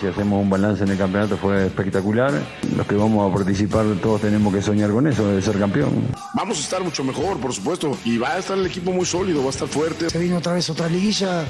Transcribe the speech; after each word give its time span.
Si 0.00 0.06
hacemos 0.06 0.42
un 0.42 0.50
balance 0.50 0.82
en 0.84 0.90
el 0.90 0.98
campeonato 0.98 1.36
fue 1.36 1.66
espectacular. 1.66 2.32
Los 2.76 2.86
que 2.86 2.94
vamos 2.94 3.30
a 3.30 3.34
participar 3.34 3.86
todos 4.02 4.20
tenemos 4.20 4.52
que 4.52 4.60
soñar 4.60 4.90
con 4.90 5.06
eso, 5.06 5.26
de 5.28 5.40
ser 5.40 5.58
campeón. 5.58 6.08
Vamos 6.34 6.58
a 6.58 6.60
estar 6.60 6.82
mucho 6.82 7.04
mejor, 7.04 7.38
por 7.38 7.52
supuesto. 7.52 7.96
Y 8.04 8.18
va 8.18 8.34
a 8.34 8.38
estar 8.38 8.58
el 8.58 8.66
equipo 8.66 8.92
muy 8.92 9.06
sólido, 9.06 9.40
va 9.40 9.46
a 9.46 9.50
estar 9.50 9.68
fuerte. 9.68 10.10
Se 10.10 10.18
vino 10.18 10.38
otra 10.38 10.54
vez 10.54 10.68
otra 10.70 10.88
liguilla 10.88 11.44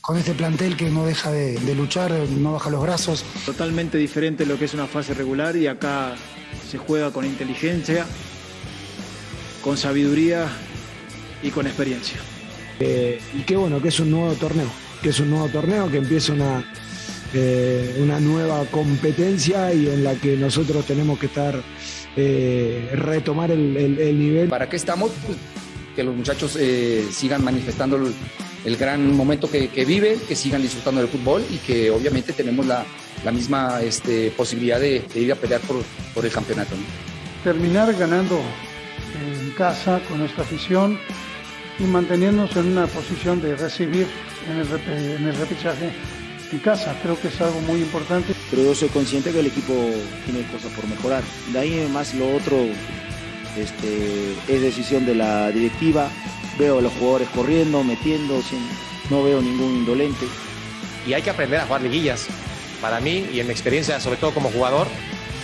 con 0.00 0.18
este 0.18 0.34
plantel 0.34 0.76
que 0.76 0.90
no 0.90 1.06
deja 1.06 1.30
de, 1.30 1.58
de 1.58 1.74
luchar, 1.74 2.12
no 2.12 2.52
baja 2.52 2.70
los 2.70 2.82
brazos. 2.82 3.24
Totalmente 3.46 3.96
diferente 3.96 4.44
lo 4.44 4.58
que 4.58 4.66
es 4.66 4.74
una 4.74 4.86
fase 4.86 5.14
regular 5.14 5.56
y 5.56 5.66
acá 5.66 6.14
se 6.70 6.78
juega 6.78 7.10
con 7.10 7.24
inteligencia, 7.24 8.04
con 9.62 9.76
sabiduría 9.76 10.48
y 11.42 11.50
con 11.50 11.66
experiencia. 11.66 12.18
Eh, 12.80 13.20
y 13.32 13.42
qué 13.42 13.56
bueno 13.56 13.80
que 13.80 13.88
es 13.88 14.00
un 14.00 14.10
nuevo 14.10 14.32
torneo, 14.34 14.66
que 15.02 15.10
es 15.10 15.20
un 15.20 15.30
nuevo 15.30 15.48
torneo 15.48 15.90
que 15.90 15.98
empieza 15.98 16.32
una, 16.32 16.64
eh, 17.34 17.96
una 18.00 18.20
nueva 18.20 18.64
competencia 18.70 19.72
y 19.74 19.88
en 19.88 20.04
la 20.04 20.14
que 20.14 20.36
nosotros 20.36 20.84
tenemos 20.86 21.18
que 21.18 21.26
estar, 21.26 21.60
eh, 22.16 22.90
retomar 22.94 23.50
el, 23.50 23.76
el- 23.76 23.98
el 23.98 24.18
nivel. 24.18 24.48
¿Para 24.48 24.68
qué 24.68 24.76
estamos? 24.76 25.10
Pues, 25.26 25.36
que 25.96 26.02
los 26.02 26.14
muchachos 26.16 26.56
eh, 26.60 27.04
sigan 27.12 27.44
manifestando 27.44 27.96
el, 27.96 28.12
el 28.64 28.76
gran 28.76 29.14
momento 29.16 29.48
que, 29.50 29.68
que 29.68 29.84
viven, 29.84 30.18
que 30.26 30.34
sigan 30.34 30.60
disfrutando 30.62 31.00
del 31.00 31.08
fútbol 31.10 31.44
y 31.50 31.58
que 31.58 31.90
obviamente 31.90 32.32
tenemos 32.32 32.66
la, 32.66 32.84
la 33.24 33.30
misma 33.30 33.80
este, 33.82 34.30
posibilidad 34.32 34.80
de, 34.80 35.02
de 35.14 35.20
ir 35.20 35.30
a 35.32 35.36
pelear 35.36 35.60
por, 35.60 35.82
por 36.14 36.24
el 36.24 36.32
campeonato. 36.32 36.74
¿no? 36.74 36.82
terminar 37.44 37.92
ganando 37.94 38.40
en 39.20 39.50
casa 39.50 40.00
con 40.08 40.18
nuestra 40.18 40.42
afición 40.44 40.98
y 41.78 41.82
manteniéndonos 41.84 42.56
en 42.56 42.68
una 42.72 42.86
posición 42.86 43.40
de 43.42 43.54
recibir 43.54 44.06
en 44.50 44.58
el, 44.60 44.66
en 45.18 45.28
el 45.28 45.36
repechaje 45.36 45.90
en 46.52 46.58
casa. 46.60 46.94
Creo 47.02 47.20
que 47.20 47.28
es 47.28 47.40
algo 47.40 47.60
muy 47.62 47.80
importante. 47.80 48.34
pero 48.50 48.62
yo 48.62 48.74
soy 48.74 48.88
consciente 48.88 49.32
que 49.32 49.40
el 49.40 49.46
equipo 49.46 49.72
tiene 50.24 50.42
cosas 50.52 50.70
por 50.72 50.86
mejorar. 50.88 51.22
De 51.52 51.58
ahí 51.58 51.88
más 51.92 52.14
lo 52.14 52.34
otro 52.36 52.56
este, 53.56 54.32
es 54.48 54.60
decisión 54.62 55.06
de 55.06 55.14
la 55.14 55.50
directiva. 55.50 56.08
Veo 56.58 56.78
a 56.78 56.82
los 56.82 56.92
jugadores 56.94 57.28
corriendo, 57.34 57.82
metiendo, 57.82 58.40
sin- 58.42 58.68
no 59.10 59.22
veo 59.24 59.40
ningún 59.40 59.76
indolente. 59.76 60.26
y 61.06 61.12
hay 61.12 61.20
que 61.20 61.28
aprender 61.30 61.60
a 61.60 61.66
jugar 61.66 61.82
liguillas. 61.82 62.26
Para 62.80 62.98
mí 63.00 63.26
y 63.32 63.38
en 63.40 63.46
mi 63.46 63.52
experiencia, 63.52 64.00
sobre 64.00 64.16
todo 64.16 64.32
como 64.32 64.50
jugador, 64.50 64.86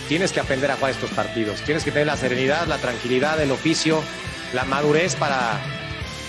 tienes 0.09 0.31
que 0.31 0.39
aprender 0.39 0.71
a 0.71 0.75
jugar 0.75 0.91
estos 0.91 1.11
partidos. 1.11 1.61
Tienes 1.61 1.83
que 1.83 1.91
tener 1.91 2.07
la 2.07 2.17
serenidad, 2.17 2.65
la 2.67 2.77
tranquilidad, 2.79 3.39
el 3.41 3.51
oficio, 3.51 4.01
la 4.53 4.65
madurez 4.65 5.15
para, 5.15 5.59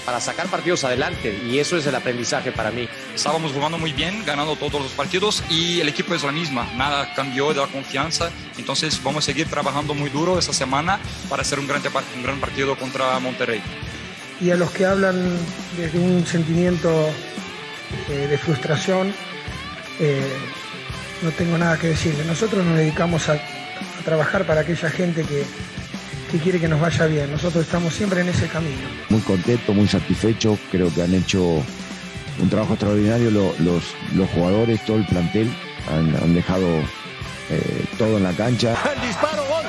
para 0.04 0.20
sacar 0.20 0.46
partidos 0.48 0.84
adelante. 0.84 1.38
Y 1.46 1.58
eso 1.58 1.76
es 1.76 1.86
el 1.86 1.94
aprendizaje 1.94 2.52
para 2.52 2.70
mí. 2.70 2.88
Estábamos 3.14 3.52
jugando 3.52 3.78
muy 3.78 3.92
bien, 3.92 4.24
ganando 4.24 4.56
todos 4.56 4.80
los 4.82 4.92
partidos 4.92 5.42
y 5.48 5.80
el 5.80 5.88
equipo 5.88 6.14
es 6.14 6.22
la 6.22 6.32
misma, 6.32 6.68
nada 6.76 7.14
cambió 7.14 7.52
de 7.52 7.60
la 7.60 7.66
confianza, 7.66 8.30
entonces 8.58 9.02
vamos 9.02 9.24
a 9.24 9.26
seguir 9.26 9.48
trabajando 9.48 9.94
muy 9.94 10.10
duro 10.10 10.38
esta 10.38 10.52
semana 10.52 10.98
para 11.28 11.42
hacer 11.42 11.58
un 11.58 11.66
gran, 11.66 11.82
un 12.16 12.22
gran 12.22 12.40
partido 12.40 12.76
contra 12.76 13.18
Monterrey. 13.18 13.62
Y 14.40 14.50
a 14.50 14.56
los 14.56 14.70
que 14.70 14.86
hablan 14.86 15.38
desde 15.76 15.98
un 15.98 16.26
sentimiento 16.26 16.90
eh, 18.08 18.26
de 18.28 18.38
frustración, 18.38 19.14
eh, 20.00 20.32
no 21.22 21.30
tengo 21.30 21.56
nada 21.58 21.78
que 21.78 21.88
decirle. 21.88 22.24
Nosotros 22.24 22.64
nos 22.64 22.76
dedicamos 22.76 23.28
a, 23.28 23.34
a 23.34 24.04
trabajar 24.04 24.44
para 24.44 24.62
aquella 24.62 24.90
gente 24.90 25.22
que, 25.22 25.44
que 26.32 26.38
quiere 26.38 26.58
que 26.58 26.68
nos 26.68 26.80
vaya 26.80 27.06
bien. 27.06 27.30
Nosotros 27.30 27.64
estamos 27.64 27.92
siempre 27.94 28.22
en 28.22 28.28
ese 28.30 28.48
camino. 28.48 28.88
muy 29.10 29.20
contento, 29.20 29.72
muy 29.74 29.86
satisfecho. 29.86 30.58
Creo 30.70 30.92
que 30.92 31.02
han 31.02 31.14
hecho 31.14 31.42
un 32.40 32.48
trabajo 32.48 32.72
extraordinario 32.74 33.30
lo- 33.30 33.54
los, 33.60 33.84
los 34.14 34.28
jugadores, 34.30 34.84
todo 34.86 34.96
el 34.96 35.06
plantel. 35.06 35.48
Han, 35.90 36.16
han 36.16 36.34
dejado 36.34 36.66
eh, 37.50 37.84
todo 37.98 38.16
en 38.16 38.22
la 38.24 38.32
cancha. 38.32 38.74
El 38.94 39.06
disparo, 39.08 39.42
gol. 39.48 39.64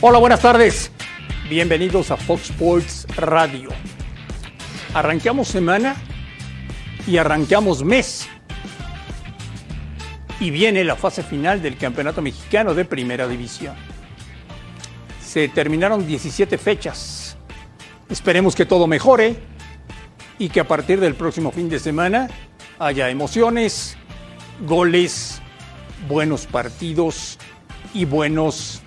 Hola, 0.00 0.18
buenas 0.18 0.40
tardes. 0.40 0.90
Bienvenidos 1.48 2.10
a 2.10 2.16
Fox 2.16 2.50
Sports 2.50 3.06
Radio. 3.16 3.70
Arrancamos 4.94 5.48
semana 5.48 5.96
y 7.06 7.16
arrancamos 7.18 7.84
mes. 7.84 8.28
Y 10.40 10.50
viene 10.50 10.84
la 10.84 10.96
fase 10.96 11.22
final 11.22 11.62
del 11.62 11.76
Campeonato 11.76 12.20
Mexicano 12.20 12.74
de 12.74 12.84
Primera 12.84 13.26
División. 13.26 13.74
Se 15.24 15.48
terminaron 15.48 16.06
17 16.06 16.58
fechas. 16.58 17.36
Esperemos 18.08 18.54
que 18.54 18.66
todo 18.66 18.86
mejore 18.86 19.36
y 20.38 20.48
que 20.48 20.60
a 20.60 20.68
partir 20.68 21.00
del 21.00 21.14
próximo 21.14 21.50
fin 21.50 21.68
de 21.68 21.78
semana 21.78 22.28
haya 22.78 23.08
emociones, 23.08 23.96
goles, 24.66 25.40
buenos 26.08 26.46
partidos 26.46 27.38
y 27.94 28.04
buenos 28.04 28.82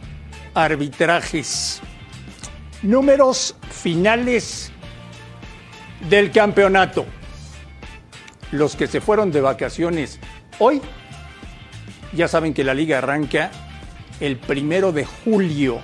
arbitrajes. 0.53 1.81
Números 2.83 3.55
finales 3.71 4.71
del 6.09 6.31
campeonato. 6.31 7.05
Los 8.51 8.75
que 8.75 8.87
se 8.87 9.01
fueron 9.01 9.31
de 9.31 9.41
vacaciones 9.41 10.19
hoy, 10.57 10.81
ya 12.13 12.27
saben 12.27 12.53
que 12.53 12.63
la 12.63 12.73
liga 12.73 12.97
arranca 12.97 13.51
el 14.19 14.37
primero 14.37 14.91
de 14.91 15.05
julio. 15.05 15.79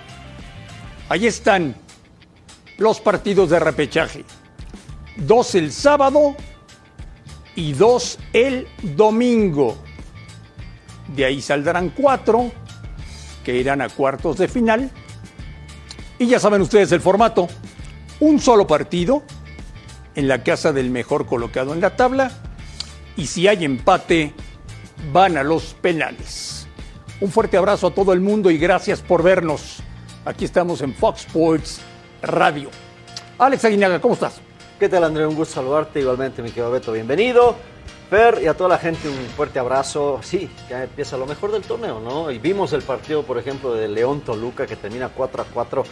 Ahí 1.10 1.28
están 1.28 1.76
los 2.78 3.00
partidos 3.00 3.50
de 3.50 3.60
repechaje. 3.60 4.26
Dos 5.18 5.56
el 5.56 5.72
sábado 5.72 6.36
y 7.56 7.74
dos 7.74 8.20
el 8.34 8.68
domingo. 8.82 9.78
De 11.16 11.26
ahí 11.26 11.42
saldrán 11.42 11.90
cuatro 11.90 12.52
que 13.44 13.56
irán 13.56 13.82
a 13.82 13.90
cuartos 13.90 14.38
de 14.38 14.48
final. 14.48 14.90
Y 16.18 16.28
ya 16.28 16.40
saben 16.40 16.62
ustedes 16.62 16.92
el 16.92 17.02
formato. 17.02 17.48
Un 18.20 18.40
solo 18.40 18.66
partido 18.66 19.24
en 20.16 20.28
la 20.28 20.44
casa 20.44 20.74
del 20.74 20.90
mejor 20.90 21.26
colocado 21.26 21.74
en 21.74 21.82
la 21.82 21.96
tabla. 21.96 22.32
Y 23.18 23.28
si 23.28 23.48
hay 23.48 23.64
empate, 23.64 24.34
van 25.12 25.38
a 25.38 25.44
los 25.44 25.74
penales. 25.76 26.68
Un 27.22 27.32
fuerte 27.32 27.56
abrazo 27.56 27.88
a 27.88 27.94
todo 27.94 28.12
el 28.12 28.20
mundo 28.20 28.52
y 28.52 28.58
gracias 28.58 29.02
por 29.02 29.24
vernos. 29.24 29.80
Aquí 30.26 30.44
estamos 30.44 30.82
en 30.82 30.94
Fox 30.94 31.22
Sports 31.22 31.80
Radio. 32.22 32.70
Alex 33.38 33.64
Aguinaga, 33.66 34.02
¿cómo 34.02 34.16
estás? 34.16 34.42
¿Qué 34.80 34.90
tal, 34.90 35.06
André? 35.06 35.26
Un 35.26 35.36
gusto 35.36 35.56
saludarte. 35.56 36.02
Igualmente, 36.02 36.42
mi 36.42 36.50
querido 36.50 36.72
Beto, 36.72 36.92
bienvenido. 36.92 37.56
Fer 38.10 38.42
y 38.44 38.48
a 38.48 38.54
toda 38.54 38.72
la 38.72 38.78
gente 38.78 39.08
un 39.08 39.16
fuerte 39.36 39.60
abrazo. 39.60 40.20
Sí, 40.22 40.50
ya 40.70 40.84
empieza 40.84 41.18
lo 41.18 41.26
mejor 41.26 41.54
del 41.54 41.62
torneo, 41.62 42.02
¿no? 42.02 42.30
Y 42.30 42.40
vimos 42.40 42.74
el 42.74 42.82
partido, 42.82 43.24
por 43.24 43.38
ejemplo, 43.38 43.74
de 43.74 43.88
León 43.88 44.22
Toluca 44.22 44.68
que 44.68 44.76
termina 44.76 45.10
4 45.10 45.42
a 45.42 45.46
4. 45.46 45.84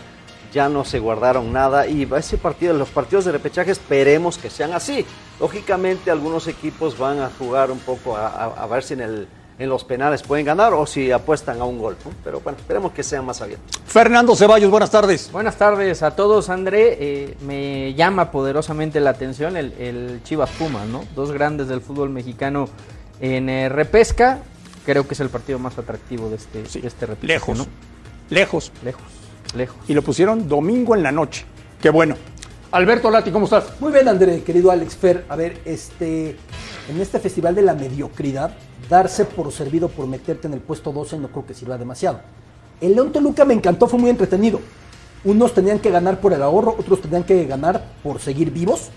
Ya 0.53 0.69
no 0.69 0.85
se 0.85 0.99
guardaron 0.99 1.51
nada 1.51 1.87
y 1.87 2.07
ese 2.15 2.37
partido, 2.37 2.73
los 2.73 2.89
partidos 2.89 3.25
de 3.25 3.31
repechaje 3.31 3.71
esperemos 3.71 4.37
que 4.37 4.49
sean 4.49 4.71
así. 4.73 5.05
Lógicamente 5.39 6.11
algunos 6.11 6.47
equipos 6.47 6.97
van 6.97 7.19
a 7.19 7.29
jugar 7.39 7.71
un 7.71 7.79
poco 7.79 8.15
a, 8.15 8.27
a- 8.27 8.63
a 8.63 8.67
ver 8.67 8.83
si 8.83 8.93
en 8.93 9.01
el 9.01 9.27
en 9.59 9.69
los 9.69 9.83
penales 9.83 10.23
pueden 10.23 10.47
ganar 10.47 10.73
o 10.73 10.83
si 10.87 11.11
apuestan 11.11 11.61
a 11.61 11.63
un 11.63 11.77
gol. 11.77 11.95
¿no? 12.03 12.11
Pero 12.23 12.39
bueno, 12.39 12.57
esperemos 12.57 12.91
que 12.91 13.03
sean 13.03 13.23
más 13.23 13.39
abiertos. 13.39 13.79
Fernando 13.85 14.35
Ceballos, 14.35 14.71
buenas 14.71 14.89
tardes. 14.89 15.29
Buenas 15.31 15.55
tardes 15.57 16.01
a 16.01 16.15
todos, 16.15 16.49
André. 16.49 16.97
Eh, 16.99 17.37
me 17.45 17.93
llama 17.93 18.31
poderosamente 18.31 18.99
la 18.99 19.11
atención 19.11 19.55
el, 19.55 19.73
el 19.73 20.21
Chivas 20.23 20.49
Pumas, 20.51 20.87
¿no? 20.87 21.05
Dos 21.15 21.31
grandes 21.31 21.67
del 21.67 21.81
fútbol 21.81 22.09
mexicano 22.09 22.67
en 23.21 23.47
eh, 23.47 23.69
repesca. 23.69 24.39
Creo 24.87 25.07
que 25.07 25.13
es 25.13 25.19
el 25.19 25.29
partido 25.29 25.59
más 25.59 25.77
atractivo 25.77 26.29
de 26.29 26.37
este, 26.37 26.63
de 26.63 26.87
este 26.87 27.05
repechaje, 27.05 27.27
Lejos. 27.27 27.57
¿no? 27.59 27.67
Lejos. 28.31 28.71
Lejos. 28.83 29.03
Lejos. 29.55 29.77
Y 29.87 29.93
lo 29.93 30.01
pusieron 30.01 30.47
domingo 30.47 30.95
en 30.95 31.03
la 31.03 31.11
noche. 31.11 31.45
Qué 31.81 31.89
bueno. 31.89 32.15
Alberto 32.71 33.11
Lati, 33.11 33.29
¿cómo 33.29 33.45
estás? 33.45 33.79
Muy 33.79 33.91
bien, 33.91 34.07
André, 34.07 34.41
querido 34.41 34.71
Alex 34.71 34.95
Fer. 34.95 35.25
A 35.29 35.35
ver, 35.35 35.61
este, 35.63 36.37
en 36.89 36.99
este 36.99 37.19
festival 37.19 37.53
de 37.53 37.61
la 37.61 37.75
mediocridad, 37.75 38.55
darse 38.89 39.25
por 39.25 39.51
servido 39.51 39.89
por 39.89 40.07
meterte 40.07 40.47
en 40.47 40.53
el 40.53 40.59
puesto 40.59 40.91
12 40.91 41.19
no 41.19 41.27
creo 41.27 41.45
que 41.45 41.53
sirva 41.53 41.77
demasiado. 41.77 42.21
El 42.81 42.95
León 42.95 43.11
Toluca 43.11 43.45
me 43.45 43.53
encantó, 43.53 43.87
fue 43.87 43.99
muy 43.99 44.09
entretenido. 44.09 44.59
Unos 45.23 45.53
tenían 45.53 45.79
que 45.79 45.91
ganar 45.91 46.19
por 46.19 46.33
el 46.33 46.41
ahorro, 46.41 46.75
otros 46.77 47.01
tenían 47.01 47.23
que 47.23 47.45
ganar 47.45 47.91
por 48.01 48.19
seguir 48.19 48.51
vivos 48.51 48.89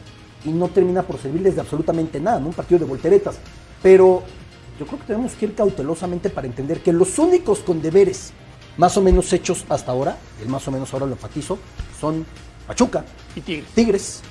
y 0.44 0.50
no 0.50 0.68
termina 0.68 1.02
por 1.02 1.18
servirles 1.18 1.54
de 1.54 1.60
absolutamente 1.60 2.18
nada, 2.18 2.40
¿no? 2.40 2.48
Un 2.48 2.54
partido 2.54 2.80
de 2.80 2.86
volteretas. 2.86 3.38
Pero 3.82 4.22
yo 4.78 4.86
creo 4.86 4.98
que 4.98 5.06
tenemos 5.06 5.32
que 5.34 5.46
ir 5.46 5.54
cautelosamente 5.54 6.30
para 6.30 6.46
entender 6.46 6.80
que 6.80 6.92
los 6.92 7.18
únicos 7.18 7.60
con 7.60 7.80
deberes 7.80 8.32
más 8.76 8.96
o 8.96 9.02
menos 9.02 9.32
hechos 9.32 9.64
hasta 9.68 9.92
ahora, 9.92 10.16
el 10.40 10.48
más 10.48 10.66
o 10.68 10.70
menos 10.70 10.92
ahora 10.92 11.06
lo 11.06 11.12
enfatizo, 11.12 11.58
son 12.00 12.26
Pachuca, 12.66 13.04
y 13.34 13.40
Tigres. 13.40 13.70
Tigres, 13.74 14.22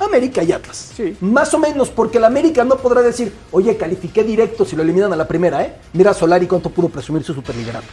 América 0.00 0.42
y 0.42 0.52
Atlas. 0.52 0.92
Más 1.20 1.52
o 1.54 1.58
menos, 1.58 1.90
porque 1.90 2.18
el 2.18 2.24
América 2.24 2.64
no 2.64 2.76
podrá 2.76 3.02
decir, 3.02 3.32
oye, 3.52 3.76
califiqué 3.76 4.24
directo 4.24 4.64
si 4.64 4.76
lo 4.76 4.82
eliminan 4.82 5.12
a 5.12 5.16
la 5.16 5.28
primera, 5.28 5.62
¿eh? 5.62 5.76
Mira 5.92 6.10
a 6.10 6.14
Solari 6.14 6.46
cuánto 6.46 6.70
pudo 6.70 6.88
presumir 6.88 7.22
su 7.22 7.34
superliderato. 7.34 7.86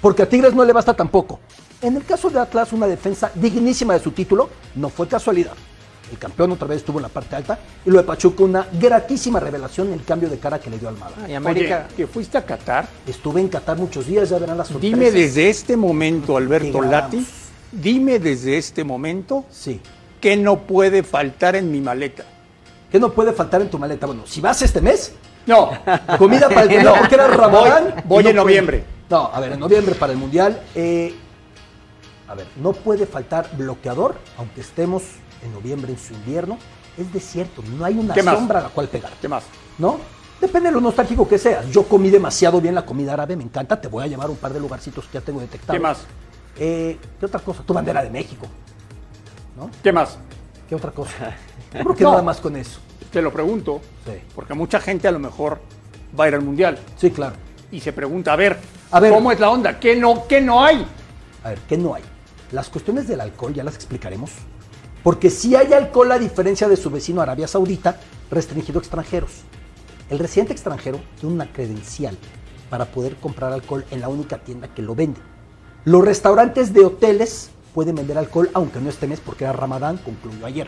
Porque 0.00 0.22
a 0.22 0.28
Tigres 0.28 0.54
no 0.54 0.64
le 0.64 0.72
basta 0.72 0.94
tampoco. 0.94 1.40
En 1.80 1.96
el 1.96 2.04
caso 2.04 2.30
de 2.30 2.38
Atlas, 2.38 2.72
una 2.72 2.86
defensa 2.86 3.30
dignísima 3.34 3.94
de 3.94 4.00
su 4.00 4.10
título, 4.10 4.48
no 4.74 4.88
fue 4.88 5.08
casualidad. 5.08 5.54
El 6.10 6.18
campeón 6.18 6.52
otra 6.52 6.68
vez 6.68 6.78
estuvo 6.78 6.98
en 6.98 7.02
la 7.02 7.08
parte 7.08 7.34
alta 7.34 7.58
y 7.84 7.90
lo 7.90 7.98
de 7.98 8.04
Pachuca 8.04 8.44
una 8.44 8.66
gratísima 8.72 9.40
revelación 9.40 9.88
en 9.88 9.94
el 9.94 10.04
cambio 10.04 10.28
de 10.28 10.38
cara 10.38 10.58
que 10.60 10.70
le 10.70 10.78
dio 10.78 10.88
Almada. 10.88 11.28
y 11.28 11.34
América- 11.34 11.86
Oye, 11.88 11.96
¿que 11.96 12.06
fuiste 12.06 12.38
a 12.38 12.44
Qatar? 12.46 12.86
Estuve 13.06 13.40
en 13.40 13.48
Qatar 13.48 13.76
muchos 13.76 14.06
días, 14.06 14.28
ya 14.28 14.38
verán 14.38 14.56
las 14.56 14.68
sorpresas. 14.68 14.98
Dime 14.98 15.10
desde 15.10 15.48
este 15.50 15.76
momento, 15.76 16.36
Alberto. 16.36 16.80
Lati, 16.80 17.26
dime 17.72 18.18
desde 18.20 18.56
este 18.56 18.84
momento 18.84 19.44
sí. 19.50 19.80
que 20.20 20.36
no 20.36 20.60
puede 20.60 21.02
faltar 21.02 21.56
en 21.56 21.72
mi 21.72 21.80
maleta. 21.80 22.24
¿Qué 22.90 23.00
no 23.00 23.12
puede 23.12 23.32
faltar 23.32 23.60
en 23.62 23.68
tu 23.68 23.78
maleta? 23.78 24.06
Bueno, 24.06 24.22
si 24.26 24.40
vas 24.40 24.62
este 24.62 24.80
mes, 24.80 25.12
No. 25.44 25.70
comida 26.18 26.48
para 26.48 26.62
el 26.62 26.68
que 26.68 26.82
no, 26.84 26.94
porque 26.98 27.14
era 27.16 27.26
Ramadán. 27.26 27.94
Voy, 28.04 28.04
voy 28.06 28.20
y 28.20 28.24
no 28.24 28.28
en 28.30 28.34
puede. 28.34 28.34
noviembre. 28.34 28.84
No, 29.10 29.30
a 29.32 29.40
ver, 29.40 29.52
en 29.52 29.60
noviembre 29.60 29.94
para 29.96 30.12
el 30.12 30.18
Mundial. 30.18 30.62
eh, 30.76 31.14
a 32.28 32.34
ver, 32.34 32.46
no 32.56 32.72
puede 32.72 33.06
faltar 33.06 33.48
bloqueador, 33.56 34.16
aunque 34.36 34.60
estemos 34.60 35.02
en 35.46 35.52
noviembre 35.54 35.92
en 35.92 35.98
su 35.98 36.12
invierno. 36.14 36.58
Es 36.98 37.12
desierto, 37.12 37.62
no 37.78 37.84
hay 37.84 37.98
una 37.98 38.14
sombra 38.14 38.60
a 38.60 38.62
la 38.64 38.68
cual 38.70 38.88
pegar. 38.88 39.12
¿Qué 39.20 39.28
más? 39.28 39.44
¿No? 39.78 39.98
Depende 40.40 40.68
de 40.68 40.74
lo 40.74 40.80
nostálgico 40.80 41.26
que 41.26 41.38
seas. 41.38 41.66
Yo 41.70 41.84
comí 41.84 42.10
demasiado 42.10 42.60
bien 42.60 42.74
la 42.74 42.84
comida 42.84 43.14
árabe, 43.14 43.36
me 43.36 43.44
encanta. 43.44 43.80
Te 43.80 43.88
voy 43.88 44.04
a 44.04 44.06
llevar 44.06 44.28
un 44.30 44.36
par 44.36 44.52
de 44.52 44.60
lugarcitos 44.60 45.06
que 45.06 45.14
ya 45.14 45.20
tengo 45.22 45.40
detectados. 45.40 45.74
¿Qué 45.76 45.80
más? 45.82 45.98
Eh, 46.58 46.98
¿Qué 47.20 47.26
otra 47.26 47.40
cosa? 47.40 47.62
Tu 47.66 47.72
bandera 47.72 48.02
de 48.02 48.10
México. 48.10 48.46
¿No? 49.56 49.70
¿Qué 49.82 49.92
más? 49.92 50.18
¿Qué 50.68 50.74
otra 50.74 50.90
cosa? 50.90 51.34
Yo 51.74 51.80
creo 51.84 51.94
que 51.94 52.04
No. 52.04 52.10
nada 52.10 52.22
más 52.22 52.38
con 52.40 52.56
eso. 52.56 52.80
Te 53.10 53.22
lo 53.22 53.32
pregunto, 53.32 53.80
Sí. 54.04 54.12
porque 54.34 54.52
mucha 54.54 54.80
gente 54.80 55.08
a 55.08 55.12
lo 55.12 55.18
mejor 55.18 55.60
va 56.18 56.24
a 56.24 56.28
ir 56.28 56.34
al 56.34 56.42
Mundial. 56.42 56.78
Sí, 56.96 57.10
claro. 57.10 57.36
Y 57.70 57.80
se 57.80 57.92
pregunta, 57.92 58.32
a 58.32 58.36
ver, 58.36 58.58
A 58.90 59.00
ver. 59.00 59.12
¿cómo 59.12 59.32
es 59.32 59.40
la 59.40 59.50
onda? 59.50 59.78
¿Qué 59.80 59.96
no, 59.96 60.26
qué 60.26 60.40
no 60.40 60.62
hay? 60.64 60.86
A 61.44 61.50
ver, 61.50 61.58
¿qué 61.68 61.76
no 61.78 61.94
hay? 61.94 62.02
Las 62.52 62.68
cuestiones 62.68 63.08
del 63.08 63.20
alcohol 63.20 63.52
ya 63.54 63.64
las 63.64 63.74
explicaremos. 63.74 64.30
Porque 65.06 65.30
si 65.30 65.54
hay 65.54 65.72
alcohol, 65.72 66.10
a 66.10 66.18
diferencia 66.18 66.68
de 66.68 66.76
su 66.76 66.90
vecino 66.90 67.20
Arabia 67.20 67.46
Saudita, 67.46 68.00
restringido 68.28 68.80
a 68.80 68.82
extranjeros. 68.82 69.30
El 70.10 70.18
residente 70.18 70.52
extranjero 70.52 70.98
tiene 71.20 71.32
una 71.32 71.52
credencial 71.52 72.18
para 72.70 72.86
poder 72.86 73.14
comprar 73.14 73.52
alcohol 73.52 73.84
en 73.92 74.00
la 74.00 74.08
única 74.08 74.38
tienda 74.38 74.66
que 74.66 74.82
lo 74.82 74.96
vende. 74.96 75.20
Los 75.84 76.04
restaurantes 76.04 76.74
de 76.74 76.84
hoteles 76.84 77.50
pueden 77.72 77.94
vender 77.94 78.18
alcohol, 78.18 78.50
aunque 78.52 78.80
no 78.80 78.90
este 78.90 79.06
mes, 79.06 79.20
porque 79.20 79.44
era 79.44 79.52
Ramadán, 79.52 79.98
concluyó 79.98 80.44
ayer, 80.44 80.66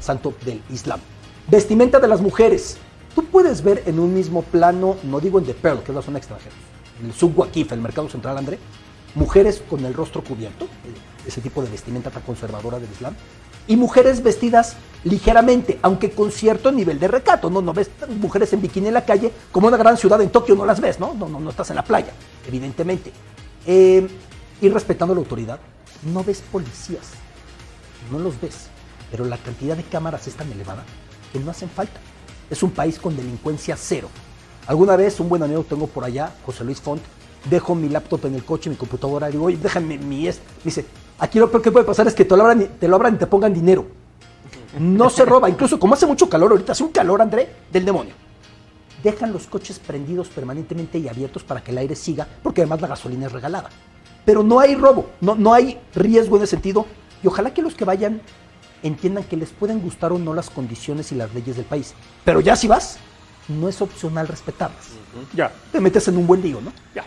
santo 0.00 0.32
del 0.46 0.62
Islam. 0.70 1.00
Vestimenta 1.48 2.00
de 2.00 2.08
las 2.08 2.22
mujeres. 2.22 2.78
Tú 3.14 3.26
puedes 3.26 3.62
ver 3.62 3.82
en 3.84 3.98
un 3.98 4.14
mismo 4.14 4.40
plano, 4.40 4.96
no 5.02 5.20
digo 5.20 5.38
en 5.38 5.44
The 5.44 5.52
Pearl, 5.52 5.82
que 5.82 5.92
es 5.92 5.96
la 5.96 6.00
zona 6.00 6.16
extranjera, 6.16 6.56
en 6.98 7.08
el 7.08 7.12
Subwakif, 7.12 7.72
el 7.72 7.82
mercado 7.82 8.08
central, 8.08 8.38
André, 8.38 8.58
mujeres 9.14 9.62
con 9.68 9.84
el 9.84 9.92
rostro 9.92 10.24
cubierto, 10.24 10.66
ese 11.28 11.40
tipo 11.40 11.62
de 11.62 11.70
vestimenta 11.70 12.10
tan 12.10 12.22
conservadora 12.22 12.78
del 12.78 12.90
Islam, 12.90 13.14
y 13.68 13.76
mujeres 13.76 14.22
vestidas 14.22 14.76
ligeramente, 15.04 15.78
aunque 15.82 16.10
con 16.10 16.32
cierto 16.32 16.72
nivel 16.72 16.98
de 16.98 17.06
recato. 17.06 17.50
No, 17.50 17.60
no 17.60 17.72
ves 17.72 17.90
mujeres 18.20 18.52
en 18.54 18.62
bikini 18.62 18.88
en 18.88 18.94
la 18.94 19.04
calle, 19.04 19.30
como 19.52 19.68
una 19.68 19.76
gran 19.76 19.96
ciudad 19.96 20.20
en 20.22 20.30
Tokio 20.30 20.56
no 20.56 20.64
las 20.64 20.80
ves, 20.80 20.98
¿no? 20.98 21.14
No, 21.14 21.28
no, 21.28 21.50
estás 21.50 21.70
en 21.70 21.76
la 21.76 21.84
playa, 21.84 22.12
evidentemente. 22.46 23.12
Eh, 23.66 24.08
y 24.60 24.68
respetando 24.70 25.14
la 25.14 25.20
autoridad, 25.20 25.60
no 26.02 26.24
ves 26.24 26.42
policías, 26.50 27.10
no 28.10 28.18
los 28.18 28.40
ves, 28.40 28.68
pero 29.10 29.24
la 29.26 29.36
cantidad 29.36 29.76
de 29.76 29.84
cámaras 29.84 30.26
es 30.26 30.34
tan 30.34 30.50
elevada 30.50 30.84
que 31.32 31.38
no 31.38 31.50
hacen 31.50 31.68
falta. 31.68 32.00
Es 32.50 32.62
un 32.62 32.70
país 32.70 32.98
con 32.98 33.14
delincuencia 33.16 33.76
cero. 33.76 34.08
Alguna 34.66 34.96
vez 34.96 35.20
un 35.20 35.28
buen 35.28 35.42
amigo 35.42 35.64
tengo 35.64 35.86
por 35.86 36.04
allá, 36.04 36.32
José 36.44 36.64
Luis 36.64 36.80
Font, 36.80 37.02
dejo 37.48 37.74
mi 37.74 37.88
laptop 37.88 38.26
en 38.26 38.34
el 38.34 38.44
coche, 38.44 38.70
mi 38.70 38.76
computadora, 38.76 39.28
y 39.28 39.32
digo, 39.32 39.44
oye, 39.44 39.56
déjame 39.56 39.98
mi 39.98 40.26
es. 40.26 40.40
Dice, 40.64 40.84
aquí 41.18 41.38
lo 41.38 41.50
peor 41.50 41.62
que 41.62 41.70
puede 41.72 41.84
pasar 41.84 42.06
es 42.06 42.14
que 42.14 42.24
te 42.24 42.36
lo 42.36 42.42
abran, 42.42 42.62
y- 42.62 42.66
te 42.66 42.88
lo 42.88 42.96
abran 42.96 43.14
y 43.14 43.18
te 43.18 43.26
pongan 43.26 43.52
dinero. 43.54 43.86
No 44.78 45.08
se 45.10 45.24
roba, 45.24 45.48
incluso 45.50 45.78
como 45.78 45.94
hace 45.94 46.06
mucho 46.06 46.28
calor 46.28 46.50
ahorita, 46.52 46.72
hace 46.72 46.82
un 46.84 46.90
calor, 46.92 47.20
André, 47.22 47.48
del 47.72 47.84
demonio. 47.84 48.14
Dejan 49.02 49.32
los 49.32 49.46
coches 49.46 49.78
prendidos 49.78 50.28
permanentemente 50.28 50.98
y 50.98 51.08
abiertos 51.08 51.44
para 51.44 51.62
que 51.62 51.70
el 51.70 51.78
aire 51.78 51.94
siga, 51.94 52.26
porque 52.42 52.62
además 52.62 52.80
la 52.80 52.88
gasolina 52.88 53.26
es 53.26 53.32
regalada. 53.32 53.70
Pero 54.24 54.42
no 54.42 54.58
hay 54.60 54.74
robo, 54.74 55.10
no, 55.20 55.34
no 55.36 55.54
hay 55.54 55.78
riesgo 55.94 56.36
en 56.36 56.42
ese 56.42 56.50
sentido. 56.50 56.84
Y 57.22 57.28
ojalá 57.28 57.54
que 57.54 57.62
los 57.62 57.74
que 57.74 57.84
vayan 57.84 58.20
entiendan 58.82 59.24
que 59.24 59.36
les 59.36 59.50
pueden 59.50 59.80
gustar 59.80 60.12
o 60.12 60.18
no 60.18 60.34
las 60.34 60.50
condiciones 60.50 61.10
y 61.12 61.14
las 61.14 61.32
leyes 61.32 61.56
del 61.56 61.64
país. 61.64 61.94
Pero 62.24 62.40
ya 62.40 62.54
si 62.56 62.68
vas, 62.68 62.98
no 63.48 63.68
es 63.68 63.80
opcional 63.80 64.28
respetarlas. 64.28 64.88
Ya. 65.34 65.50
Te 65.72 65.80
metes 65.80 66.06
en 66.08 66.16
un 66.18 66.26
buen 66.26 66.42
lío, 66.42 66.60
¿no? 66.60 66.72
Ya. 66.94 67.04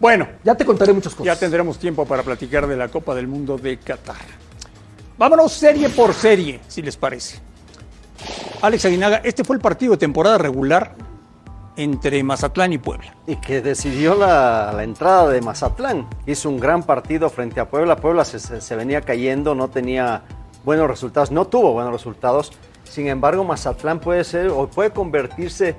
Bueno. 0.00 0.28
Ya 0.44 0.54
te 0.54 0.64
contaré 0.64 0.92
muchas 0.92 1.14
cosas. 1.14 1.26
Ya 1.26 1.36
tendremos 1.38 1.78
tiempo 1.78 2.04
para 2.04 2.22
platicar 2.22 2.66
de 2.66 2.76
la 2.76 2.88
Copa 2.88 3.14
del 3.14 3.26
Mundo 3.26 3.56
de 3.58 3.78
Qatar. 3.78 4.16
Vámonos 5.18 5.52
serie 5.52 5.88
por 5.88 6.12
serie, 6.12 6.60
si 6.68 6.82
les 6.82 6.96
parece. 6.96 7.38
Alex 8.62 8.84
Aguinaga, 8.84 9.20
este 9.24 9.44
fue 9.44 9.56
el 9.56 9.62
partido 9.62 9.92
de 9.92 9.98
temporada 9.98 10.38
regular 10.38 10.94
entre 11.76 12.22
Mazatlán 12.22 12.72
y 12.72 12.78
Puebla. 12.78 13.14
Y 13.26 13.36
que 13.36 13.60
decidió 13.62 14.14
la, 14.14 14.72
la 14.74 14.82
entrada 14.82 15.28
de 15.28 15.40
Mazatlán. 15.40 16.06
Hizo 16.26 16.48
un 16.48 16.58
gran 16.58 16.82
partido 16.82 17.28
frente 17.30 17.60
a 17.60 17.68
Puebla. 17.68 17.96
Puebla 17.96 18.24
se, 18.24 18.38
se- 18.38 18.60
se 18.60 18.76
venía 18.76 19.00
cayendo, 19.02 19.54
no 19.54 19.68
tenía 19.68 20.22
buenos 20.64 20.88
resultados, 20.88 21.30
no 21.30 21.46
tuvo 21.46 21.72
buenos 21.72 21.92
resultados. 21.92 22.52
Sin 22.84 23.08
embargo, 23.08 23.44
Mazatlán 23.44 24.00
puede 24.00 24.24
ser 24.24 24.48
o 24.48 24.68
puede 24.68 24.90
convertirse 24.90 25.76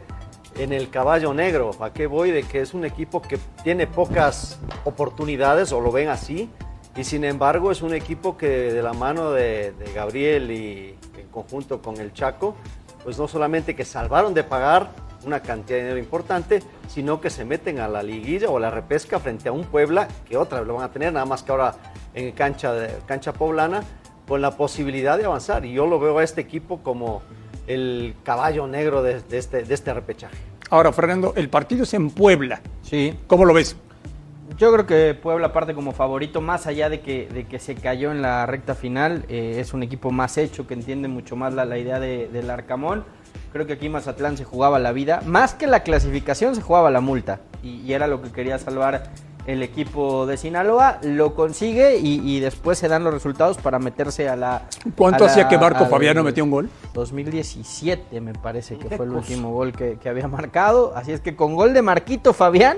en 0.58 0.74
el 0.74 0.90
caballo 0.90 1.34
negro. 1.34 1.72
¿A 1.80 1.94
qué 1.94 2.08
voy? 2.08 2.32
De 2.32 2.44
que 2.44 2.62
es 2.62 2.74
un 2.74 2.86
equipo 2.86 3.22
que 3.22 3.38
tiene 3.64 3.88
pocas 3.88 4.60
oportunidades, 4.84 5.72
o 5.72 5.80
lo 5.82 5.92
ven 5.92 6.10
así. 6.10 6.50
Y 6.96 7.04
sin 7.04 7.24
embargo, 7.24 7.72
es 7.72 7.82
un 7.82 7.94
equipo 7.94 8.38
que 8.38 8.48
de 8.48 8.82
la 8.82 8.94
mano 8.94 9.32
de, 9.32 9.74
Gabriel 9.94 10.52
y 10.52 10.96
en 11.18 11.28
conjunto 11.30 11.82
con 11.82 11.98
el 11.98 12.12
Chaco, 12.12 12.56
pues 13.04 13.20
no 13.20 13.28
solamente 13.28 13.76
que 13.76 13.86
salvaron 13.86 14.34
de 14.34 14.44
pagar 14.44 14.90
una 15.24 15.42
cantidad 15.42 15.78
de 15.78 15.84
dinero 15.84 16.00
importante, 16.00 16.64
sino 16.88 17.22
que 17.22 17.30
se 17.30 17.46
meten 17.46 17.80
a 17.80 17.88
la 17.88 18.02
liguilla 18.02 18.50
o 18.50 18.60
la 18.60 18.72
repesca 18.72 19.20
frente 19.20 19.50
a 19.50 19.52
un 19.52 19.64
Puebla 19.66 20.08
que 20.28 20.38
otra 20.38 20.62
lo 20.62 20.76
van 20.76 20.86
a 20.86 20.92
tener, 20.92 21.14
nada 21.14 21.26
más 21.26 21.44
que 21.44 21.52
ahora 21.52 21.76
en 22.14 22.32
cancha, 22.32 22.74
cancha 23.06 23.34
poblana, 23.34 23.84
con 24.28 24.42
la 24.42 24.52
posibilidad 24.58 25.18
de 25.18 25.26
avanzar. 25.26 25.66
Y 25.66 25.74
yo 25.74 25.86
lo 25.86 26.00
veo 26.00 26.18
a 26.18 26.24
este 26.24 26.42
equipo 26.42 26.82
como 26.82 27.22
el 27.68 28.16
caballo 28.24 28.66
negro 28.68 29.04
de, 29.04 29.22
de 29.22 29.38
este, 29.38 29.64
de 29.64 29.74
este 29.74 29.94
repechaje. 29.94 30.36
Ahora, 30.70 30.92
Fernando, 30.92 31.34
el 31.36 31.50
partido 31.50 31.84
es 31.84 31.94
en 31.94 32.10
Puebla. 32.10 32.62
Sí. 32.82 33.14
¿Cómo 33.28 33.46
lo 33.46 33.54
ves? 33.54 33.76
Yo 34.58 34.72
creo 34.74 34.86
que 34.88 35.14
Puebla 35.14 35.54
parte 35.54 35.74
como 35.74 35.92
favorito, 35.92 36.42
más 36.42 36.66
allá 36.68 36.90
de 36.90 37.02
que, 37.02 37.28
de 37.28 37.46
que 37.46 37.60
se 37.60 37.76
cayó 37.76 38.12
en 38.12 38.22
la 38.22 38.46
recta 38.46 38.74
final, 38.76 39.26
eh, 39.30 39.58
es 39.60 39.74
un 39.74 39.84
equipo 39.84 40.10
más 40.10 40.38
hecho, 40.38 40.66
que 40.66 40.74
entiende 40.74 41.08
mucho 41.08 41.36
más 41.36 41.54
la, 41.54 41.66
la 41.66 41.78
idea 41.78 42.00
de- 42.00 42.28
del 42.30 42.50
Arcamón. 42.50 43.04
Creo 43.54 43.68
que 43.68 43.74
aquí 43.74 43.88
Mazatlán 43.90 44.36
se 44.38 44.46
jugaba 44.46 44.80
la 44.80 44.94
vida, 44.94 45.22
más 45.26 45.54
que 45.54 45.68
la 45.68 45.84
clasificación 45.84 46.56
se 46.56 46.62
jugaba 46.62 46.90
la 46.90 47.02
multa, 47.02 47.40
y, 47.62 47.82
y 47.82 47.94
era 47.94 48.08
lo 48.08 48.22
que 48.22 48.32
quería 48.32 48.58
salvar 48.58 49.04
el 49.48 49.64
equipo 49.64 50.26
de 50.28 50.38
Sinaloa, 50.38 51.00
lo 51.04 51.34
consigue 51.34 51.98
y, 51.98 52.20
y 52.30 52.40
después 52.42 52.78
se 52.78 52.88
dan 52.90 53.04
los 53.04 53.14
resultados 53.14 53.58
para 53.58 53.80
meterse 53.80 54.28
a 54.30 54.36
la... 54.36 54.64
¿Cuánto 54.96 55.24
a 55.24 55.28
la- 55.28 55.32
hacía 55.32 55.48
que 55.48 55.58
Marco 55.58 55.86
Fabiano 55.88 56.22
metió 56.24 56.44
un 56.44 56.52
gol? 56.52 56.70
2017 56.94 58.20
me 58.22 58.34
parece 58.34 58.78
que 58.78 58.90
fue 58.96 59.06
el 59.06 59.14
último 59.14 59.52
gol 59.54 59.72
que, 59.72 59.98
que 59.98 60.10
había 60.10 60.28
marcado. 60.28 60.94
Así 60.96 61.12
es 61.12 61.22
que 61.22 61.36
con 61.36 61.56
gol 61.56 61.74
de 61.74 61.82
Marquito 61.82 62.34
Fabián 62.34 62.78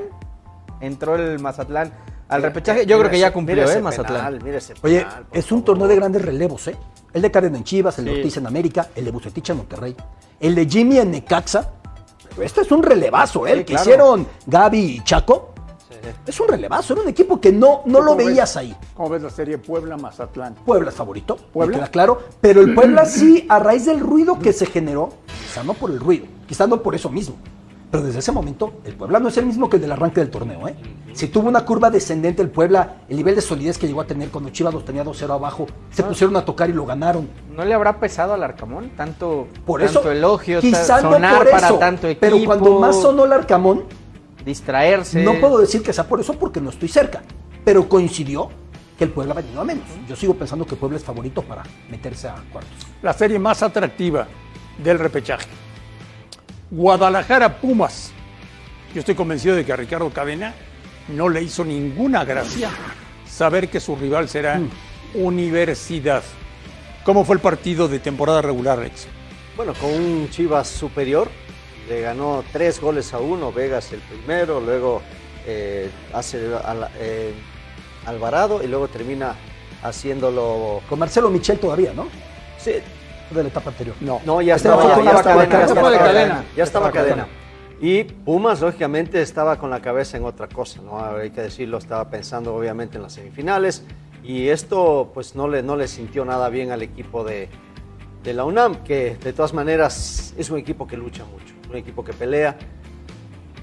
entró 0.81 1.15
el 1.15 1.39
Mazatlán 1.39 1.91
al 2.27 2.41
repechaje. 2.43 2.85
Yo 2.85 2.99
creo 2.99 3.09
que 3.09 3.19
ya 3.19 3.33
cumplió, 3.33 3.69
¿eh? 3.69 3.81
Mazatlán. 3.81 4.39
Oye, 4.83 5.05
es 5.31 5.51
un 5.51 5.63
torneo 5.63 5.87
de 5.87 5.95
grandes 5.95 6.21
relevos, 6.23 6.67
¿eh? 6.67 6.75
El 7.13 7.23
de 7.23 7.31
Karen 7.31 7.55
en 7.55 7.63
Chivas, 7.63 7.97
el 7.97 8.05
de. 8.05 8.11
Ortiz 8.11 8.37
en 8.37 8.45
América, 8.45 8.87
el 8.95 9.05
de 9.05 9.11
Bucetich 9.11 9.49
en 9.49 9.57
Monterrey, 9.57 9.95
el 10.39 10.53
de 10.53 10.67
Jimmy 10.67 10.99
en 10.99 11.09
Necaxa. 11.11 11.71
Pero 12.29 12.43
este 12.43 12.61
es 12.61 12.71
un 12.71 12.83
relevazo, 12.83 13.47
¿eh? 13.47 13.51
Sí, 13.53 13.57
el 13.57 13.65
que 13.65 13.73
claro. 13.73 13.81
hicieron 13.81 14.27
Gaby 14.45 14.79
y 14.79 15.03
Chaco. 15.03 15.53
Es 16.25 16.39
un 16.39 16.47
relevazo, 16.47 16.93
era 16.93 17.01
un 17.03 17.09
equipo 17.09 17.39
que 17.41 17.51
no, 17.51 17.81
no 17.85 17.99
lo 17.99 18.07
¿Cómo 18.07 18.17
ves- 18.17 18.27
veías 18.27 18.55
ahí. 18.57 18.75
¿Cómo 18.93 19.09
ves 19.09 19.23
la 19.23 19.29
serie 19.29 19.57
Puebla-Mazatlán? 19.57 20.55
Puebla 20.65 20.89
es 20.89 20.95
favorito, 20.95 21.37
¿Puebla? 21.51 21.77
queda 21.77 21.87
claro. 21.87 22.19
Pero 22.41 22.61
el 22.61 22.73
Puebla 22.75 23.05
sí, 23.05 23.45
a 23.49 23.59
raíz 23.59 23.85
del 23.85 23.99
ruido 23.99 24.39
que 24.39 24.53
se 24.53 24.65
generó, 24.65 25.09
quizá 25.47 25.63
no 25.63 25.73
por 25.73 25.89
el 25.91 25.99
ruido, 25.99 26.25
quizá 26.47 26.67
no 26.67 26.81
por 26.81 26.95
eso 26.95 27.09
mismo. 27.09 27.35
Pero 27.91 28.03
desde 28.03 28.19
ese 28.19 28.31
momento, 28.31 28.73
el 28.85 28.93
Puebla 28.93 29.19
no 29.19 29.29
es 29.29 29.37
el 29.37 29.47
mismo 29.47 29.67
que 29.67 29.77
el 29.77 29.81
del 29.81 29.91
arranque 29.91 30.19
del 30.21 30.29
torneo, 30.29 30.67
¿eh? 30.67 30.75
Si 31.13 31.27
tuvo 31.27 31.47
una 31.49 31.65
curva 31.65 31.89
descendente 31.89 32.39
el 32.43 32.49
Puebla, 32.51 32.97
el 33.09 33.17
nivel 33.17 33.33
de 33.33 33.41
solidez 33.41 33.79
que 33.79 33.87
llegó 33.87 34.01
a 34.01 34.05
tener 34.05 34.29
cuando 34.29 34.51
Chivas 34.51 34.71
los 34.75 34.85
tenía 34.85 35.03
2-0 35.03 35.31
abajo, 35.33 35.65
se 35.89 36.03
pusieron 36.03 36.35
a 36.37 36.45
tocar 36.45 36.69
y 36.69 36.73
lo 36.73 36.85
ganaron. 36.85 37.27
¿No 37.55 37.65
le 37.65 37.73
habrá 37.73 37.99
pesado 37.99 38.33
al 38.35 38.43
Arcamón? 38.43 38.91
Tanto, 38.95 39.47
Por 39.65 39.81
tanto 39.81 40.01
eso, 40.01 40.11
elogio, 40.11 40.61
quizá 40.61 40.97
ta- 40.97 41.01
no 41.01 41.13
sonar 41.13 41.37
por 41.39 41.49
para 41.49 41.65
eso, 41.67 41.79
tanto 41.79 42.07
equipo. 42.07 42.19
pero 42.21 42.37
cuando 42.45 42.79
más 42.79 43.01
sonó 43.01 43.25
el 43.25 43.33
Arcamón, 43.33 43.85
distraerse. 44.49 45.23
no 45.23 45.39
puedo 45.39 45.59
decir 45.59 45.81
que 45.81 45.93
sea 45.93 46.07
por 46.07 46.19
eso 46.19 46.33
porque 46.33 46.59
no 46.59 46.69
estoy 46.69 46.89
cerca, 46.89 47.21
pero 47.63 47.87
coincidió 47.87 48.49
que 48.97 49.05
el 49.05 49.11
Puebla 49.11 49.33
venido 49.33 49.61
a 49.61 49.63
menos. 49.63 49.85
Yo 50.07 50.15
sigo 50.15 50.33
pensando 50.33 50.65
que 50.65 50.75
Puebla 50.75 50.97
es 50.97 51.03
favorito 51.03 51.41
para 51.41 51.63
meterse 51.89 52.27
a 52.27 52.35
cuartos. 52.51 52.85
La 53.01 53.13
serie 53.13 53.39
más 53.39 53.63
atractiva 53.63 54.27
del 54.83 54.99
repechaje. 54.99 55.47
Guadalajara-Pumas. 56.71 58.11
Yo 58.93 58.99
estoy 58.99 59.15
convencido 59.15 59.55
de 59.55 59.65
que 59.65 59.71
a 59.71 59.75
Ricardo 59.75 60.09
Cadena 60.09 60.53
no 61.07 61.29
le 61.29 61.41
hizo 61.41 61.63
ninguna 61.63 62.25
gracia 62.25 62.69
saber 63.25 63.69
que 63.69 63.79
su 63.79 63.95
rival 63.95 64.27
será 64.27 64.59
Universidad. 65.13 66.23
¿Cómo 67.03 67.23
fue 67.23 67.35
el 67.35 67.41
partido 67.41 67.87
de 67.87 67.99
temporada 67.99 68.41
regular, 68.41 68.79
Alex? 68.79 69.07
Bueno, 69.55 69.73
con 69.75 69.91
un 69.91 70.29
Chivas 70.29 70.67
superior, 70.67 71.29
le 71.89 72.01
ganó 72.01 72.43
tres 72.53 72.79
goles 72.79 73.13
a 73.13 73.19
uno, 73.19 73.51
Vegas 73.51 73.91
el 73.91 73.99
primero, 73.99 74.59
luego 74.61 75.01
eh, 75.45 75.89
hace 76.13 76.39
al- 76.63 76.89
eh, 76.99 77.33
Alvarado 78.05 78.63
y 78.63 78.67
luego 78.67 78.87
termina 78.87 79.35
haciéndolo... 79.83 80.81
Con 80.87 80.99
Marcelo 80.99 81.29
Michel 81.29 81.59
todavía, 81.59 81.93
¿no? 81.93 82.07
Sí. 82.57 82.73
De 83.31 83.43
la 83.43 83.49
etapa 83.49 83.69
anterior. 83.69 83.95
No. 84.01 84.21
No, 84.25 84.41
ya 84.41 84.55
Este 84.55 84.69
estaba, 84.69 85.03
ya, 85.03 85.11
estaba 85.11 85.23
cadena. 85.23 85.59
ya 85.59 85.65
estaba 85.65 85.91
cadena. 85.91 86.03
cadena. 86.03 86.43
Ya 86.55 86.63
estaba 86.63 86.87
Estaba 86.87 87.05
cadena. 87.05 87.27
Y 87.81 88.03
Pumas, 88.03 88.59
lógicamente, 88.61 89.21
estaba 89.21 89.57
con 89.57 89.69
la 89.69 89.81
cabeza 89.81 90.17
en 90.17 90.25
otra 90.25 90.47
cosa, 90.47 90.81
¿no? 90.81 90.99
Hay 91.03 91.29
que 91.29 91.41
decirlo, 91.41 91.77
estaba 91.77 92.09
pensando 92.09 92.53
obviamente 92.55 92.97
en 92.97 93.03
las 93.03 93.13
semifinales. 93.13 93.83
Y 94.23 94.49
esto, 94.49 95.11
pues, 95.13 95.35
no 95.35 95.47
le, 95.47 95.63
no 95.63 95.75
le 95.77 95.87
sintió 95.87 96.25
nada 96.25 96.49
bien 96.49 96.71
al 96.71 96.81
equipo 96.81 97.23
de, 97.23 97.47
de 98.23 98.33
la 98.33 98.43
UNAM, 98.43 98.83
que 98.83 99.15
de 99.15 99.31
todas 99.33 99.53
maneras 99.53 100.33
es 100.37 100.49
un 100.49 100.57
equipo 100.57 100.87
que 100.87 100.97
lucha 100.97 101.23
mucho, 101.23 101.53
un 101.69 101.77
equipo 101.77 102.03
que 102.03 102.13
pelea. 102.13 102.57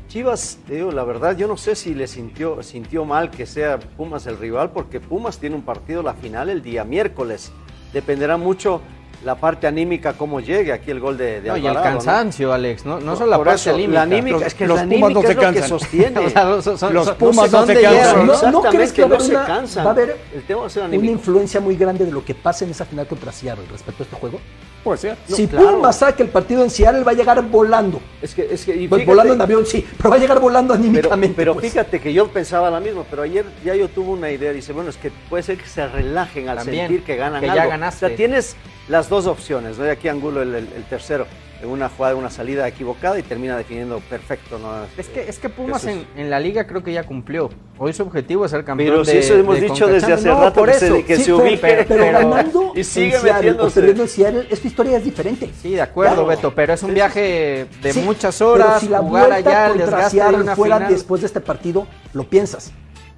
Chivas, 0.08 0.58
la 0.68 1.04
verdad, 1.04 1.36
yo 1.36 1.48
no 1.48 1.56
sé 1.56 1.74
si 1.74 1.94
le 1.94 2.06
sintió, 2.06 2.62
sintió 2.62 3.04
mal 3.04 3.30
que 3.30 3.44
sea 3.44 3.78
Pumas 3.78 4.26
el 4.26 4.38
rival, 4.38 4.70
porque 4.70 5.00
Pumas 5.00 5.38
tiene 5.38 5.56
un 5.56 5.62
partido, 5.62 6.02
la 6.02 6.14
final, 6.14 6.48
el 6.48 6.62
día 6.62 6.84
miércoles. 6.84 7.52
Dependerá 7.92 8.36
mucho 8.36 8.80
la 9.24 9.34
parte 9.34 9.66
anímica, 9.66 10.12
cómo 10.12 10.40
llegue 10.40 10.72
aquí 10.72 10.90
el 10.90 11.00
gol 11.00 11.16
de, 11.16 11.40
de 11.40 11.48
No, 11.48 11.56
y 11.56 11.60
el 11.60 11.66
Alvarado, 11.68 11.86
¿no? 11.90 11.96
cansancio, 11.98 12.52
Alex, 12.52 12.84
no, 12.84 13.00
no 13.00 13.16
solo 13.16 13.30
la 13.30 13.38
parte 13.38 13.54
eso, 13.54 13.70
anímica. 13.70 13.92
la 13.94 14.02
anímica, 14.02 14.46
es 14.46 14.54
que 14.54 14.66
los 14.66 14.78
la 14.78 14.84
Pumas 14.86 15.12
no 15.12 15.22
se 15.22 15.28
es 15.28 15.34
lo 15.34 15.40
que 15.40 15.46
cansan. 15.46 15.68
sostiene. 15.68 16.20
O 16.26 16.30
sea, 16.30 16.44
los- 16.44 16.64
son- 16.64 16.94
Los 16.94 17.06
son- 17.06 17.16
Pumas 17.16 17.50
no 17.52 17.66
se 17.66 17.80
cansan. 17.82 18.52
¿No, 18.52 18.62
crees 18.62 18.92
que 18.92 19.02
va 19.02 19.06
a 19.06 19.08
no 19.10 19.14
haber, 19.16 19.26
se 19.26 19.34
una, 19.34 19.46
cansan. 19.46 19.84
va 19.86 19.90
a 19.90 19.92
haber 19.92 20.16
El 20.34 20.42
tema 20.44 20.60
va 20.60 20.66
a 20.66 20.70
ser 20.70 20.82
una 20.84 20.94
influencia 20.96 21.60
muy 21.60 21.76
grande 21.76 22.04
de 22.04 22.12
lo 22.12 22.24
que 22.24 22.34
pasa 22.34 22.64
en 22.64 22.70
esa 22.70 22.84
final 22.84 23.06
contra 23.06 23.32
Seattle 23.32 23.64
respecto 23.70 24.02
a 24.02 24.04
este 24.06 24.16
juego? 24.16 24.38
Puede 24.84 24.98
ser. 24.98 25.16
si 25.26 25.48
claro. 25.48 25.72
Pumas 25.78 25.96
saca 25.98 26.22
el 26.22 26.28
partido 26.28 26.62
en 26.62 26.70
Seattle, 26.70 27.02
va 27.02 27.10
a 27.10 27.14
llegar 27.14 27.42
volando. 27.42 28.00
Es 28.22 28.32
que, 28.34 28.46
es 28.48 28.64
que, 28.64 28.76
y 28.76 28.86
fíjate- 28.86 29.04
volando 29.04 29.34
en 29.34 29.40
avión, 29.40 29.66
sí, 29.66 29.84
pero 29.96 30.10
va 30.10 30.16
a 30.16 30.18
llegar 30.20 30.38
volando 30.38 30.74
Pero, 30.74 30.84
anímicamente. 30.84 31.34
pero 31.36 31.54
pues. 31.54 31.66
fíjate 31.72 31.98
que 32.00 32.12
yo 32.12 32.28
pensaba 32.28 32.70
la 32.70 32.78
misma, 32.78 33.02
pero 33.10 33.22
ayer 33.22 33.44
ya 33.64 33.74
yo 33.74 33.88
tuve 33.88 34.10
una 34.10 34.30
idea. 34.30 34.52
Dice, 34.52 34.72
bueno, 34.72 34.90
es 34.90 34.96
que 34.96 35.10
puede 35.28 35.42
ser 35.42 35.56
que 35.58 35.66
se 35.66 35.88
relajen 35.88 36.48
al 36.48 36.58
También, 36.58 36.86
sentir 36.86 37.04
que 37.04 37.16
ganan 37.16 37.40
que 37.40 37.46
ya 37.48 37.52
algo. 37.54 37.70
ganaste. 37.70 38.06
O 38.06 38.08
sea, 38.10 38.16
tienes 38.16 38.54
las 38.88 39.05
dos 39.08 39.26
opciones, 39.26 39.78
¿no? 39.78 39.86
Y 39.86 39.88
aquí 39.88 40.08
Angulo 40.08 40.42
el, 40.42 40.54
el- 40.54 40.72
el 40.76 40.84
tercero, 40.84 41.26
en 41.62 41.70
una 41.70 41.88
jugada, 41.88 42.14
una 42.14 42.28
salida 42.30 42.68
equivocada 42.68 43.18
y 43.18 43.22
termina 43.22 43.56
definiendo 43.56 44.00
perfecto, 44.00 44.58
¿no? 44.58 44.70
Es 44.98 45.08
que, 45.08 45.26
es 45.28 45.38
que 45.38 45.48
Pumas 45.48 45.82
Eso 45.84 45.90
es- 45.98 46.06
en, 46.14 46.20
en 46.24 46.30
la 46.30 46.38
liga 46.38 46.66
creo 46.66 46.82
que 46.84 46.92
ya 46.92 47.04
cumplió. 47.04 47.48
Hoy 47.78 47.92
su 47.94 48.02
objetivo 48.02 48.44
es 48.44 48.50
ser 48.50 48.62
campeón 48.64 48.90
Pero 48.90 49.04
de 49.04 49.12
si 49.12 49.18
eso 49.18 49.34
hemos 49.34 49.54
de 49.54 49.62
dicho 49.62 49.86
desde 49.86 50.12
hace 50.12 50.28
No, 50.28 50.40
rato 50.40 50.60
por 50.60 50.68
que 50.70 50.74
se- 50.78 50.86
eso. 50.86 51.06
que 51.06 51.16
Sí, 51.16 51.22
se 51.24 51.30
pero- 51.32 51.36
ubique. 51.42 51.58
pero, 51.62 51.84
pero 51.88 52.04
pero- 52.04 52.18
ganando 52.30 52.72
y 52.74 52.84
sigue 52.84 53.18
metiéndose. 53.22 54.06
Seattle, 54.06 54.46
esta 54.50 54.66
historia 54.68 54.96
es 54.98 55.04
diferente. 55.04 55.50
Sí, 55.60 55.70
de 55.72 55.80
acuerdo, 55.82 56.14
Claro. 56.14 56.26
Beto, 56.28 56.54
pero 56.54 56.74
es 56.74 56.82
un 56.82 56.92
viaje 56.94 57.66
de 57.82 57.92
Sí, 57.92 58.00
muchas 58.00 58.36
pero 58.38 58.50
horas, 58.52 58.80
si 58.80 58.88
la 58.88 58.98
jugar 58.98 59.28
vuelta 59.28 59.50
allá, 59.50 59.72
el 59.72 59.78
desgaste 59.78 60.16
de 60.22 60.34
una 60.34 60.56
fuera 60.56 60.76
final. 60.76 60.92
después 60.92 61.20
de 61.22 61.26
este 61.26 61.40
partido, 61.40 61.86
lo 62.12 62.24
piensas. 62.24 62.72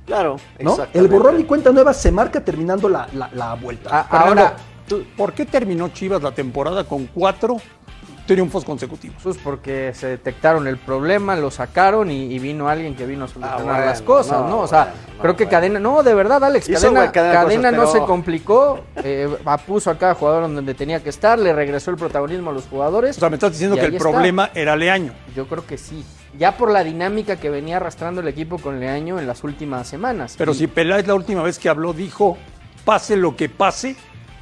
Claro, 0.07 0.37
¿no? 0.61 0.77
El 0.95 1.09
borrón 1.09 1.39
y 1.41 1.45
cuenta 1.45 1.71
nueva 1.71 1.93
se 1.93 2.11
marca 2.11 2.43
terminando 2.43 2.89
la, 2.89 3.07
la- 3.13 3.31
la 3.35 3.55
vuelta. 3.55 3.91
Ah, 3.93 4.07
Fernando, 4.11 4.41
ahora, 4.43 4.57
¿por 5.17 5.33
qué 5.33 5.47
terminó 5.47 5.89
Chivas 5.89 6.23
la 6.23 6.33
temporada 6.33 6.85
con 6.85 7.07
cuatro 7.07 7.57
triunfos 8.27 8.63
consecutivos? 8.65 9.17
pues 9.23 9.39
porque 9.39 9.93
se 9.95 10.07
detectaron 10.07 10.67
el 10.67 10.77
problema, 10.77 11.35
lo 11.35 11.51
sacaron 11.51 12.11
y, 12.11 12.25
y 12.35 12.39
vino 12.39 12.69
alguien 12.69 12.95
que 12.95 13.07
vino 13.07 13.25
a 13.25 13.29
solucionar 13.29 13.61
Ah, 13.61 13.65
bueno, 13.65 13.85
las 13.87 14.03
cosas, 14.03 14.43
¿no? 14.43 14.49
no, 14.51 14.59
O 14.61 14.67
sea, 14.69 14.85
bueno, 14.85 14.97
no, 15.17 15.23
creo 15.23 15.37
que 15.37 15.45
bueno. 15.45 15.51
Cadena, 15.57 15.81
no, 15.81 16.03
de 16.03 16.15
verdad, 16.15 16.45
Alex, 16.45 16.69
Hizo, 16.69 16.81
Cadena, 16.93 17.11
Cadena 17.13 17.33
Cadena 17.35 17.71
cosas, 17.71 17.73
no 17.87 17.93
pero- 17.93 18.05
se 18.05 18.07
complicó, 18.07 18.81
eh, 18.97 19.29
puso 19.67 19.91
a 19.91 19.97
cada 19.99 20.15
jugador 20.15 20.43
donde 20.53 20.75
tenía 20.75 21.03
que 21.03 21.09
estar, 21.09 21.39
le 21.39 21.53
regresó 21.55 21.91
el 21.91 21.97
protagonismo 21.97 22.51
a 22.51 22.53
los 22.53 22.67
jugadores. 22.67 23.17
O 23.17 23.21
sea, 23.21 23.31
me 23.31 23.37
estás 23.37 23.53
diciendo 23.53 23.77
que 23.77 23.87
el 23.87 23.95
está. 23.95 24.11
problema 24.11 24.51
era 24.55 24.77
Leaño. 24.77 25.15
Yo 25.35 25.47
creo 25.47 25.65
que 25.67 25.79
sí. 25.79 26.05
Ya 26.39 26.57
por 26.59 26.71
la 26.71 26.85
dinámica 26.85 27.37
que 27.37 27.49
venía 27.49 27.79
arrastrando 27.79 28.21
el 28.21 28.29
equipo 28.29 28.59
con 28.59 28.79
Leaño 28.79 29.19
en 29.19 29.27
las 29.27 29.43
últimas 29.43 29.89
semanas. 29.89 30.35
Pero 30.37 30.53
Y- 30.53 30.55
si 30.57 30.67
Peláez 30.67 31.07
la 31.07 31.15
última 31.15 31.43
vez 31.43 31.59
que 31.59 31.71
habló 31.71 31.95
dijo, 31.95 32.37
pase 32.85 33.17
lo 33.17 33.35
que 33.37 33.49
pase, 33.49 33.97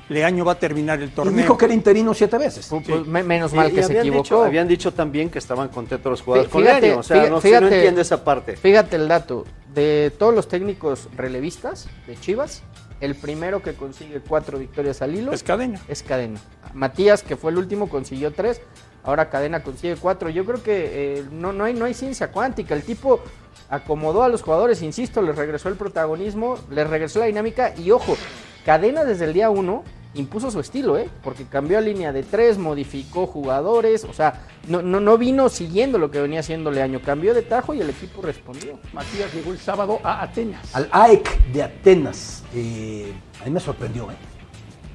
Leaño 0.09 0.45
va 0.45 0.53
a 0.53 0.59
terminar 0.59 1.01
el 1.03 1.09
y 1.09 1.13
torneo. 1.13 1.37
dijo 1.37 1.57
que 1.59 1.65
era 1.65 1.75
interino 1.75 2.15
siete 2.15 2.39
veces. 2.39 2.67
Pues, 2.69 2.85
pues, 2.89 3.07
me- 3.07 3.23
menos 3.25 3.53
Y- 3.53 3.57
mal 3.57 3.71
y 3.71 3.75
que 3.75 3.81
se 3.83 3.87
habían 3.87 4.01
equivocó. 4.07 4.23
Dicho, 4.23 4.45
habían 4.45 4.69
dicho 4.69 4.93
también 4.95 5.31
que 5.31 5.39
estaban 5.39 5.69
contentos 5.69 6.11
los 6.11 6.23
jugadores 6.23 6.49
Fí- 6.49 6.53
con 6.53 6.63
fíjate, 6.63 6.81
Leaño. 6.83 7.01
O 7.01 7.03
sea, 7.03 7.29
no, 7.29 7.41
fíjate- 7.41 7.61
no 7.69 7.69
entiendo 7.75 8.01
esa 8.01 8.23
parte. 8.25 8.57
Fíjate 8.57 8.97
el 8.97 9.09
dato, 9.09 9.45
de 9.75 10.13
todos 10.19 10.33
los 10.35 10.49
técnicos 10.49 11.09
relevistas 11.17 11.89
de 12.07 12.19
Chivas, 12.19 12.63
el 13.01 13.15
primero 13.15 13.63
que 13.63 13.75
consigue 13.75 14.21
cuatro 14.21 14.59
victorias 14.59 15.03
al 15.03 15.15
hilo 15.15 15.33
Es 15.33 15.43
cadena. 15.43 15.81
es 15.89 16.03
Cadena. 16.03 16.41
Matías, 16.73 17.23
que 17.23 17.37
fue 17.37 17.51
el 17.51 17.59
último, 17.59 17.89
consiguió 17.89 18.33
tres, 18.33 18.61
ahora 19.03 19.29
Cadena 19.29 19.63
consigue 19.63 19.97
cuatro. 19.97 20.31
Yo 20.31 20.45
creo 20.47 20.63
que 20.63 21.19
eh, 21.19 21.25
no, 21.31 21.53
no, 21.53 21.65
hay, 21.65 21.75
no 21.75 21.85
hay 21.85 21.95
ciencia 21.95 22.29
cuántica, 22.33 22.75
el 22.75 22.83
tipo 22.85 23.21
acomodó 23.69 24.23
a 24.23 24.29
los 24.29 24.43
jugadores, 24.43 24.81
insisto, 24.83 25.21
les 25.21 25.35
regresó 25.37 25.69
el 25.69 25.75
protagonismo, 25.75 26.59
les 26.71 26.89
regresó 26.89 27.19
la 27.19 27.27
dinámica 27.27 27.75
y 27.77 27.91
ojo, 27.91 28.17
Cadena 28.67 29.05
desde 29.05 29.27
el 29.27 29.33
día 29.33 29.49
uno 29.49 29.85
impuso 30.15 30.51
su 30.51 30.59
estilo, 30.59 30.99
¿eh? 30.99 31.09
porque 31.23 31.45
cambió 31.45 31.79
a 31.79 31.81
línea 31.81 32.13
de 32.13 32.25
tres, 32.25 32.59
modificó 32.59 33.29
jugadores, 33.29 34.03
o 34.03 34.13
sea, 34.13 34.43
no, 34.67 34.83
no, 34.83 34.99
no 34.99 35.17
vino 35.17 35.49
siguiendo 35.49 35.99
lo 35.99 36.11
que 36.11 36.21
venía 36.21 36.41
haciendo 36.41 36.73
Leaño, 36.73 37.01
cambió 37.01 37.33
de 37.33 37.43
tajo 37.43 37.75
y 37.75 37.81
el 37.81 37.91
equipo 37.91 38.23
respondió. 38.23 38.81
Matías 38.93 39.33
llegó 39.33 39.53
el 39.53 39.59
sábado 39.59 40.01
a 40.03 40.21
Atenas. 40.21 40.75
Al 40.75 40.89
AEC 40.91 41.53
de 41.53 41.63
Atenas. 41.63 42.43
eh, 42.55 43.13
a 43.41 43.45
mí 43.45 43.53
me 43.53 43.61
sorprendió, 43.61 44.11
¿eh? 44.11 44.17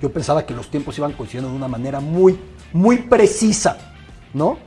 Yo 0.01 0.11
pensaba 0.11 0.45
que 0.45 0.53
los 0.53 0.69
tiempos 0.69 0.97
iban 0.97 1.13
coincidiendo 1.13 1.49
de 1.49 1.55
una 1.55 1.69
manera 1.69 2.01
muy, 2.01 2.37
muy 2.73 2.97
precisa, 2.97 3.77
¿no? 4.33 4.57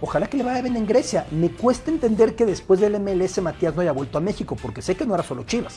Ojalá 0.00 0.26
que 0.26 0.38
le 0.38 0.42
vaya 0.42 0.62
bien 0.62 0.76
en 0.76 0.86
Grecia. 0.86 1.26
Me 1.30 1.50
cuesta 1.50 1.90
entender 1.90 2.34
que 2.34 2.46
después 2.46 2.80
del 2.80 2.98
MLS 2.98 3.40
Matías 3.42 3.76
no 3.76 3.82
haya 3.82 3.92
vuelto 3.92 4.18
a 4.18 4.20
México, 4.20 4.56
porque 4.60 4.80
sé 4.80 4.96
que 4.96 5.04
no 5.04 5.14
era 5.14 5.22
solo 5.22 5.44
Chivas. 5.44 5.76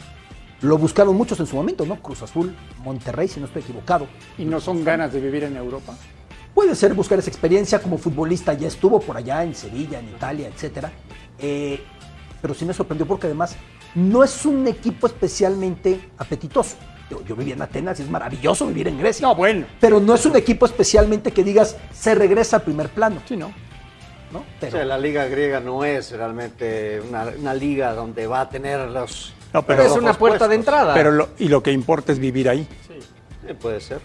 Lo 0.64 0.78
buscaron 0.78 1.18
muchos 1.18 1.38
en 1.42 1.46
su 1.46 1.58
momento, 1.58 1.86
¿no? 1.86 2.02
Cruz 2.02 2.22
Azul, 2.22 2.56
Monterrey, 2.86 3.28
si 3.28 3.42
no 3.42 3.48
estoy 3.48 3.64
equivocado. 3.64 4.08
Y 4.38 4.46
no 4.46 4.62
son 4.62 4.86
ganas 4.86 5.12
de 5.12 5.20
vivir 5.20 5.44
en 5.44 5.58
Europa. 5.58 5.94
Puede 6.54 6.74
ser 6.74 6.94
buscar 6.94 7.20
esa 7.20 7.30
experiencia 7.30 7.82
como 7.82 7.98
futbolista, 7.98 8.54
ya 8.54 8.70
estuvo 8.70 9.02
por 9.02 9.18
allá 9.18 9.44
en 9.44 9.54
Sevilla, 9.56 10.00
en 10.00 10.08
Italia, 10.08 10.48
etcétera. 10.48 10.90
Eh, 11.38 11.84
pero 12.42 12.54
sí 12.54 12.64
me 12.64 12.74
sorprendió 12.74 13.06
porque 13.06 13.28
además 13.28 13.58
no 13.94 14.24
es 14.24 14.46
un 14.46 14.66
equipo 14.66 15.06
especialmente 15.08 16.10
apetitoso. 16.18 16.78
Yo, 17.10 17.22
yo 17.26 17.36
viví 17.36 17.52
en 17.52 17.62
Atenas 17.62 18.00
y 18.00 18.04
es 18.04 18.10
maravilloso 18.10 18.66
vivir 18.66 18.88
en 18.88 18.98
Grecia. 18.98 19.28
No, 19.28 19.36
bueno. 19.36 19.66
Pero 19.82 20.00
no 20.00 20.16
es 20.16 20.26
un 20.26 20.38
equipo 20.38 20.66
especialmente 20.66 21.32
que 21.32 21.44
digas 21.44 21.76
se 21.92 22.16
regresa 22.16 22.58
al 22.58 22.62
primer 22.64 22.88
plano. 22.88 23.22
Sí, 23.28 23.36
no. 23.36 23.52
¿no? 24.32 24.46
O 24.66 24.72
sea, 24.72 24.86
la 24.86 24.98
liga 24.98 25.26
griega 25.26 25.60
no 25.60 25.84
es 25.84 26.12
realmente 26.12 27.02
una, 27.02 27.26
una 27.38 27.54
liga 27.54 27.94
donde 27.94 28.28
va 28.28 28.42
a 28.42 28.50
tener 28.50 28.80
los, 28.90 29.34
No, 29.54 29.62
Pero 29.64 29.84
es 29.84 29.92
una 29.92 30.14
puerta 30.14 30.48
de 30.48 30.56
entrada. 30.56 30.94
Pero 30.94 31.12
lo- 31.12 31.30
y 31.38 31.48
lo 31.48 31.62
que 31.62 31.72
importa 31.72 32.12
es 32.12 32.20
vivir 32.20 32.50
ahí. 32.50 32.68
Sí, 32.88 33.54
puede 33.54 33.80
ser. 33.82 34.00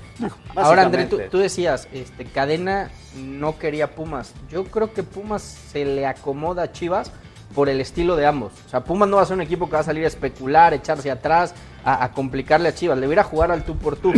Ahora, 0.56 0.82
André, 0.82 1.06
tú, 1.30 1.38
decías, 1.38 1.88
este, 1.92 2.24
Cadena 2.24 2.90
no 3.16 3.56
quería 3.58 3.94
Pumas. 3.94 4.34
Yo 4.50 4.64
creo 4.64 4.92
que 4.92 5.02
Pumas 5.04 5.42
se 5.42 5.84
le 5.84 6.06
acomoda 6.06 6.64
a 6.64 6.72
Chivas 6.72 7.12
por 7.54 7.68
el 7.68 7.80
estilo 7.80 8.16
de 8.16 8.26
ambos. 8.26 8.52
O 8.66 8.68
sea, 8.68 8.84
Pumas 8.84 9.08
no 9.08 9.16
va 9.16 9.22
a 9.22 9.26
ser 9.26 9.36
un 9.36 9.42
equipo 9.42 9.66
que 9.66 9.74
va 9.74 9.80
a 9.80 9.84
salir 9.84 10.04
a 10.04 10.08
especular, 10.08 10.74
echarse 10.74 11.10
atrás, 11.10 11.54
a, 11.84 12.04
a 12.04 12.12
complicarle 12.12 12.68
a 12.68 12.74
Chivas. 12.74 12.98
Le 12.98 13.06
voy 13.06 13.12
a 13.12 13.16
ir 13.16 13.20
a 13.20 13.24
jugar 13.24 13.50
al 13.52 13.64
tú 13.64 13.76
por 13.76 13.96
tú. 13.96 14.12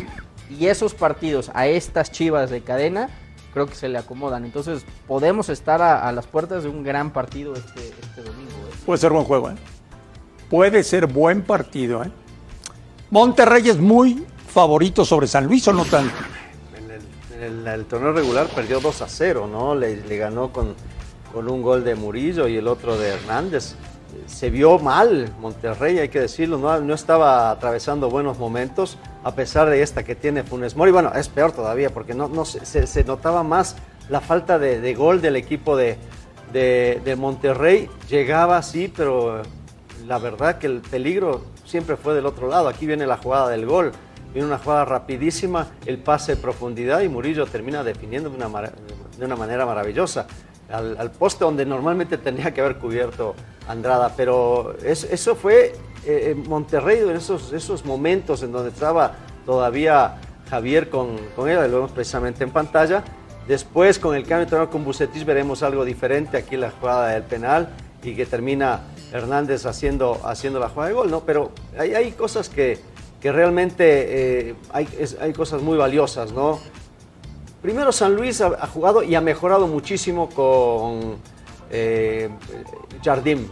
Y 0.49 0.67
esos 0.67 0.95
partidos 0.95 1.51
a 1.55 1.67
estas 1.69 2.11
Chivas 2.11 2.51
de 2.51 2.63
Cadena, 2.63 3.09
creo 3.53 3.67
que 3.67 3.75
se 3.77 3.89
le 3.89 3.99
acomodan. 3.99 4.45
Entonces, 4.47 4.85
podemos 5.07 5.49
estar 5.49 5.81
a, 5.83 6.09
a 6.09 6.13
las 6.13 6.27
puertas 6.27 6.63
de 6.65 6.71
un 6.71 6.83
gran 6.83 7.13
partido 7.13 7.55
este, 7.55 7.89
este 7.89 8.23
domingo. 8.23 8.51
¿eh? 8.51 8.75
Puede 8.87 8.99
ser 8.99 9.13
buen 9.13 9.25
juego, 9.27 9.51
¿eh? 9.51 9.55
Puede 10.51 10.83
ser 10.83 11.07
buen 11.07 11.43
partido, 11.43 12.03
¿eh? 12.03 12.11
Monterrey 13.11 13.69
es 13.69 13.79
muy 13.79 14.25
favorito 14.53 15.05
sobre 15.05 15.27
San 15.27 15.47
Luis 15.47 15.67
o 15.69 15.73
no 15.73 15.85
tanto. 15.85 16.13
En 17.41 17.67
el, 17.67 17.85
torneo 17.87 18.13
regular 18.13 18.47
perdió 18.49 18.81
2 18.81 19.03
a 19.03 19.09
0, 19.09 19.49
¿no? 19.51 19.75
Le, 19.75 19.97
ganó 20.19 20.53
con, 20.53 20.75
con 21.33 21.49
un 21.49 21.63
gol 21.63 21.85
de 21.85 21.95
Murillo 21.95 22.47
y 22.49 22.57
el 22.57 22.69
otro 22.69 22.99
de 22.99 23.09
Hernández. 23.11 23.75
Se 24.27 24.51
vio 24.51 24.79
mal 24.79 25.33
Monterrey, 25.41 25.99
hay 26.01 26.09
que 26.09 26.21
decirlo, 26.21 26.59
no, 26.59 26.81
no 26.81 26.95
estaba 26.95 27.51
atravesando 27.51 28.11
buenos 28.11 28.39
momentos, 28.39 28.99
a 29.25 29.35
pesar 29.35 29.71
de 29.71 29.83
esta 29.83 30.03
que 30.03 30.15
tiene 30.17 30.43
Funes 30.43 30.77
Mori. 30.77 30.91
Bueno, 30.91 31.13
es 31.15 31.29
peor 31.29 31.53
todavía, 31.53 31.91
porque 31.91 32.13
no, 32.15 32.29
no 32.29 32.45
se, 32.45 32.67
se- 32.67 32.87
se 32.87 33.05
notaba 33.05 33.43
más 33.45 33.77
la 34.09 34.21
falta 34.21 34.59
de, 34.59 34.81
de 34.81 34.95
gol 34.95 35.21
del 35.23 35.37
equipo 35.37 35.77
de, 35.77 35.97
de, 36.53 37.01
de 37.05 37.17
Monterrey. 37.17 37.89
Llegaba 38.11 38.61
sí, 38.63 38.93
pero 38.95 39.43
la 40.07 40.19
verdad 40.19 40.59
que 40.59 40.67
el 40.67 40.81
peligro 40.81 41.43
siempre 41.65 41.97
fue 41.97 42.15
del 42.15 42.27
otro 42.27 42.49
lado. 42.49 42.69
Aquí 42.69 42.87
viene 42.87 43.07
la 43.07 43.17
jugada 43.17 43.49
del 43.49 43.67
gol. 43.67 43.93
Viene 44.33 44.47
una 44.47 44.59
jugada 44.59 44.85
rapidísima, 44.85 45.67
el 45.87 45.99
pase 45.99 46.37
de 46.37 46.41
profundidad 46.41 47.01
y 47.01 47.09
Murillo 47.09 47.47
termina 47.47 47.83
definiendo 47.83 48.31
de 48.31 48.37
una, 48.37 48.49
de 49.19 49.25
una 49.25 49.35
manera 49.37 49.67
maravillosa. 49.67 50.27
Al, 50.71 51.11
poste 51.11 51.45
donde 51.45 51.67
normalmente 51.67 52.17
tenía 52.17 52.55
que 52.55 52.61
haber 52.61 52.77
cubierto 52.77 53.35
Andrada. 53.67 54.15
Pero 54.17 54.77
es- 54.85 55.03
eso 55.05 55.35
fue 55.35 55.73
eh, 56.07 56.31
en 56.31 56.49
Monterrey 56.49 57.01
en 57.01 57.17
esos, 57.17 57.53
esos 57.53 57.85
momentos 57.85 58.43
en 58.45 58.53
donde 58.53 58.71
estaba 58.71 59.17
todavía 59.45 60.21
Javier 60.49 60.89
con, 60.91 61.17
con 61.35 61.49
él, 61.49 61.57
lo 61.71 61.77
vemos 61.79 61.91
precisamente 61.93 62.45
en 62.45 62.51
pantalla. 62.51 63.03
Después, 63.49 63.99
con 63.99 64.15
el 64.15 64.23
cambio 64.23 64.39
de 64.39 64.43
entrenador 64.45 64.71
con 64.71 64.85
Bucetich, 64.85 65.25
veremos 65.25 65.65
algo 65.65 65.85
diferente. 65.85 66.37
Aquí 66.37 66.57
la 66.57 66.71
jugada 66.71 67.09
del 67.09 67.25
penal 67.25 67.69
y 68.03 68.15
que 68.15 68.27
termina 68.27 68.81
Hernández 69.13 69.67
haciendo, 69.67 70.21
haciendo 70.25 70.59
la 70.61 70.69
jugada 70.69 70.89
de 70.89 70.95
gol, 70.95 71.11
¿no? 71.11 71.21
Pero 71.21 71.51
hay, 71.79 71.95
hay 71.95 72.13
cosas 72.13 72.49
que, 72.49 72.79
que 73.21 73.33
realmente 73.33 74.49
eh, 74.49 74.55
hay, 74.73 74.89
hay 75.21 75.33
cosas 75.33 75.63
muy 75.63 75.77
valiosas, 75.77 76.33
¿no? 76.33 76.59
Primero, 77.63 77.93
San 77.93 78.15
Luis 78.15 78.41
ha, 78.41 78.47
ha 78.47 78.67
jugado 78.67 79.03
y 79.03 79.15
ha 79.15 79.21
mejorado 79.21 79.67
muchísimo 79.67 80.31
con 80.31 81.19
eh, 81.71 82.31
Jardim. 83.03 83.49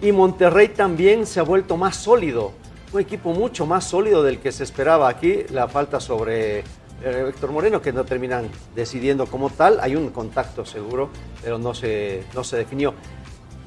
Y 0.00 0.12
Monterrey 0.12 0.68
también 0.68 1.26
se 1.26 1.40
ha 1.40 1.42
vuelto 1.42 1.76
más 1.76 1.96
sólido. 1.96 2.52
Un 2.92 3.00
equipo 3.00 3.32
mucho 3.32 3.66
más 3.66 3.84
sólido 3.84 4.22
del 4.22 4.38
que 4.38 4.52
se 4.52 4.64
esperaba 4.64 5.08
aquí. 5.08 5.44
La 5.50 5.68
falta 5.68 6.00
sobre 6.00 6.58
eh, 6.58 7.26
Héctor 7.28 7.52
Moreno, 7.52 7.80
que 7.80 7.92
no 7.92 8.04
terminan 8.04 8.48
decidiendo 8.74 9.26
como 9.26 9.48
tal. 9.48 9.80
Hay 9.80 9.96
un 9.96 10.10
contacto 10.10 10.64
seguro, 10.66 11.08
pero 11.42 11.58
no 11.58 11.72
se, 11.72 12.24
no 12.34 12.44
se 12.44 12.58
definió. 12.58 12.94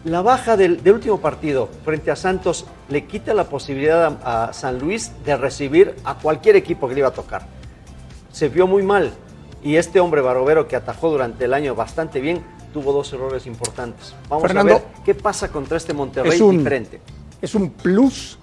La 0.05 0.21
baja 0.21 0.55
del, 0.55 0.83
del 0.83 0.93
último 0.93 1.19
partido 1.19 1.67
frente 1.83 2.11
a 2.11 2.15
Santos 2.15 2.67
le 2.89 3.05
quita 3.05 3.33
la 3.33 3.45
posibilidad 3.45 4.19
a, 4.23 4.45
a 4.45 4.53
San 4.53 4.77
Luis 4.77 5.11
de 5.25 5.35
recibir 5.35 5.95
a 6.03 6.19
cualquier 6.19 6.55
equipo 6.55 6.87
que 6.87 6.93
le 6.93 6.99
iba 6.99 7.09
a 7.09 7.13
tocar. 7.13 7.47
Se 8.31 8.47
vio 8.49 8.67
muy 8.67 8.83
mal. 8.83 9.11
Y 9.63 9.77
este 9.77 9.99
hombre 9.99 10.21
Barovero 10.21 10.67
que 10.67 10.75
atajó 10.75 11.09
durante 11.09 11.45
el 11.45 11.55
año 11.55 11.73
bastante 11.73 12.21
bien, 12.21 12.43
tuvo 12.71 12.93
dos 12.93 13.11
errores 13.13 13.47
importantes. 13.47 14.13
Vamos 14.29 14.43
Fernando, 14.43 14.73
a 14.73 14.77
ver 14.77 14.87
qué 15.03 15.15
pasa 15.15 15.47
contra 15.47 15.77
este 15.77 15.91
Monterrey 15.91 16.33
es 16.33 16.41
un, 16.41 16.59
diferente. 16.59 17.01
¿Es 17.41 17.55
un 17.55 17.71
plus 17.71 18.37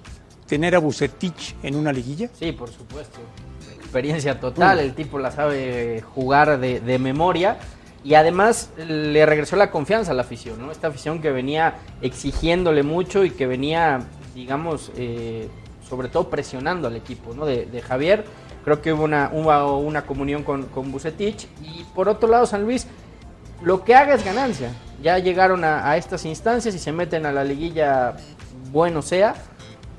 tener 0.49 0.75
a 0.75 0.81
Bucetich 0.81 1.54
en 1.62 1.76
una 1.76 1.92
liguilla? 1.92 2.28
Sí, 2.37 2.50
por 2.50 2.71
supuesto. 2.71 3.21
Experiencia 3.76 4.40
total, 4.40 4.81
el 4.81 4.95
tipo 4.95 5.16
la 5.16 5.31
sabe 5.31 6.02
jugar 6.12 6.59
de, 6.59 6.81
de 6.81 6.99
memoria. 6.99 7.57
Y 8.04 8.14
además 8.14 8.71
le 8.76 9.25
regresó 9.26 9.56
la 9.56 9.70
confianza 9.70 10.11
a 10.11 10.14
la 10.14 10.22
afición, 10.22 10.61
¿no? 10.61 10.72
Esta 10.72 10.88
afición 10.88 11.20
que 11.20 11.31
venía 11.31 11.77
exigiéndole 12.00 12.83
mucho 12.83 13.24
y 13.24 13.31
que 13.31 13.46
venía, 13.46 14.00
digamos, 14.35 14.90
eh, 14.96 15.48
sobre 15.88 16.09
todo 16.09 16.29
presionando 16.29 16.88
al 16.88 16.96
equipo, 16.96 17.33
¿no? 17.35 17.46
De, 17.46 17.83
Javier. 17.83 18.24
Creo 18.64 18.81
que 18.81 18.92
hubo 18.92 19.05
una, 19.05 19.29
una 19.31 20.07
comunión 20.07 20.42
con, 20.42 20.64
con 20.64 20.90
Bucetich. 20.90 21.46
Y 21.62 21.85
por 21.94 22.09
otro 22.09 22.29
lado, 22.29 22.46
San 22.46 22.62
Luis, 22.62 22.87
lo 23.61 23.85
que 23.85 23.94
haga 23.94 24.14
es 24.14 24.24
ganancia. 24.24 24.70
Ya 25.00 25.18
llegaron 25.18 25.64
a 25.64 25.96
estas 25.96 26.24
instancias 26.24 26.74
y 26.74 26.79
se 26.79 26.92
meten 26.92 27.27
a 27.27 27.33
la 27.33 27.44
liguilla, 27.44 28.16
bueno 28.70 29.03
sea. 29.03 29.35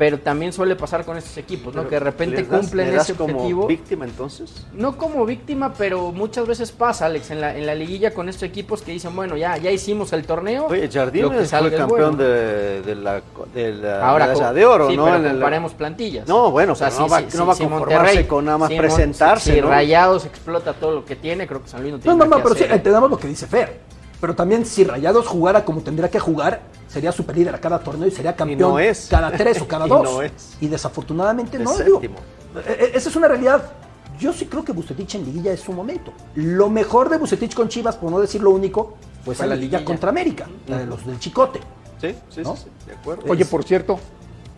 Pero 0.04 0.20
también 0.20 0.52
suele 0.52 0.76
pasar 0.76 1.06
con 1.06 1.16
estos 1.16 1.38
equipos, 1.38 1.74
¿no? 1.74 1.84
Pero, 1.84 1.90
que 1.90 1.96
de 1.96 2.00
repente 2.02 2.36
¿le 2.42 2.44
das- 2.44 2.60
cumplen 2.60 2.94
ese 3.00 3.14
como 3.14 3.36
objetivo. 3.36 3.68
víctima 3.68 4.04
entonces? 4.04 4.52
No 4.74 4.98
como 4.98 5.26
víctima, 5.26 5.74
pero 5.78 6.12
muchas 6.12 6.46
veces 6.46 6.74
pasa, 6.74 7.06
Alex, 7.06 7.32
en 7.32 7.40
la, 7.40 7.56
en 7.56 7.66
la 7.66 7.74
liguilla 7.74 8.14
con 8.14 8.28
estos 8.28 8.44
equipos 8.44 8.82
que 8.82 8.92
dicen, 8.92 9.16
bueno, 9.16 9.38
ya, 9.38 9.56
ya 9.56 9.72
hicimos 9.72 10.12
el 10.12 10.26
torneo. 10.26 10.66
Oye, 10.66 10.90
que 10.90 11.00
fue 11.00 11.72
campeón 11.78 12.18
bueno". 12.18 12.18
de, 12.18 12.82
de 12.82 12.96
la, 12.96 13.22
de 13.54 13.74
la 13.76 14.06
Ahora 14.10 14.28
de 14.52 14.66
oro, 14.66 14.90
sí, 14.90 14.98
¿no? 14.98 15.06
pero 15.06 15.30
comparemos 15.30 15.74
plantillas. 15.74 16.28
No, 16.28 16.52
bueno, 16.52 16.74
O 16.74 16.76
sea, 16.76 16.90
no 16.90 17.06
si- 17.06 17.10
va, 17.10 17.22
no 17.22 17.46
va 17.48 17.54
a 17.54 17.56
conformarse 17.58 17.70
Monterrey- 17.96 18.28
con 18.28 18.44
nada 18.44 18.58
más 18.58 18.74
presentarse, 18.74 19.56
Si 19.56 19.62
¿no? 19.62 19.70
Rayados 19.70 20.26
explota 20.26 20.74
todo 20.74 20.92
lo 20.96 21.06
que 21.06 21.16
tiene, 21.16 21.48
creo 21.48 21.64
que 21.64 21.70
San 21.70 21.80
Luis 21.82 21.94
no 21.94 21.98
No, 22.00 22.04
tiene 22.04 22.18
no, 22.18 22.26
nada 22.26 22.30
no, 22.30 22.38
que 22.38 22.44
pero 22.44 22.56
sí, 22.56 22.64
hacer, 22.64 22.74
¿eh? 22.74 22.76
entendamos 22.76 23.10
lo 23.10 23.18
que 23.18 23.28
dice 23.30 23.48
Fer. 23.48 23.80
Pero 24.20 24.36
también 24.36 24.66
si 24.66 24.84
Rayados 24.84 25.28
jugara 25.28 25.64
como 25.64 25.80
tendría 25.82 26.10
que 26.10 26.20
jugar, 26.20 26.60
sería 26.94 27.12
superlíder 27.12 27.56
a 27.56 27.60
cada 27.60 27.80
torneo 27.80 28.08
y 28.08 28.12
sería 28.12 28.36
campeón 28.36 28.60
no 28.60 28.80
es. 28.80 29.08
cada 29.10 29.32
tres 29.32 29.60
o 29.62 29.68
cada 29.68 29.86
Y 29.88 29.90
dos. 29.90 30.04
no 30.04 30.22
es. 30.22 30.58
Y 30.62 30.68
desafortunadamente 30.68 31.58
Es 31.58 31.64
no. 31.64 31.72
digo, 31.78 32.00
séptimo. 32.00 32.20
eh, 32.60 32.78
eh, 32.80 32.92
esa 32.94 33.10
es 33.10 33.16
una 33.16 33.28
realidad. 33.28 33.72
Yo 34.20 34.32
sí 34.32 34.46
creo 34.46 34.64
que 34.64 34.72
Bucetich 34.74 35.16
en 35.16 35.26
liguilla 35.26 35.52
es 35.54 35.62
su 35.62 35.74
momento. 35.74 36.14
Lo 36.36 36.70
mejor 36.70 37.10
de 37.10 37.18
Bucetich 37.18 37.56
con 37.56 37.68
Chivas, 37.68 37.96
por 37.96 38.12
no 38.12 38.20
decir 38.20 38.44
lo 38.44 38.52
único, 38.52 38.96
fue 39.26 39.34
Fue 39.34 39.46
la 39.48 39.50
la 39.50 39.56
liguilla 39.56 39.80
liguilla. 39.80 39.86
contra 39.86 40.10
América, 40.12 40.48
la 40.68 40.78
de 40.78 40.86
los 40.86 41.04
del 41.06 41.18
Chicote. 41.20 41.60
Sí, 42.00 42.16
sí, 42.30 42.42
¿No? 42.44 42.56
sí, 42.56 42.64
sí, 42.66 42.86
de 42.88 42.94
acuerdo. 42.94 43.24
Oye, 43.28 43.44
por 43.46 43.64
cierto, 43.64 44.00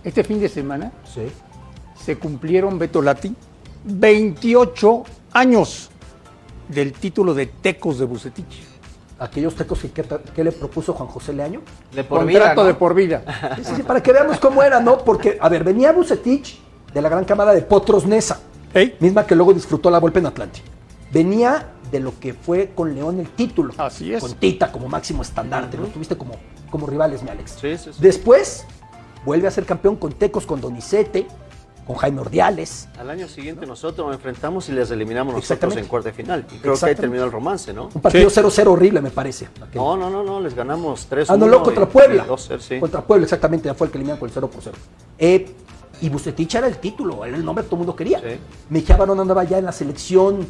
este 0.03 0.23
fin 0.25 0.41
de 0.41 0.49
semana 0.49 0.91
Sí. 1.05 1.21
se 2.03 2.17
cumplieron, 2.17 2.77
Beto 2.77 3.01
Lati, 3.01 3.33
28 3.85 5.03
años 5.33 5.89
del 6.67 6.91
título 6.93 7.33
de 7.33 7.45
Tecos 7.45 7.97
de 7.99 8.05
Bucetich. 8.05 8.63
Aquellos 9.17 9.55
tecos 9.55 9.79
que, 9.79 9.91
que, 9.91 10.03
que 10.35 10.43
le 10.43 10.51
propuso 10.51 10.93
Juan 10.93 11.07
José 11.07 11.31
Leaño. 11.31 11.61
De 11.93 12.03
por 12.03 12.19
Contrato 12.19 12.43
vida, 12.43 12.55
¿no? 12.55 12.63
de 12.65 12.73
por 12.73 12.93
vida. 12.93 13.23
Sí, 13.55 13.63
sí, 13.63 13.75
sí, 13.77 13.83
para 13.83 14.03
que 14.03 14.11
veamos 14.11 14.39
cómo 14.39 14.61
era, 14.61 14.79
¿no? 14.79 14.97
Porque, 14.97 15.37
a 15.39 15.47
ver, 15.47 15.63
venía 15.63 15.93
Bucetich 15.93 16.59
de 16.93 17.01
la 17.01 17.09
gran 17.09 17.23
cámara 17.23 17.53
de 17.53 17.61
Potros 17.61 18.05
Nesa, 18.05 18.39
¿Eh? 18.73 18.95
misma 18.99 19.25
que 19.25 19.35
luego 19.35 19.53
disfrutó 19.53 19.89
la 19.89 19.99
golpe 19.99 20.19
en 20.19 20.25
Atlante. 20.25 20.61
Venía 21.11 21.67
de 21.91 21.99
lo 21.99 22.19
que 22.19 22.33
fue 22.33 22.71
con 22.75 22.93
León 22.93 23.19
el 23.19 23.29
título. 23.29 23.73
Así 23.77 24.13
es. 24.13 24.21
Con 24.21 24.33
Tita 24.33 24.71
como 24.71 24.89
máximo 24.89 25.21
estandarte, 25.21 25.77
lo 25.77 25.87
tuviste 25.87 26.17
como, 26.17 26.33
como 26.69 26.87
rivales, 26.87 27.23
mi 27.23 27.29
Alex. 27.29 27.57
Sí, 27.61 27.77
sí, 27.77 27.91
sí. 27.93 27.99
Después, 27.99 28.65
vuelve 29.23 29.47
a 29.47 29.51
ser 29.51 29.65
campeón 29.65 29.95
con 29.95 30.11
Tecos, 30.13 30.45
con 30.45 30.59
Donizete, 30.59 31.27
con 31.85 31.95
Jaime 31.97 32.21
Ordiales. 32.21 32.87
Al 32.99 33.09
año 33.11 33.27
siguiente 33.27 33.65
nosotros 33.67 34.07
nos 34.07 34.15
enfrentamos 34.15 34.67
y 34.69 34.71
les 34.71 34.89
eliminamos 34.89 35.33
nosotros 35.35 35.51
Exactamente. 35.51 35.81
en 35.81 35.87
cuarta 35.87 36.09
de 36.09 36.13
final. 36.15 36.45
Y 36.51 36.57
creo 36.57 36.75
que 36.75 36.85
ahí 36.85 36.95
terminó 36.95 37.23
el 37.23 37.31
romance, 37.31 37.73
¿no? 37.73 37.89
Un 37.93 38.01
partido 38.01 38.29
Sí. 38.29 38.39
0-0 38.41 38.67
horrible, 38.71 39.01
me 39.01 39.11
parece. 39.11 39.45
aquel. 39.61 39.75
No, 39.81 39.95
no, 39.95 40.09
no, 40.09 40.23
no, 40.23 40.39
les 40.39 40.55
ganamos 40.55 41.05
3 41.07 41.29
Ah, 41.29 41.37
no, 41.37 41.45
no, 41.45 41.61
contra 41.61 41.85
Puebla. 41.87 42.25
2 42.27 42.49
sí. 42.59 42.79
Contra 42.79 43.01
Puebla, 43.01 43.25
exactamente, 43.25 43.67
ya 43.67 43.75
fue 43.75 43.85
el 43.87 43.91
que 43.91 43.97
eliminan 43.99 44.17
con 44.17 44.27
el 44.27 44.33
0 44.33 44.49
por 44.49 44.61
0. 44.63 44.75
Eh, 45.19 45.51
y 46.01 46.09
Bucetich 46.09 46.55
era 46.55 46.67
el 46.67 46.77
título, 46.77 47.23
era 47.23 47.37
el 47.37 47.45
nombre 47.45 47.63
que 47.63 47.69
todo 47.69 47.75
el 47.77 47.85
mundo 47.85 47.95
quería. 47.95 48.19
Sí. 48.19 48.37
Mejía 48.69 48.97
Barón 48.97 49.19
andaba 49.19 49.43
ya 49.43 49.59
en 49.59 49.65
la 49.65 49.71
selección 49.71 50.45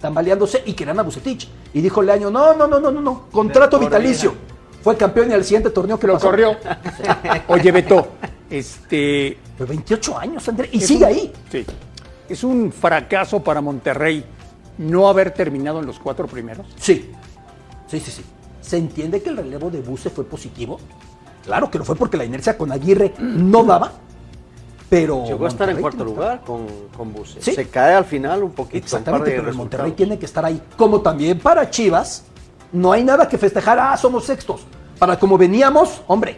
tambaleándose 0.00 0.62
y 0.66 0.72
querían 0.72 0.98
a 0.98 1.02
Bucetich. 1.02 1.48
Y 1.74 1.80
dijo 1.82 2.02
Leaño, 2.02 2.30
no, 2.30 2.54
no, 2.54 2.66
no, 2.66 2.80
no, 2.80 2.90
no, 2.90 3.00
no, 3.00 3.26
contrato 3.30 3.78
por 3.78 3.86
vitalicio. 3.88 4.34
Fue 4.82 4.96
campeón 4.96 5.30
y 5.30 5.34
al 5.34 5.44
siguiente 5.44 5.70
torneo 5.70 5.98
que 6.00 6.08
Lo 6.08 6.14
pasó. 6.14 6.26
corrió. 6.30 6.56
Oye, 7.48 7.70
Beto, 7.70 8.08
este. 8.58 9.38
Pero 9.56 9.68
28 9.68 10.18
años, 10.18 10.48
André, 10.48 10.68
y 10.72 10.80
sigue 10.80 11.04
un- 11.04 11.10
ahí. 11.10 11.32
Sí. 11.50 11.64
Es 12.28 12.44
un 12.44 12.72
fracaso 12.72 13.42
para 13.42 13.60
Monterrey 13.60 14.24
no 14.78 15.08
haber 15.08 15.32
terminado 15.32 15.80
en 15.80 15.86
los 15.86 15.98
cuatro 15.98 16.26
primeros. 16.26 16.66
Sí, 16.76 17.10
sí, 17.88 18.00
sí, 18.00 18.10
sí. 18.10 18.24
¿Se 18.60 18.76
entiende 18.78 19.20
que 19.22 19.30
el 19.30 19.36
relevo 19.36 19.70
de 19.70 19.80
Buce 19.80 20.08
fue 20.10 20.24
positivo? 20.24 20.78
Claro 21.44 21.70
que 21.70 21.78
lo 21.78 21.84
fue 21.84 21.96
porque 21.96 22.16
la 22.16 22.24
inercia 22.24 22.56
con 22.56 22.70
Aguirre 22.70 23.12
no 23.18 23.64
daba, 23.64 23.92
pero... 24.88 25.24
Llegó 25.26 25.46
a 25.46 25.48
estar 25.48 25.68
en 25.68 25.80
cuarto 25.80 26.04
lugar 26.04 26.42
con, 26.46 26.66
con 26.96 27.12
Buse. 27.12 27.42
Sí. 27.42 27.52
Se 27.54 27.68
cae 27.68 27.94
al 27.94 28.04
final 28.04 28.44
un 28.44 28.52
poquito. 28.52 28.76
un 28.76 28.80
par 28.80 28.84
Exactamente, 29.00 29.30
de 29.30 29.36
pero 29.38 29.48
el 29.50 29.56
Monterrey 29.56 29.92
tiene 29.92 30.18
que 30.18 30.26
estar 30.26 30.44
ahí. 30.44 30.62
Como 30.76 31.00
también 31.00 31.38
para 31.40 31.68
Chivas, 31.68 32.24
no 32.72 32.92
hay 32.92 33.02
nada 33.02 33.28
que 33.28 33.36
festejar, 33.36 33.78
ah, 33.78 33.96
somos 33.96 34.24
sextos. 34.24 34.60
Para 34.98 35.18
como 35.18 35.36
veníamos, 35.36 36.02
hombre, 36.06 36.36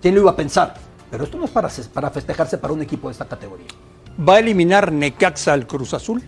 ¿quién 0.00 0.14
lo 0.14 0.20
iba 0.22 0.30
a 0.30 0.36
pensar? 0.36 0.74
Pero 1.14 1.22
esto 1.26 1.38
no 1.38 1.44
es 1.44 1.52
para, 1.52 1.68
para 1.92 2.10
festejarse 2.10 2.58
para 2.58 2.72
un 2.74 2.82
equipo 2.82 3.06
de 3.06 3.12
esta 3.12 3.24
categoría. 3.24 3.68
¿Va 4.28 4.34
a 4.34 4.38
eliminar 4.40 4.90
Necaxa 4.90 5.52
al 5.52 5.64
Cruz 5.64 5.94
Azul? 5.94 6.20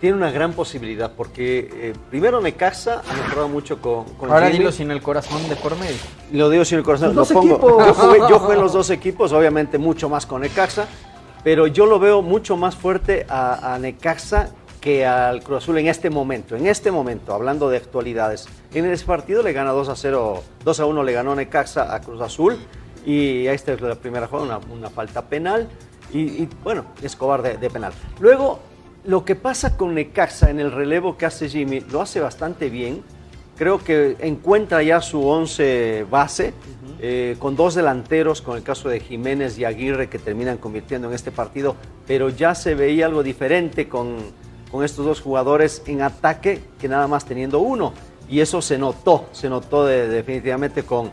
Tiene 0.00 0.16
una 0.16 0.30
gran 0.30 0.52
posibilidad 0.52 1.10
porque 1.16 1.68
eh, 1.72 1.94
primero 2.10 2.40
Necaxa 2.40 3.02
ha 3.10 3.12
mejorado 3.12 3.48
mucho 3.48 3.82
con, 3.82 4.04
con 4.14 4.30
Ahora 4.30 4.46
Jimmy. 4.46 4.58
dilo 4.58 4.70
sin 4.70 4.92
el 4.92 5.02
corazón 5.02 5.48
de 5.48 5.56
por 5.56 5.76
medio. 5.76 5.96
Lo 6.30 6.48
digo 6.48 6.64
sin 6.64 6.78
el 6.78 6.84
corazón. 6.84 7.08
Los 7.08 7.16
Lo 7.16 7.22
dos 7.22 7.32
pongo. 7.32 7.54
equipos. 7.56 7.86
Yo, 7.88 7.94
jugué, 7.94 8.18
yo 8.30 8.38
jugué 8.38 8.54
en 8.54 8.60
los 8.60 8.72
dos 8.72 8.90
equipos, 8.90 9.32
obviamente 9.32 9.78
mucho 9.78 10.08
más 10.08 10.26
con 10.26 10.42
Necaxa, 10.42 10.86
pero 11.42 11.66
yo 11.66 11.86
lo 11.86 11.98
veo 11.98 12.22
mucho 12.22 12.56
más 12.56 12.76
fuerte 12.76 13.26
a, 13.28 13.74
a 13.74 13.80
Necaxa 13.80 14.50
que 14.80 15.04
al 15.04 15.42
Cruz 15.42 15.64
Azul 15.64 15.76
en 15.78 15.88
este 15.88 16.08
momento. 16.08 16.54
En 16.54 16.68
este 16.68 16.92
momento, 16.92 17.34
hablando 17.34 17.68
de 17.68 17.78
actualidades. 17.78 18.46
En 18.72 18.86
ese 18.86 19.04
partido 19.04 19.42
le 19.42 19.52
gana 19.52 19.72
2 19.72 19.88
a 19.88 19.96
0, 19.96 20.40
2 20.64 20.80
a 20.80 20.86
1 20.86 21.02
le 21.02 21.12
ganó 21.12 21.34
Necaxa 21.34 21.92
a 21.92 22.00
Cruz 22.00 22.20
Azul 22.20 22.56
y 23.06 23.46
ahí 23.46 23.54
está 23.54 23.74
la 23.76 23.94
primera 23.94 24.26
jugada, 24.26 24.58
una, 24.58 24.72
una 24.74 24.90
falta 24.90 25.22
penal 25.26 25.68
y, 26.12 26.20
y, 26.42 26.48
bueno, 26.62 26.84
Escobar 27.02 27.42
de, 27.42 27.56
de 27.56 27.70
penal. 27.70 27.92
Luego, 28.20 28.58
lo 29.04 29.24
que 29.24 29.34
pasa 29.36 29.76
con 29.76 29.94
Necaxa 29.94 30.50
en 30.50 30.60
el 30.60 30.72
relevo 30.72 31.16
que 31.16 31.26
hace 31.26 31.48
Jimmy, 31.48 31.80
lo 31.80 32.02
hace 32.02 32.20
bastante 32.20 32.68
bien. 32.68 33.02
Creo 33.56 33.78
que 33.78 34.16
encuentra 34.20 34.82
ya 34.82 35.00
su 35.02 35.26
11 35.26 36.06
base, 36.10 36.54
eh, 36.98 37.36
con 37.38 37.56
dos 37.56 37.74
delanteros, 37.74 38.40
con 38.42 38.56
el 38.56 38.62
caso 38.62 38.88
de 38.88 39.00
Jiménez 39.00 39.58
y 39.58 39.64
Aguirre, 39.64 40.08
que 40.08 40.18
terminan 40.18 40.56
convirtiendo 40.58 41.08
en 41.08 41.14
este 41.14 41.30
partido, 41.30 41.76
pero 42.06 42.28
ya 42.30 42.54
se 42.54 42.74
veía 42.74 43.04
algo 43.06 43.22
diferente 43.22 43.86
con, 43.88 44.16
con 44.70 44.82
estos 44.84 45.04
dos 45.04 45.20
jugadores 45.20 45.82
en 45.86 46.00
ataque 46.02 46.62
que 46.80 46.88
nada 46.88 47.06
más 47.06 47.24
teniendo 47.26 47.60
uno. 47.60 47.92
Y 48.30 48.40
eso 48.40 48.62
se 48.62 48.78
notó, 48.78 49.26
se 49.32 49.48
notó 49.50 49.84
de- 49.84 50.08
definitivamente 50.08 50.82
con, 50.84 51.10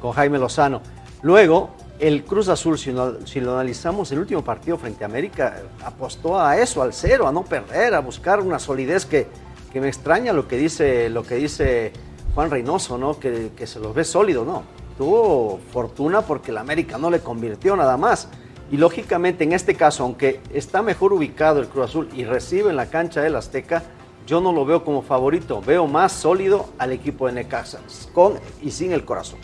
con 0.00 0.12
Jaime 0.12 0.38
Lozano. 0.38 0.80
Luego, 1.22 1.70
el 1.98 2.24
Cruz 2.24 2.48
Azul, 2.48 2.78
si, 2.78 2.92
lo 2.92 3.52
analizamos, 3.54 4.12
el 4.12 4.20
último 4.20 4.44
partido 4.44 4.78
frente 4.78 5.02
a 5.02 5.08
América 5.08 5.62
apostó 5.84 6.40
a 6.40 6.56
eso, 6.58 6.80
al 6.80 6.92
cero, 6.92 7.26
a 7.26 7.32
no 7.32 7.44
perder, 7.44 7.94
a 7.94 8.00
buscar 8.00 8.40
una 8.40 8.60
solidez 8.60 9.04
que, 9.04 9.26
que 9.72 9.80
me 9.80 9.88
extraña 9.88 10.32
lo 10.32 10.46
que 10.46 10.56
dice, 10.56 11.10
lo 11.10 11.24
que 11.24 11.34
dice 11.34 11.92
Juan 12.34 12.50
Reynoso, 12.50 12.98
¿no? 12.98 13.18
Que, 13.18 13.50
que 13.56 13.66
se 13.66 13.80
los 13.80 13.94
ve 13.94 14.04
sólido, 14.04 14.44
¿no? 14.44 14.62
Tuvo 14.96 15.58
fortuna 15.72 16.22
porque 16.22 16.52
el 16.52 16.58
América 16.58 16.98
no 16.98 17.10
le 17.10 17.18
convirtió 17.18 17.74
nada 17.74 17.96
más. 17.96 18.28
Y 18.70 18.76
lógicamente 18.76 19.42
en 19.42 19.52
este 19.52 19.74
caso, 19.74 20.04
aunque 20.04 20.40
está 20.52 20.82
mejor 20.82 21.12
ubicado 21.12 21.58
el 21.58 21.68
Cruz 21.68 21.86
Azul 21.86 22.08
y 22.14 22.24
recibe 22.24 22.70
en 22.70 22.76
la 22.76 22.86
cancha 22.86 23.22
del 23.22 23.34
Azteca, 23.34 23.82
yo 24.26 24.40
no 24.40 24.52
lo 24.52 24.64
veo 24.64 24.84
como 24.84 25.02
favorito. 25.02 25.62
Veo 25.62 25.86
más 25.86 26.12
sólido 26.12 26.68
al 26.78 26.92
equipo 26.92 27.26
de 27.26 27.32
Necaxa, 27.32 27.80
con 28.12 28.34
y 28.62 28.70
sin 28.70 28.92
el 28.92 29.04
corazón. 29.04 29.38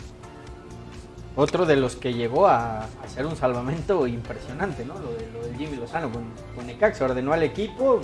Otro 1.37 1.65
de 1.65 1.75
los 1.75 1.95
que 1.97 2.13
llegó 2.13 2.47
a, 2.47 2.85
hacer 3.03 3.25
un 3.25 3.35
salvamento 3.35 4.07
impresionante, 4.07 4.85
¿no? 4.85 4.93
Lo 4.95 5.11
de, 5.11 5.29
lo 5.33 5.45
de 5.45 5.57
Jimmy 5.57 5.75
Lozano 5.77 6.09
con, 6.11 6.23
con 6.55 6.65
Necaxa. 6.65 7.05
Ordenó 7.05 7.33
al 7.33 7.43
equipo, 7.43 7.99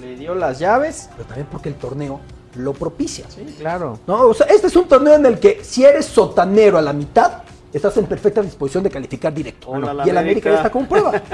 le 0.00 0.14
dio 0.16 0.34
las 0.34 0.58
llaves. 0.60 1.10
Pero 1.16 1.24
también 1.26 1.48
porque 1.50 1.68
el 1.70 1.74
torneo 1.74 2.20
lo 2.54 2.72
propicia. 2.74 3.26
Sí, 3.28 3.44
claro. 3.58 3.98
No, 4.06 4.22
o 4.28 4.34
sea, 4.34 4.46
este 4.46 4.68
es 4.68 4.76
un 4.76 4.86
torneo 4.86 5.14
en 5.14 5.26
el 5.26 5.38
que 5.40 5.62
si 5.64 5.84
eres 5.84 6.06
sotanero 6.06 6.78
a 6.78 6.82
la 6.82 6.92
mitad, 6.92 7.42
estás 7.72 7.96
en 7.96 8.06
perfecta 8.06 8.42
disposición 8.42 8.84
de 8.84 8.90
calificar 8.90 9.34
directo. 9.34 9.68
Hola, 9.70 9.92
la 9.92 10.06
y 10.06 10.10
el 10.10 10.16
América 10.18 10.50
ya 10.50 10.56
está 10.58 10.70
con 10.70 10.86
prueba. 10.86 11.12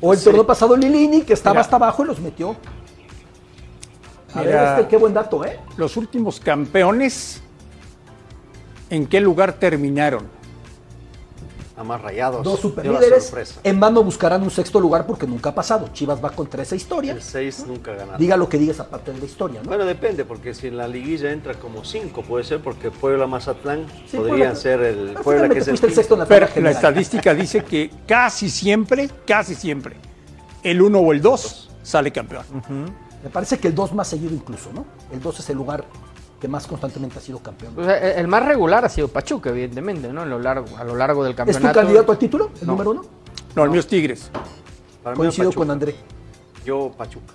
O 0.00 0.12
el 0.12 0.18
Sí. 0.18 0.24
torneo 0.26 0.46
pasado 0.46 0.76
Lilini, 0.76 1.22
que 1.22 1.32
estaba 1.32 1.54
Mira. 1.54 1.60
hasta 1.62 1.76
abajo 1.76 2.04
y 2.04 2.08
los 2.08 2.20
metió. 2.20 2.56
A 4.34 4.42
ver, 4.42 4.54
este, 4.54 4.88
qué 4.88 4.96
buen 4.98 5.14
dato, 5.14 5.42
¿eh? 5.46 5.58
Los 5.78 5.96
últimos 5.96 6.40
campeones, 6.40 7.40
¿en 8.90 9.06
qué 9.06 9.20
lugar 9.20 9.54
terminaron? 9.54 10.28
Nada 11.76 11.84
más 11.88 12.00
rayados. 12.00 12.44
Dos 12.44 12.60
superlíderes. 12.60 13.32
En 13.64 13.80
vano 13.80 14.04
buscarán 14.04 14.44
un 14.44 14.50
sexto 14.50 14.78
lugar 14.78 15.06
porque 15.06 15.26
nunca 15.26 15.50
ha 15.50 15.54
pasado. 15.56 15.88
Chivas 15.92 16.24
va 16.24 16.30
contra 16.30 16.62
esa 16.62 16.76
historia. 16.76 17.12
El 17.12 17.20
6 17.22 17.64
nunca 17.66 17.92
ganaron. 17.92 18.16
Diga 18.20 18.36
lo 18.36 18.48
que 18.48 18.58
diga 18.58 18.70
esa 18.70 18.88
parte 18.88 19.12
de 19.12 19.18
la 19.18 19.24
historia, 19.24 19.60
¿no? 19.60 19.68
Bueno, 19.68 19.84
depende, 19.84 20.24
porque 20.24 20.54
si 20.54 20.68
en 20.68 20.76
la 20.76 20.86
liguilla 20.86 21.32
entra 21.32 21.54
como 21.54 21.84
5, 21.84 22.22
puede 22.22 22.44
ser, 22.44 22.60
porque 22.60 22.92
Puebla 22.92 23.26
Mazatlán 23.26 23.86
Sí, 24.08 24.16
podrían 24.16 24.38
Puebla- 24.38 24.54
ser 24.54 24.80
el 24.82 25.14
Puebla 25.24 25.48
que 25.48 25.58
es 25.58 25.66
el 25.68 25.74
el 25.74 25.92
sexto 25.92 26.14
en 26.14 26.20
la 26.20 26.26
Pero 26.26 26.46
la 26.60 26.70
estadística 26.70 27.34
dice 27.34 27.64
que 27.64 27.90
casi 28.06 28.48
siempre, 28.50 29.10
casi 29.26 29.56
siempre, 29.56 29.96
el 30.62 30.80
1 30.80 30.96
o 31.00 31.12
el 31.12 31.20
2 31.20 31.70
sale 31.82 32.12
campeón. 32.12 32.44
Me 33.24 33.30
parece 33.30 33.58
que 33.58 33.66
el 33.66 33.74
2 33.74 33.94
más 33.94 34.06
seguido 34.06 34.32
incluso, 34.32 34.70
¿no? 34.72 34.84
El 35.12 35.20
2 35.20 35.40
es 35.40 35.50
el 35.50 35.56
lugar 35.56 35.84
que 36.40 36.48
más 36.48 36.66
constantemente 36.66 37.18
ha 37.18 37.22
sido 37.22 37.38
campeón. 37.38 37.72
O 37.78 37.84
sea, 37.84 37.96
el 37.96 38.28
más 38.28 38.44
regular 38.44 38.84
ha 38.84 38.88
sido 38.88 39.08
Pachuca, 39.08 39.50
evidentemente, 39.50 40.12
¿no? 40.12 40.22
A 40.22 40.26
lo 40.26 40.38
largo, 40.38 40.66
a 40.76 40.84
lo 40.84 40.94
largo 40.96 41.22
del 41.24 41.32
¿Es 41.32 41.36
campeonato. 41.36 41.68
tu 41.68 41.74
candidato 41.74 42.12
al 42.12 42.18
título? 42.18 42.50
¿El 42.60 42.66
No. 42.66 42.72
número 42.72 42.90
uno? 42.90 43.04
No, 43.56 43.64
el 43.64 43.70
mío 43.70 43.80
es 43.80 43.86
Tigres. 43.86 44.30
Para 45.02 45.14
mí 45.14 45.18
Coincido 45.18 45.52
con 45.52 45.70
André. 45.70 45.94
Yo, 46.64 46.90
Pachuca. 46.96 47.32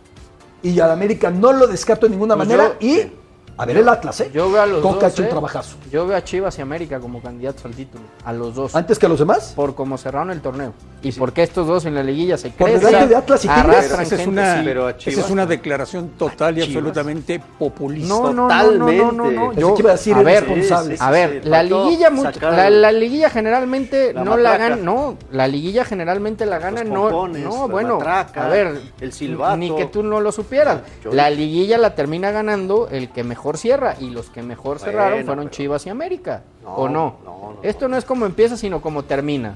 Y 0.61 0.79
al 0.79 0.91
América 0.91 1.31
no 1.31 1.53
lo 1.53 1.65
descarto 1.67 2.05
de 2.05 2.11
ninguna 2.11 2.35
Pues 2.35 2.47
manera. 2.47 2.75
yo- 2.79 2.87
y 2.87 3.11
a 3.59 3.65
ver 3.65 3.77
el 3.77 3.89
Atlas, 3.89 4.19
¿eh? 4.21 4.31
Yo 4.33 4.49
veo 4.51 4.61
a 4.61 4.65
los 4.65 4.81
Coca 4.81 4.95
dos. 4.95 5.03
ha 5.03 5.07
hecho 5.09 5.21
un 5.21 5.27
¿eh? 5.27 5.31
trabajazo. 5.31 5.75
Yo 5.91 6.07
veo 6.07 6.17
a 6.17 6.23
Chivas 6.23 6.57
y 6.57 6.61
América 6.61 6.99
como 6.99 7.21
candidatos 7.21 7.65
al 7.65 7.73
título. 7.73 8.03
A 8.23 8.31
los 8.33 8.55
dos. 8.55 8.75
¿Antes 8.75 8.97
que 8.97 9.05
a 9.05 9.09
los 9.09 9.19
demás? 9.19 9.53
Por 9.55 9.75
cómo 9.75 9.97
cerraron 9.97 10.31
el 10.31 10.41
torneo. 10.41 10.73
Y 11.01 11.11
porque 11.13 11.43
estos 11.43 11.67
dos 11.67 11.85
en 11.85 11.95
la 11.95 12.03
liguilla 12.03 12.37
se 12.37 12.49
Por 12.49 12.67
crecen. 12.69 12.87
delante 12.87 13.07
de 13.09 13.15
Atlas 13.15 13.45
y 13.45 13.47
Tigres. 13.47 13.91
Esa 13.91 14.15
es 14.15 14.27
una, 14.27 14.57
sí. 14.57 14.61
pero 14.65 14.87
a 14.87 14.89
esa 14.91 14.97
Chivas 14.99 15.25
es 15.25 15.31
una 15.31 15.45
declaración 15.45 16.09
total 16.17 16.57
y 16.57 16.61
Chivas. 16.61 16.75
absolutamente 16.75 17.41
populista. 17.57 18.07
No, 18.09 18.33
no, 18.33 18.47
no, 18.47 18.71
no, 18.71 18.91
no, 18.91 19.11
no, 19.11 19.31
no. 19.31 19.53
Yo- 19.53 19.73
que 19.75 19.81
iba 19.81 19.91
a 19.91 19.93
decir 19.93 20.13
a 20.15 20.21
ver, 20.23 20.43
irresponsable. 20.43 20.91
Sí, 20.91 20.97
sí, 20.97 21.03
a 21.03 21.07
sí, 21.07 21.11
ver, 21.13 21.43
sí, 21.43 21.49
la 21.49 21.63
liguilla, 21.63 22.09
mucho- 22.09 22.39
la, 22.41 22.67
el- 22.67 22.81
la 22.81 22.91
liguilla 22.91 23.29
generalmente 23.29 24.13
La 24.13 24.23
no 24.23 24.37
la 24.37 24.57
ganan, 24.57 24.83
no, 24.85 25.17
la 25.31 25.47
liguilla 25.47 25.85
generalmente 25.85 26.45
la 26.45 26.59
ganan, 26.59 26.89
no, 26.89 27.03
pompones, 27.03 27.43
no, 27.43 27.67
la 27.67 27.71
bueno, 27.73 27.95
matraca, 27.97 28.45
a 28.45 28.49
ver, 28.49 28.81
el 29.01 29.11
silbato. 29.13 29.57
ni 29.57 29.75
que 29.75 29.85
tú 29.85 30.03
no 30.03 30.19
lo 30.21 30.31
supieras. 30.31 30.79
La 31.11 31.29
liguilla 31.29 31.77
la 31.77 31.95
termina 31.95 32.31
ganando 32.31 32.87
el 32.89 33.09
que 33.09 33.23
mejor 33.23 33.48
cierra 33.57 33.95
y 33.99 34.09
los 34.09 34.29
que 34.29 34.41
mejor 34.43 34.79
cerraron 34.79 35.25
fueron 35.25 35.45
pero- 35.45 35.55
Chivas 35.55 35.85
y 35.85 35.89
América, 35.89 36.43
No, 36.63 36.75
¿o 36.75 36.89
no? 36.89 37.17
no, 37.23 37.53
no, 37.53 37.57
Esto 37.63 37.87
no 37.87 37.97
es 37.97 38.05
como 38.05 38.25
empieza, 38.25 38.55
sino 38.57 38.81
como 38.81 39.03
termina. 39.03 39.55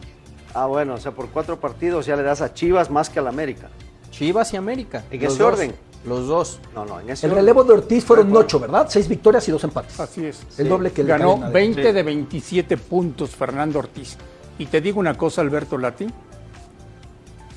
Ah, 0.53 0.65
bueno, 0.67 0.93
o 0.95 0.97
sea, 0.97 1.11
por 1.11 1.29
cuatro 1.29 1.59
partidos 1.59 2.05
ya 2.05 2.15
le 2.15 2.23
das 2.23 2.41
a 2.41 2.53
Chivas 2.53 2.89
más 2.89 3.09
que 3.09 3.19
al 3.19 3.27
América. 3.27 3.69
Chivas 4.11 4.53
y 4.53 4.57
América. 4.57 5.03
¿En 5.09 5.17
ese 5.23 5.37
dos, 5.37 5.53
orden? 5.53 5.75
Los 6.05 6.27
dos. 6.27 6.59
No, 6.75 6.85
no, 6.85 6.99
en 6.99 7.09
ese 7.09 7.25
El 7.25 7.31
orden. 7.31 7.43
relevo 7.45 7.63
de 7.63 7.73
Ortiz 7.73 8.03
fueron. 8.05 8.35
8, 8.35 8.59
¿verdad? 8.59 8.85
6 8.89 9.07
victorias 9.07 9.47
y 9.47 9.51
2 9.51 9.63
empates. 9.63 9.99
Así 9.99 10.25
es. 10.25 10.45
El 10.59 10.69
doble 10.69 10.91
que 10.91 11.03
Ganó 11.03 11.37
de- 11.37 11.49
20 11.51 11.81
Sí. 11.83 11.91
de 11.91 12.03
27 12.03 12.77
puntos 12.77 13.31
Fernando 13.31 13.79
Ortiz. 13.79 14.17
Y 14.59 14.65
te 14.67 14.81
digo 14.81 14.99
una 14.99 15.17
cosa, 15.17 15.41
Alberto 15.41 15.77
Lati. 15.77 16.07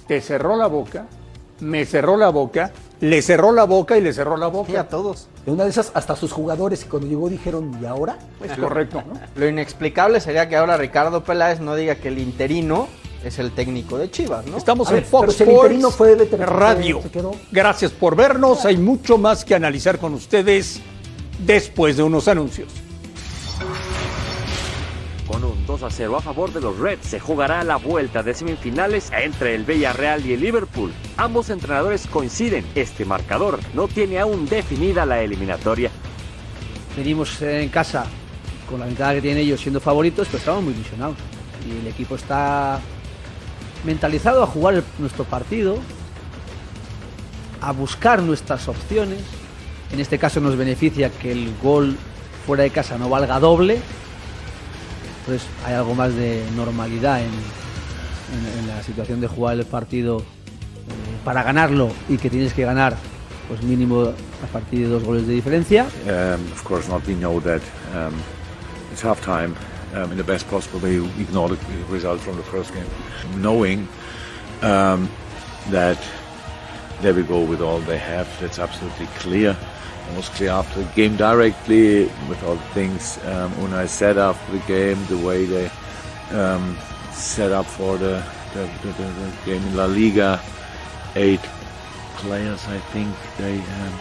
Te 0.07 0.21
cerró 0.21 0.57
la 0.57 0.69
boca, 0.69 1.07
me 1.61 1.85
cerró 1.85 2.17
la 2.17 2.29
boca, 2.31 2.71
le 3.01 3.23
cerró 3.23 3.53
la 3.53 3.65
boca 3.65 3.97
y 3.97 4.01
le 4.01 4.13
cerró 4.13 4.37
la 4.37 4.47
boca. 4.47 4.81
A 4.81 4.89
todos. 4.89 5.29
En 5.47 5.55
una 5.55 5.65
de 5.65 5.71
esas, 5.71 5.93
hasta 5.95 6.17
sus 6.17 6.33
jugadores, 6.33 6.85
y 6.85 6.87
cuando 6.87 7.09
llegó 7.09 7.29
dijeron, 7.29 7.79
¿y 7.81 7.87
ahora? 7.87 8.19
Es 8.43 8.57
correcto. 8.59 9.03
Lo 9.35 9.49
inexplicable 9.49 10.21
sería 10.21 10.49
que 10.49 10.57
ahora 10.57 10.77
Ricardo 10.77 11.23
Peláez 11.25 11.61
no 11.61 11.75
diga 11.75 11.97
que 11.97 12.09
el 12.09 12.19
interino 12.19 12.89
es 13.25 13.39
el 13.39 13.51
técnico 13.53 13.99
de 13.99 14.11
Chivas, 14.11 14.47
¿no? 14.47 14.57
Estamos 14.57 14.89
A 14.89 14.93
ver, 14.93 15.03
en 15.03 15.09
Fox 15.09 15.41
Sports 15.41 15.95
fue 15.97 16.15
veterano, 16.15 16.53
Radio. 16.53 17.03
se 17.03 17.11
quedó. 17.11 17.33
Gracias 17.51 17.91
por 17.91 18.17
vernos. 18.17 18.65
Hay 18.65 18.77
mucho 18.77 19.19
más 19.19 19.45
que 19.45 19.55
analizar 19.55 19.99
con 19.99 20.15
ustedes 20.15 20.81
después 21.45 21.97
de 21.97 22.03
unos 22.03 22.29
anuncios. 22.29 22.69
Con 25.27 25.43
un 25.43 25.67
2 25.67 25.83
a 25.83 25.91
0 25.91 26.17
a 26.17 26.21
favor 26.21 26.53
de 26.53 26.61
los 26.61 26.79
Reds 26.79 27.09
se 27.09 27.19
jugará 27.19 27.65
la 27.65 27.77
vuelta 27.77 28.23
de 28.23 28.33
semifinales 28.33 29.11
entre 29.11 29.55
el 29.57 29.65
Villarreal 29.65 30.25
y 30.25 30.35
el 30.35 30.41
Liverpool. 30.41 30.93
Ambos 31.17 31.51
entrenadores 31.51 32.07
coinciden, 32.07 32.65
este 32.77 33.05
marcador 33.05 33.59
no 33.75 33.89
tiene 33.89 34.21
aún 34.21 34.47
definida 34.47 35.05
la 35.05 35.21
eliminatoria. 35.23 35.91
venimos 36.97 37.43
en 37.43 37.69
casa 37.71 38.07
con 38.71 38.81
la 38.81 38.87
ventaja 38.87 39.15
que 39.15 39.23
tienen 39.23 39.43
ellos 39.43 39.61
siendo 39.61 39.81
favoritos, 39.81 40.29
pero 40.29 40.39
estamos 40.39 40.63
muy 40.63 40.75
ilusionados. 40.75 41.17
Y 41.67 41.81
el 41.81 41.87
equipo 41.89 42.15
está 42.15 42.81
mentalizado 43.85 44.43
a 44.43 44.47
jugar 44.47 44.83
nuestro 44.99 45.25
partido, 45.25 45.79
a 47.61 47.73
buscar 47.73 48.23
nuestras 48.23 48.69
opciones. 48.69 49.19
En 49.93 49.99
este 49.99 50.19
caso 50.19 50.41
nos 50.41 50.57
beneficia 50.57 51.11
que 51.11 51.33
el 51.33 51.53
gol 51.63 51.97
fuera 52.47 52.63
de 52.63 52.71
casa 52.71 52.97
no 52.97 53.09
valga 53.09 53.41
doble. 53.41 53.81
Entonces 55.27 55.49
hay 55.65 55.75
algo 55.75 55.95
más 55.95 56.15
de 56.15 56.45
normalidad 56.55 57.21
en, 57.21 57.27
en- 57.27 58.59
en 58.61 58.69
la 58.69 58.83
situación 58.83 59.21
de 59.21 59.27
jugar 59.27 59.57
el 59.59 59.65
partido 59.67 60.19
eh, 60.21 60.23
para 61.25 61.43
ganarlo 61.43 61.91
y 62.09 62.17
que 62.17 62.31
tienes 62.31 62.53
que 62.53 62.65
ganar 62.65 62.97
pues 63.49 63.63
mínimo 63.63 64.03
a 64.05 64.47
partir 64.53 64.81
de 64.81 64.87
dos 64.89 65.03
goles 65.05 65.27
de 65.27 65.35
diferencia. 65.35 65.87
Um, 66.07 66.53
of 66.53 66.63
course 66.65 66.89
not. 66.89 67.05
We 67.07 67.15
know 67.15 67.41
that 67.41 67.61
um, 67.95 68.15
it's 68.93 69.03
half 69.03 69.21
time. 69.25 69.55
Um, 69.95 70.11
in 70.13 70.17
the 70.19 70.25
best 70.25 70.49
possible 70.51 70.81
way, 70.81 70.99
we 71.01 71.07
ignore 71.23 71.49
the 71.49 71.57
result 71.91 72.21
from 72.21 72.37
the 72.37 72.43
first 72.43 72.73
game, 72.75 72.87
knowing 73.41 73.87
um, 74.63 75.09
that 75.71 75.97
they 77.03 77.13
will 77.13 77.25
go 77.27 77.41
with 77.41 77.61
all 77.61 77.79
they 77.81 77.99
have. 77.99 78.27
That's 78.41 78.59
absolutely 78.59 79.07
clear. 79.19 79.57
Clear 80.37 80.51
after 80.51 80.83
the 80.83 80.93
game 80.95 81.17
directly 81.17 82.05
with 82.29 82.43
all 82.45 82.57
the 82.57 82.69
things 82.75 83.19
um, 83.25 83.53
Unai 83.53 83.89
said 83.89 84.19
after 84.19 84.53
the 84.53 84.59
game, 84.67 84.99
the 85.07 85.19
way 85.19 85.45
they 85.45 85.71
um, 86.31 86.77
set 87.13 87.53
up 87.53 87.67
for 87.67 87.97
the, 87.97 88.23
the, 88.53 88.69
the, 88.83 88.93
the, 88.93 89.05
the 89.05 89.33
game 89.45 89.63
in 89.63 89.77
La 89.77 89.87
Liga. 89.87 90.41
Eight 91.15 91.41
players, 92.17 92.67
I 92.69 92.79
think, 92.79 93.15
they 93.39 93.59
um, 93.59 93.99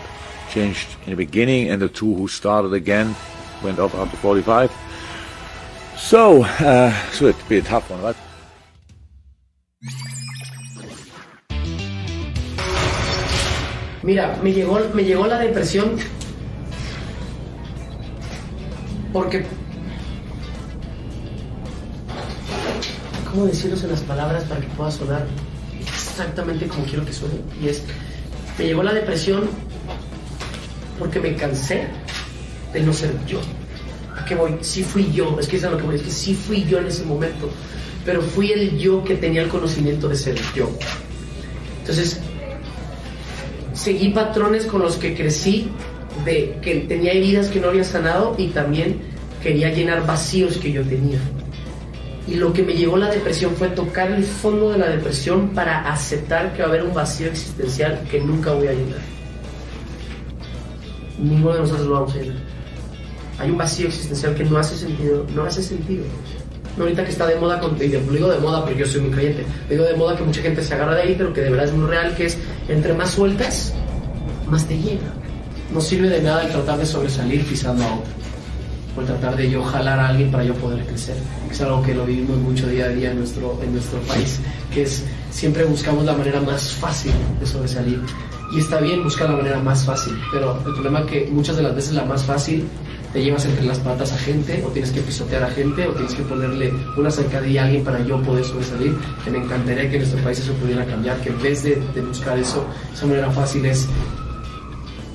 changed 0.49 0.87
in 1.05 1.11
the 1.11 1.15
beginning, 1.15 1.69
and 1.69 1.81
the 1.81 1.89
two 1.89 2.13
who 2.13 2.27
started 2.27 2.73
again 2.73 3.15
went 3.63 3.79
off 3.79 3.93
after 3.95 4.17
45. 4.17 4.71
So, 5.97 6.43
uh, 6.43 6.93
so 7.11 7.25
it'd 7.25 7.49
be 7.49 7.57
a 7.57 7.61
tough 7.61 7.89
one, 7.89 8.01
right? 8.01 8.15
Mira, 14.05 14.39
me 14.43 14.53
llegó, 14.53 14.79
me 14.93 15.03
llegó 15.03 15.25
la 15.25 15.39
depresión 15.39 15.95
porque... 19.11 19.43
¿Cómo 23.31 23.47
decirlos 23.47 23.83
en 23.83 23.91
las 23.91 24.01
palabras 24.01 24.43
para 24.43 24.61
que 24.61 24.67
pueda 24.67 24.91
sonar 24.91 25.25
exactamente 25.81 26.67
como 26.67 26.85
quiero 26.85 27.03
que 27.03 27.13
suene? 27.13 27.33
Y 27.59 27.67
es, 27.67 27.81
me 28.59 28.65
llegó 28.65 28.83
la 28.83 28.93
depresión 28.93 29.49
porque 30.99 31.19
me 31.19 31.35
cansé 31.35 31.87
de 32.73 32.81
no 32.81 32.93
ser 32.93 33.11
yo. 33.25 33.41
¿A 34.15 34.23
qué 34.23 34.35
voy? 34.35 34.57
Sí 34.61 34.83
fui 34.83 35.11
yo, 35.11 35.35
es 35.39 35.47
que 35.47 35.55
es 35.55 35.63
lo 35.63 35.77
que 35.77 35.83
voy, 35.83 35.95
es 35.95 36.03
que 36.03 36.11
sí 36.11 36.35
fui 36.35 36.63
yo 36.63 36.77
en 36.77 36.85
ese 36.85 37.03
momento, 37.05 37.49
pero 38.05 38.21
fui 38.21 38.51
el 38.51 38.77
yo 38.77 39.03
que 39.03 39.15
tenía 39.15 39.41
el 39.41 39.49
conocimiento 39.49 40.07
de 40.07 40.15
ser 40.15 40.39
yo. 40.55 40.69
Entonces, 41.79 42.21
seguí 43.75 44.09
patrones 44.09 44.65
con 44.65 44.81
los 44.81 44.97
que 44.97 45.15
crecí, 45.15 45.69
de 46.23 46.57
que 46.61 46.75
tenía 46.87 47.11
heridas 47.11 47.49
que 47.49 47.59
no 47.59 47.67
había 47.67 47.83
sanado 47.83 48.35
y 48.37 48.47
también 48.47 49.01
quería 49.43 49.69
llenar 49.69 50.05
vacíos 50.07 50.57
que 50.57 50.71
yo 50.71 50.81
tenía. 50.83 51.19
Y 52.27 52.35
lo 52.35 52.51
que 52.53 52.63
me 52.63 52.73
llevó 52.73 52.97
la 52.97 53.11
depresión 53.11 53.53
fue 53.55 53.67
tocar 53.67 54.09
el 54.11 54.23
fondo 54.23 54.71
de 54.71 54.79
la 54.79 54.89
depresión 54.89 55.49
para 55.49 55.87
aceptar 55.91 56.53
que 56.53 56.63
va 56.63 56.69
a 56.69 56.71
haber 56.71 56.83
un 56.83 56.93
vacío 56.93 57.27
existencial 57.27 58.01
que 58.09 58.19
nunca 58.19 58.53
voy 58.53 58.67
a 58.67 58.71
llenar. 58.71 58.99
Ninguno 61.19 61.53
de 61.53 61.59
nosotros 61.59 61.87
lo 61.87 61.93
vamos 61.93 62.15
a 62.15 62.17
llenar. 62.17 62.37
Hay 63.37 63.51
un 63.51 63.57
vacío 63.57 63.87
existencial 63.87 64.33
que 64.33 64.45
no 64.45 64.57
hace 64.57 64.77
sentido, 64.77 65.25
no 65.35 65.43
hace 65.43 65.61
sentido. 65.61 66.05
Ahorita 66.77 67.05
que 67.05 67.11
está 67.11 67.25
de 67.25 67.35
moda, 67.35 67.61
y 67.79 67.87
lo 67.87 68.11
digo 68.11 68.29
de 68.29 68.39
moda 68.39 68.63
porque 68.63 68.79
yo 68.79 68.85
soy 68.85 69.01
muy 69.01 69.11
creyente, 69.11 69.45
digo 69.69 69.85
de 69.85 69.95
moda 69.95 70.15
que 70.17 70.23
mucha 70.23 70.41
gente 70.41 70.61
se 70.61 70.73
agarra 70.73 70.95
de 70.95 71.03
ahí, 71.03 71.15
pero 71.17 71.31
que 71.31 71.41
de 71.41 71.49
verdad 71.49 71.65
es 71.67 71.73
muy 71.73 71.87
real, 71.87 72.13
que 72.15 72.25
es 72.25 72.37
entre 72.67 72.93
más 72.93 73.11
sueltas, 73.11 73.73
más 74.49 74.65
te 74.65 74.77
llega. 74.77 75.13
No 75.73 75.79
sirve 75.79 76.09
de 76.09 76.21
nada 76.21 76.43
el 76.43 76.51
tratar 76.51 76.77
de 76.77 76.85
sobresalir 76.85 77.45
pisando 77.45 77.83
a 77.83 77.95
otro, 77.95 78.11
o 78.97 79.01
el 79.01 79.07
tratar 79.07 79.37
de 79.37 79.49
yo 79.49 79.63
jalar 79.63 79.99
a 79.99 80.09
alguien 80.09 80.31
para 80.31 80.43
yo 80.43 80.53
poder 80.55 80.85
crecer, 80.85 81.15
es 81.49 81.61
algo 81.61 81.81
que 81.81 81.93
lo 81.93 82.05
vivimos 82.05 82.37
mucho 82.39 82.67
día 82.67 82.85
a 82.85 82.89
día 82.89 83.11
en 83.11 83.19
nuestro, 83.19 83.57
en 83.63 83.71
nuestro 83.71 83.99
país, 84.01 84.39
que 84.73 84.83
es 84.83 85.05
siempre 85.31 85.63
buscamos 85.63 86.03
la 86.05 86.13
manera 86.13 86.41
más 86.41 86.73
fácil 86.73 87.13
de 87.39 87.45
sobresalir. 87.45 88.01
Y 88.53 88.59
está 88.59 88.79
bien 88.79 89.03
buscar 89.03 89.29
la 89.29 89.37
manera 89.37 89.59
más 89.59 89.83
fácil, 89.83 90.13
pero 90.31 90.57
el 90.65 90.73
problema 90.73 90.99
es 90.99 91.05
que 91.07 91.29
muchas 91.31 91.57
de 91.57 91.63
las 91.63 91.75
veces 91.75 91.93
la 91.93 92.05
más 92.05 92.23
fácil 92.23 92.65
te 93.15 93.23
llevas 93.23 93.45
entre 93.45 93.63
las 93.63 93.79
patas 93.79 94.11
a 94.11 94.17
gente, 94.17 94.61
o 94.67 94.69
tienes 94.71 94.91
que 94.91 94.99
pisotear 94.99 95.41
a 95.41 95.49
gente, 95.49 95.87
o 95.87 95.93
tienes 95.93 96.13
que 96.13 96.23
ponerle 96.23 96.73
una 96.97 97.09
zancadilla 97.09 97.61
a 97.61 97.65
alguien 97.67 97.81
para 97.81 98.05
yo 98.05 98.21
poder 98.21 98.43
sobresalir. 98.43 98.93
Que 99.23 99.31
me 99.31 99.37
encantaría 99.37 99.89
que 99.89 99.95
en 99.95 100.01
nuestro 100.01 100.21
país 100.21 100.39
eso 100.39 100.51
pudiera 100.55 100.83
cambiar, 100.83 101.21
que 101.21 101.29
en 101.29 101.41
vez 101.41 101.63
de, 101.63 101.75
buscar 102.01 102.37
eso, 102.37 102.65
esa 102.93 103.05
manera 103.05 103.31
fácil 103.31 103.65
es 103.67 103.87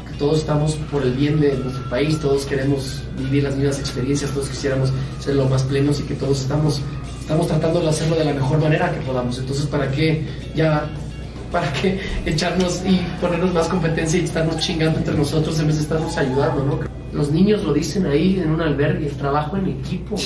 que 0.08 0.14
todos 0.18 0.38
estamos 0.38 0.76
por 0.90 1.02
el 1.02 1.12
bien 1.12 1.40
de 1.40 1.54
nuestro 1.58 1.90
país, 1.90 2.18
todos 2.18 2.46
queremos 2.46 3.02
vivir 3.18 3.42
las 3.42 3.54
mismas 3.54 3.78
experiencias, 3.78 4.30
todos 4.30 4.48
quisiéramos 4.48 4.90
ser 5.18 5.34
lo 5.34 5.46
más 5.46 5.62
plenos 5.64 6.00
y 6.00 6.04
que 6.04 6.14
todos 6.14 6.40
estamos, 6.40 6.80
estamos 7.20 7.48
tratando 7.48 7.82
de 7.82 7.90
hacerlo 7.90 8.16
de 8.16 8.24
la 8.24 8.32
mejor 8.32 8.60
manera 8.60 8.90
que 8.90 9.00
podamos. 9.02 9.38
Entonces, 9.38 9.66
¿para 9.66 9.90
qué 9.90 10.26
ya 10.56 10.90
para 11.52 11.70
que 11.74 12.00
echarnos 12.24 12.80
y 12.86 12.96
ponernos 13.20 13.52
más 13.52 13.68
competencia 13.68 14.18
y 14.18 14.24
estarnos 14.24 14.56
chingando 14.56 15.00
entre 15.00 15.14
nosotros 15.14 15.60
en 15.60 15.66
vez 15.66 15.76
de 15.76 15.82
estarnos 15.82 16.16
ayudando, 16.16 16.64
¿no? 16.64 16.99
Los 17.12 17.30
niños 17.30 17.64
lo 17.64 17.72
dicen 17.72 18.06
ahí 18.06 18.40
en 18.40 18.50
un 18.50 18.60
albergue, 18.60 19.06
el 19.06 19.16
trabajo 19.16 19.56
en 19.56 19.68
equipo. 19.68 20.14
O 20.14 20.18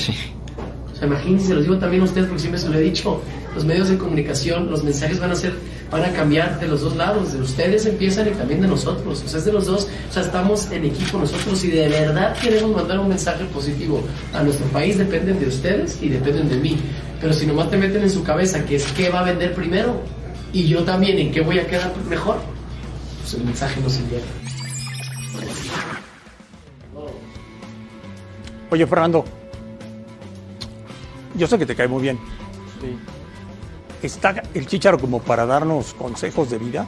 sea, 0.97 1.09
imagínense, 1.09 1.49
se 1.49 1.55
los 1.55 1.65
digo 1.65 1.79
también 1.79 2.03
a 2.03 2.05
ustedes 2.05 2.27
porque 2.27 2.41
siempre 2.41 2.61
se 2.61 2.69
lo 2.69 2.77
he 2.77 2.81
dicho, 2.81 3.21
los 3.55 3.65
medios 3.65 3.89
de 3.89 3.99
comunicación, 3.99 4.71
los 4.71 4.85
mensajes 4.85 5.19
van 5.19 5.31
a 5.33 5.35
ser, 5.35 5.55
van 5.91 6.05
a 6.05 6.13
cambiar 6.13 6.61
de 6.61 6.69
los 6.69 6.83
dos 6.83 6.97
lados, 6.97 7.33
de 7.33 7.41
ustedes 7.41 7.87
empiezan 7.87 8.29
y 8.29 8.31
también 8.33 8.61
de 8.61 8.69
nosotros, 8.69 9.23
o 9.25 9.29
sea, 9.29 9.39
es 9.39 9.45
de 9.45 9.53
los 9.53 9.67
dos, 9.67 9.89
o 10.09 10.13
sea, 10.13 10.23
estamos 10.23 10.71
en 10.71 10.85
equipo 10.85 11.19
nosotros 11.19 11.65
y 11.65 11.69
de 11.69 11.89
verdad 11.89 12.37
queremos 12.41 12.77
mandar 12.77 12.99
un 13.01 13.09
mensaje 13.09 13.45
positivo 13.47 14.03
a 14.33 14.43
nuestro 14.43 14.67
país, 14.67 14.99
dependen 14.99 15.41
de 15.41 15.47
ustedes 15.47 15.99
y 16.01 16.09
dependen 16.09 16.49
de 16.49 16.57
mí, 16.57 16.77
pero 17.21 17.33
si 17.33 17.47
nomás 17.47 17.71
te 17.71 17.77
meten 17.77 18.03
en 18.03 18.11
su 18.11 18.23
cabeza 18.23 18.65
que 18.65 18.77
es 18.77 18.87
qué 18.93 19.09
va 19.09 19.21
a 19.21 19.25
vender 19.25 19.55
primero 19.55 20.01
y 20.53 20.67
yo 20.67 20.83
también 20.85 21.19
en 21.19 21.33
qué 21.33 21.41
voy 21.41 21.59
a 21.59 21.67
quedar 21.67 21.93
mejor, 22.09 22.37
pues 23.21 23.35
el 23.35 23.45
mensaje 23.45 23.81
no 23.81 23.89
se 23.89 24.03
llega. 24.03 24.23
Oye, 28.75 28.89
Fernando, 28.89 29.25
yo 31.37 31.47
sé 31.47 31.57
que 31.57 31.65
te 31.65 31.77
cae 31.77 31.87
muy 31.87 32.03
bien. 32.03 32.19
¿Está 34.03 34.43
el 34.53 34.67
chicharo 34.67 34.99
como 34.99 35.23
para 35.23 35.47
darnos 35.47 35.95
consejos 35.95 36.51
de 36.51 36.59
vida? 36.59 36.85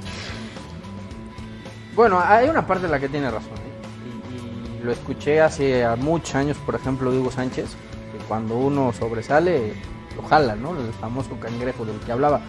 Bueno, 1.94 2.20
hay 2.20 2.48
una 2.48 2.66
parte 2.66 2.86
en 2.86 2.90
la 2.90 2.98
que 2.98 3.08
tiene 3.08 3.30
razón. 3.30 3.52
¿eh? 3.52 4.34
Y, 4.34 4.80
y 4.80 4.84
lo 4.84 4.90
escuché 4.90 5.40
hace 5.40 5.86
muchos 5.98 6.34
años, 6.34 6.56
por 6.66 6.74
ejemplo, 6.74 7.12
de 7.12 7.20
Hugo 7.20 7.30
Sánchez, 7.30 7.76
que 8.10 8.18
cuando 8.26 8.56
uno 8.56 8.92
sobresale, 8.92 9.74
lo 10.16 10.24
jala, 10.24 10.56
¿no? 10.56 10.70
El 10.76 10.92
famoso 10.94 11.38
cangrejo 11.38 11.84
del 11.84 12.00
que 12.00 12.10
hablaba. 12.10 12.40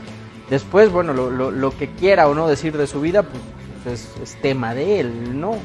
Después, 0.49 0.91
bueno, 0.91 1.13
lo, 1.13 1.29
lo, 1.29 1.51
lo 1.51 1.77
que 1.77 1.91
quiera 1.91 2.27
o 2.27 2.33
no 2.33 2.47
decir 2.47 2.75
de 2.75 2.87
su 2.87 3.01
vida, 3.01 3.21
pues, 3.21 3.43
es, 3.85 4.19
es, 4.19 4.41
tema 4.41 4.73
de 4.73 4.99
él, 4.99 5.39
¿no? 5.39 5.59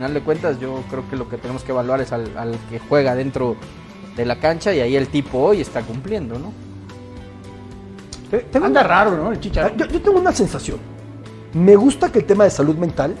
Al 0.00 0.06
final 0.06 0.14
de 0.14 0.24
cuentas, 0.24 0.58
yo 0.58 0.82
creo 0.88 1.06
que 1.10 1.16
lo 1.16 1.28
que 1.28 1.36
tenemos 1.36 1.62
que 1.62 1.72
evaluar 1.72 2.00
es 2.00 2.10
al, 2.10 2.34
al 2.38 2.58
que 2.70 2.78
juega 2.78 3.14
dentro 3.14 3.56
de 4.16 4.24
la 4.24 4.40
cancha 4.40 4.72
y 4.72 4.80
ahí 4.80 4.96
el 4.96 5.08
tipo 5.08 5.36
hoy 5.36 5.60
está 5.60 5.82
cumpliendo, 5.82 6.38
¿no? 6.38 6.54
Tengo 8.50 8.64
Anda 8.64 8.82
raro, 8.82 9.14
¿no? 9.14 9.30
El. 9.30 9.38
Yo, 9.38 9.68
yo 9.76 10.00
tengo 10.00 10.18
una 10.18 10.32
sensación. 10.32 10.78
Me 11.52 11.76
gusta 11.76 12.10
que 12.10 12.20
el 12.20 12.24
tema 12.24 12.44
de 12.44 12.50
salud 12.50 12.76
mental 12.76 13.14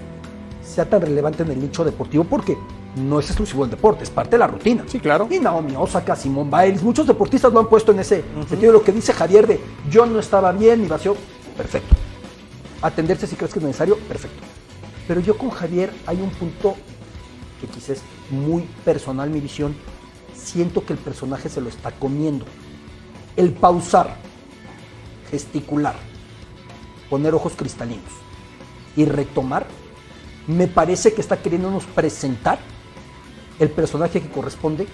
sea 0.64 0.88
tan 0.88 1.02
relevante 1.02 1.42
en 1.42 1.50
el 1.50 1.60
nicho 1.60 1.84
deportivo 1.84 2.24
porque 2.24 2.56
no 2.96 3.20
es 3.20 3.26
exclusivo 3.26 3.64
del 3.64 3.72
deporte, 3.72 4.04
es 4.04 4.10
parte 4.10 4.30
de 4.30 4.38
la 4.38 4.46
rutina. 4.46 4.84
Sí, 4.86 5.00
claro. 5.00 5.28
Y 5.30 5.38
Naomi 5.38 5.76
Osaka, 5.76 6.16
Simón 6.16 6.50
Biles, 6.50 6.82
muchos 6.82 7.06
deportistas 7.06 7.52
lo 7.52 7.60
han 7.60 7.68
puesto 7.68 7.92
en 7.92 8.00
ese 8.00 8.24
sentido. 8.48 8.72
Lo 8.72 8.82
que 8.82 8.92
dice 8.92 9.12
Javier 9.12 9.46
de 9.46 9.60
yo 9.90 10.06
no 10.06 10.18
estaba 10.18 10.50
bien, 10.52 10.80
mi 10.80 10.88
vacío, 10.88 11.14
perfecto. 11.58 11.94
Atenderse 12.80 13.26
si 13.26 13.36
crees 13.36 13.52
que 13.52 13.58
es 13.58 13.64
necesario, 13.66 13.98
perfecto. 13.98 14.49
Pero 15.10 15.22
yo 15.22 15.36
con 15.36 15.50
Javier 15.50 15.92
hay 16.06 16.20
un 16.20 16.30
punto 16.30 16.76
que 17.60 17.66
quizás 17.66 17.96
es 17.96 18.02
muy 18.30 18.62
personal 18.84 19.28
mi 19.28 19.40
visión. 19.40 19.74
Siento 20.36 20.86
que 20.86 20.92
el 20.92 21.00
personaje 21.00 21.48
se 21.48 21.60
lo 21.60 21.68
está 21.68 21.90
comiendo. 21.90 22.44
El 23.34 23.50
pausar, 23.52 24.18
gesticular, 25.28 25.96
poner 27.10 27.34
ojos 27.34 27.54
cristalinos 27.56 28.12
y 28.94 29.04
retomar, 29.04 29.66
me 30.46 30.68
parece 30.68 31.12
que 31.12 31.22
está 31.22 31.42
queriéndonos 31.42 31.86
presentar 31.86 32.60
el 33.58 33.68
personaje 33.68 34.20
que 34.20 34.30
corresponde 34.30 34.86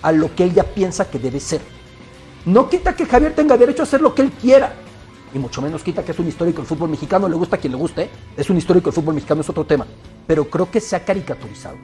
a 0.00 0.12
lo 0.12 0.34
que 0.34 0.44
él 0.44 0.54
ya 0.54 0.64
piensa 0.64 1.10
que 1.10 1.18
debe 1.18 1.40
ser. 1.40 1.60
No 2.46 2.70
quita 2.70 2.96
que 2.96 3.04
Javier 3.04 3.34
tenga 3.34 3.58
derecho 3.58 3.82
a 3.82 3.84
hacer 3.84 4.00
lo 4.00 4.14
que 4.14 4.22
él 4.22 4.32
quiera, 4.32 4.76
y 5.36 5.38
mucho 5.38 5.60
menos 5.62 5.82
quita 5.82 6.02
que 6.02 6.12
es 6.12 6.18
un 6.18 6.26
histórico 6.26 6.58
del 6.58 6.66
fútbol 6.66 6.88
mexicano, 6.88 7.28
le 7.28 7.36
gusta 7.36 7.56
a 7.56 7.58
quien 7.58 7.72
le 7.72 7.78
guste, 7.78 8.08
es 8.36 8.48
un 8.50 8.56
histórico 8.56 8.86
del 8.86 8.94
fútbol 8.94 9.14
mexicano, 9.14 9.42
es 9.42 9.48
otro 9.48 9.64
tema, 9.64 9.86
pero 10.26 10.46
creo 10.46 10.70
que 10.70 10.80
se 10.80 10.96
ha 10.96 11.04
caricaturizado. 11.04 11.76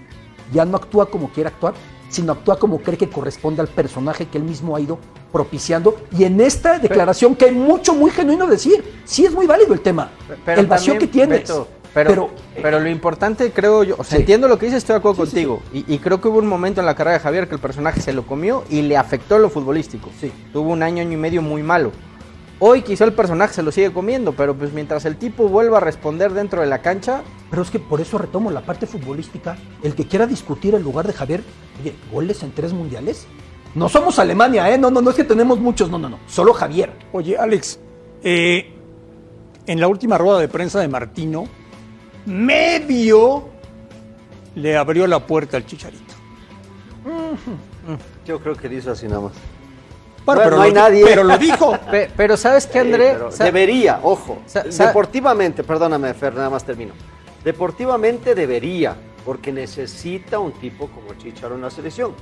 Ya 0.52 0.64
no 0.64 0.76
actúa 0.76 1.06
como 1.06 1.30
quiere 1.30 1.48
actuar, 1.48 1.74
sino 2.08 2.32
actúa 2.32 2.58
como 2.58 2.78
cree 2.78 2.98
que 2.98 3.08
corresponde 3.08 3.60
al 3.62 3.68
personaje 3.68 4.26
que 4.26 4.38
él 4.38 4.44
mismo 4.44 4.76
ha 4.76 4.80
ido 4.80 4.98
propiciando. 5.30 5.96
Y 6.16 6.24
en 6.24 6.40
esta 6.40 6.78
declaración, 6.78 7.34
que 7.36 7.46
hay 7.46 7.52
mucho 7.52 7.94
muy 7.94 8.10
genuino 8.10 8.46
decir, 8.46 8.84
sí 9.04 9.24
es 9.24 9.32
muy 9.32 9.46
válido 9.46 9.72
el 9.72 9.80
tema, 9.80 10.10
Pero 10.44 10.60
el 10.60 10.66
vacío 10.66 10.94
también, 10.94 11.10
que 11.10 11.12
tienes. 11.12 11.40
Beto, 11.40 11.68
pero, 11.94 12.30
pero, 12.60 12.80
lo 12.80 12.88
importante 12.88 13.50
creo 13.50 13.82
yo, 13.82 13.96
o 13.98 14.04
sea, 14.04 14.16
Sí. 14.16 14.22
entiendo 14.22 14.48
lo 14.48 14.58
que 14.58 14.66
dices, 14.66 14.78
estoy 14.78 14.94
de 14.94 14.98
acuerdo 14.98 15.26
Sí, 15.26 15.30
sí, 15.30 15.44
contigo. 15.44 15.62
Y, 15.74 15.94
y 15.94 15.98
creo 15.98 16.20
que 16.20 16.28
hubo 16.28 16.38
un 16.38 16.46
momento 16.46 16.80
en 16.80 16.86
la 16.86 16.94
carrera 16.94 17.18
de 17.18 17.22
Javier 17.22 17.48
que 17.48 17.54
el 17.54 17.60
personaje 17.60 18.00
se 18.00 18.14
lo 18.14 18.26
comió 18.26 18.64
y 18.70 18.80
le 18.82 18.96
afectó 18.96 19.38
lo 19.38 19.50
futbolístico. 19.50 20.10
Tuvo 20.52 20.70
un 20.70 20.82
año, 20.82 21.02
año 21.02 21.12
y 21.12 21.16
medio 21.16 21.42
muy 21.42 21.62
malo. 21.62 21.92
Hoy 22.64 22.82
quizá 22.82 23.02
el 23.02 23.12
personaje 23.12 23.54
se 23.54 23.62
lo 23.64 23.72
sigue 23.72 23.92
comiendo, 23.92 24.34
pero 24.34 24.56
pues 24.56 24.72
mientras 24.72 25.04
el 25.04 25.16
tipo 25.16 25.48
vuelva 25.48 25.78
a 25.78 25.80
responder 25.80 26.32
dentro 26.32 26.60
de 26.60 26.68
la 26.68 26.80
cancha, 26.80 27.24
Pero 27.50 27.62
es 27.62 27.72
que 27.72 27.80
por 27.80 28.00
eso 28.00 28.18
retomo 28.18 28.52
la 28.52 28.60
parte 28.60 28.86
futbolística. 28.86 29.56
El 29.82 29.96
que 29.96 30.06
quiera 30.06 30.28
discutir 30.28 30.76
el 30.76 30.82
lugar 30.84 31.04
de 31.08 31.12
Javier, 31.12 31.42
oye, 31.80 31.92
goles 32.12 32.40
en 32.44 32.52
tres 32.52 32.72
mundiales. 32.72 33.26
No 33.74 33.88
somos 33.88 34.20
Alemania, 34.20 34.72
¿eh? 34.72 34.78
No, 34.78 34.92
no, 34.92 35.02
no 35.02 35.10
es 35.10 35.16
que 35.16 35.24
tenemos 35.24 35.58
muchos, 35.58 35.90
no, 35.90 35.98
no, 35.98 36.08
no. 36.08 36.20
Solo 36.28 36.54
Javier. 36.54 36.92
Oye, 37.12 37.36
Alex, 37.36 37.80
eh, 38.22 38.72
en 39.66 39.80
la 39.80 39.88
última 39.88 40.16
rueda 40.16 40.38
de 40.38 40.46
prensa 40.46 40.78
de 40.78 40.86
Martino, 40.86 41.46
medio 42.26 43.48
le 44.54 44.76
abrió 44.76 45.08
la 45.08 45.26
puerta 45.26 45.56
al 45.56 45.66
chicharito. 45.66 46.14
Yo 48.24 48.38
creo 48.38 48.54
que 48.54 48.68
dice 48.68 48.90
así 48.90 49.08
nada 49.08 49.22
más. 49.22 49.32
Bueno, 50.24 50.40
pero 50.44 50.56
no 50.56 50.62
hay 50.62 50.70
lo 50.70 50.74
di- 50.76 50.80
nadie. 50.80 51.04
pero 51.04 51.24
lo 51.24 51.38
dijo. 51.48 51.76
Pe- 51.90 52.10
pero 52.16 52.36
¿sabes 52.36 52.66
qué, 52.66 52.78
André? 52.80 53.16
debería, 53.38 54.00
ojo. 54.02 54.38
Sa- 54.46 54.62
Deportivamente, 54.62 55.64
perdóname, 55.64 56.12
Fer, 56.14 56.34
nada 56.34 56.50
más 56.50 56.64
termino. 56.64 56.94
Deportivamente 57.44 58.34
debería, 58.34 58.94
porque 59.24 59.52
necesita 59.52 60.38
un 60.38 60.52
tipo 60.52 60.88
como 60.88 61.14
Chicharo 61.14 61.54
en 61.56 61.62
la 61.62 61.70
selección. 61.70 62.12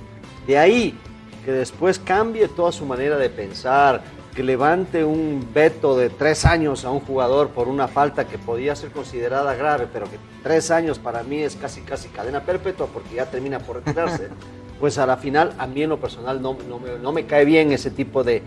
De 0.47 0.57
ahí 0.59 0.99
que 1.45 1.53
después 1.53 1.99
cambie 1.99 2.49
toda 2.49 2.73
su 2.73 2.85
manera 2.87 3.17
de 3.17 3.29
pensar, 3.31 4.03
que 4.35 4.43
levante 4.43 5.05
un 5.05 5.47
veto 5.53 5.97
de 5.97 6.09
tres 6.09 6.45
años 6.45 6.85
a 6.85 6.91
un 6.91 7.01
jugador 7.01 7.49
por 7.49 7.69
una 7.69 7.89
falta 7.89 8.27
que 8.27 8.39
podía 8.39 8.77
ser 8.77 8.91
considerada 8.93 9.55
grave, 9.55 9.87
pero 9.93 10.07
que 10.11 10.19
tres 10.43 10.71
años 10.71 10.99
para 10.99 11.23
mí 11.23 11.43
es 11.43 11.57
casi 11.57 11.81
casi 11.81 12.09
cadena 12.09 12.41
perpetua 12.41 12.87
porque 12.93 13.17
ya 13.17 13.27
termina 13.27 13.59
por 13.59 13.77
retirarse. 13.77 14.29
pues 14.81 14.99
a 14.99 15.07
la 15.07 15.17
final, 15.19 15.53
a 15.59 15.67
mí 15.67 15.83
en 15.83 15.91
lo 15.91 16.01
personal 16.01 16.41
no, 16.43 16.57
no 16.69 16.79
me, 16.81 16.99
no 17.01 17.13
me 17.13 17.27
cae 17.27 17.45
bien 17.45 17.71
ese 17.71 17.91
tipo 17.91 18.25
de, 18.25 18.43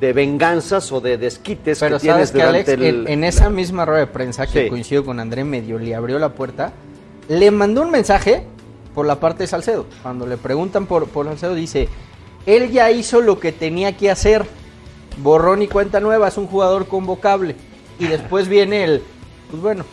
de 0.00 0.12
venganzas 0.12 0.92
o 0.92 1.00
de 1.00 1.16
desquites 1.18 1.80
Pero 1.80 1.96
que 1.96 2.02
tienes 2.02 2.30
que 2.30 2.42
Alex, 2.42 2.66
durante 2.66 2.88
el... 2.88 3.06
en, 3.06 3.08
en 3.08 3.24
esa 3.24 3.48
misma 3.50 3.84
rueda 3.86 4.00
de 4.00 4.06
prensa 4.06 4.46
que 4.46 4.64
Sí. 4.64 4.68
coincido 4.68 5.04
con 5.04 5.18
André, 5.18 5.44
medio 5.44 5.78
le 5.78 5.94
abrió 5.94 6.18
la 6.18 6.28
puerta, 6.34 6.72
le 7.28 7.50
mandó 7.50 7.82
un 7.82 7.90
mensaje 7.90 8.44
por 8.94 9.06
la 9.06 9.18
parte 9.18 9.44
de 9.44 9.46
Salcedo. 9.46 9.86
Cuando 10.02 10.26
le 10.26 10.36
preguntan 10.36 10.86
por, 10.86 11.08
por 11.08 11.26
Salcedo, 11.26 11.54
dice, 11.54 11.88
él 12.46 12.70
ya 12.70 12.90
hizo 12.90 13.20
lo 13.20 13.40
que 13.40 13.52
tenía 13.52 13.96
que 13.96 14.10
hacer. 14.10 14.44
Borrón 15.22 15.62
y 15.62 15.68
cuenta 15.68 16.00
nueva, 16.00 16.28
es 16.28 16.36
un 16.36 16.46
jugador 16.46 16.86
convocable. 16.86 17.56
Y 17.98 18.06
después 18.06 18.46
viene 18.48 18.84
el, 18.84 19.02
pues 19.50 19.62
bueno, 19.62 19.84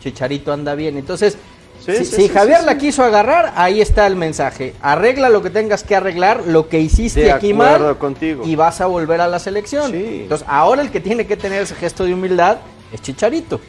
Chicharito 0.00 0.52
anda 0.52 0.74
bien. 0.74 0.98
Entonces, 0.98 1.38
Sí, 1.80 1.92
si, 1.92 2.04
sí, 2.04 2.04
si 2.04 2.22
sí, 2.22 2.28
Javier 2.28 2.60
sí, 2.60 2.66
la 2.66 2.78
quiso 2.78 3.02
agarrar, 3.02 3.52
ahí 3.56 3.80
está 3.80 4.06
el 4.06 4.16
mensaje. 4.16 4.74
Arregla 4.80 5.28
lo 5.28 5.42
que 5.42 5.50
tengas 5.50 5.84
que 5.84 5.94
arreglar, 5.94 6.44
lo 6.46 6.68
que 6.68 6.80
hiciste 6.80 7.20
De 7.20 7.32
aquí 7.32 7.52
acuerdo 7.52 7.86
mal. 7.86 7.98
contigo. 7.98 8.44
Y 8.46 8.56
vas 8.56 8.80
a 8.80 8.86
volver 8.86 9.20
a 9.20 9.28
la 9.28 9.38
selección. 9.38 9.94
Entonces, 9.94 10.46
ahora 10.48 10.80
el 10.82 10.90
que 10.90 11.00
tiene 11.00 11.26
que 11.26 11.36
tener 11.36 11.62
ese 11.62 11.74
gesto 11.74 12.04
de 12.04 12.14
humildad 12.14 12.58
es 12.92 13.02
Chicharito. 13.02 13.60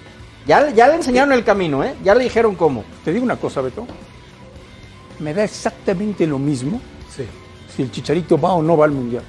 Ya, 0.48 0.70
ya 0.70 0.88
le 0.88 0.96
enseñaron 0.96 1.34
el 1.34 1.44
camino, 1.44 1.84
¿eh? 1.84 1.96
Ya 2.04 2.16
le 2.16 2.24
dijeron 2.24 2.56
cómo. 2.56 2.84
Te 3.04 3.12
digo 3.12 3.26
una 3.26 3.36
cosa, 3.36 3.62
Beto. 3.62 3.86
Me 5.20 5.34
da 5.34 5.44
exactamente 5.44 6.28
lo 6.28 6.40
mismo 6.40 6.80
si 7.76 7.82
el 7.82 7.92
Chicharito 7.92 8.40
va 8.40 8.54
o 8.54 8.62
no 8.62 8.78
va 8.78 8.86
al 8.86 8.92
Mundial. 8.92 9.24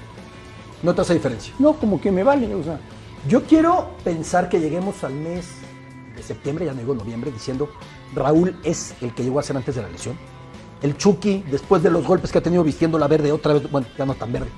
No 0.82 0.94
te 0.94 1.00
hace 1.00 1.14
diferencia. 1.14 1.52
No, 1.58 1.72
como 1.72 2.00
que 2.00 2.12
me 2.12 2.22
vale, 2.22 2.54
o 2.54 2.62
sea. 2.62 2.78
Yo 3.26 3.42
quiero 3.42 3.90
pensar 4.04 4.48
que 4.48 4.60
lleguemos 4.60 5.02
al 5.02 5.14
mes 5.14 5.46
de 6.14 6.22
septiembre, 6.22 6.64
ya 6.64 6.72
no 6.72 6.78
digo 6.78 6.94
noviembre, 6.94 7.32
diciendo 7.32 7.68
Raúl 8.14 8.56
es 8.62 8.94
el 9.00 9.14
que 9.14 9.22
llegó 9.22 9.38
a 9.40 9.42
ser 9.42 9.56
antes 9.56 9.74
de 9.74 9.82
la 9.82 9.88
lesión. 9.88 10.16
El 10.82 10.96
Chucky, 10.96 11.44
después 11.50 11.82
de 11.82 11.90
los 11.90 12.06
golpes 12.06 12.30
que 12.30 12.38
ha 12.38 12.42
tenido 12.42 12.62
vistiendo 12.62 12.98
la 12.98 13.08
verde 13.08 13.32
otra 13.32 13.54
vez, 13.54 13.70
bueno, 13.70 13.86
ya 13.96 14.04
no 14.04 14.14
tan 14.14 14.32
verde, 14.32 14.48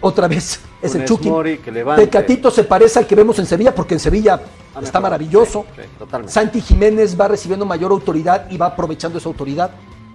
otra 0.00 0.28
vez 0.28 0.60
es 0.82 0.94
el 0.94 1.04
Chucky. 1.04 1.28
Mori, 1.28 1.58
que. 1.58 1.70
Tecatito 1.70 2.50
se 2.50 2.64
parece 2.64 3.00
al 3.00 3.06
que 3.06 3.14
vemos 3.14 3.38
en 3.38 3.46
Sevilla, 3.46 3.74
porque 3.74 3.94
en 3.94 4.00
Sevilla 4.00 4.40
está 4.80 5.00
maravilloso. 5.00 5.66
Sí. 5.74 6.06
Santi 6.26 6.60
Jiménez 6.60 7.18
va 7.18 7.28
recibiendo 7.28 7.66
mayor 7.66 7.92
autoridad 7.92 8.50
y 8.50 8.56
va 8.56 8.66
aprovechando 8.66 9.18
esa 9.18 9.28
autoridad. 9.28 9.70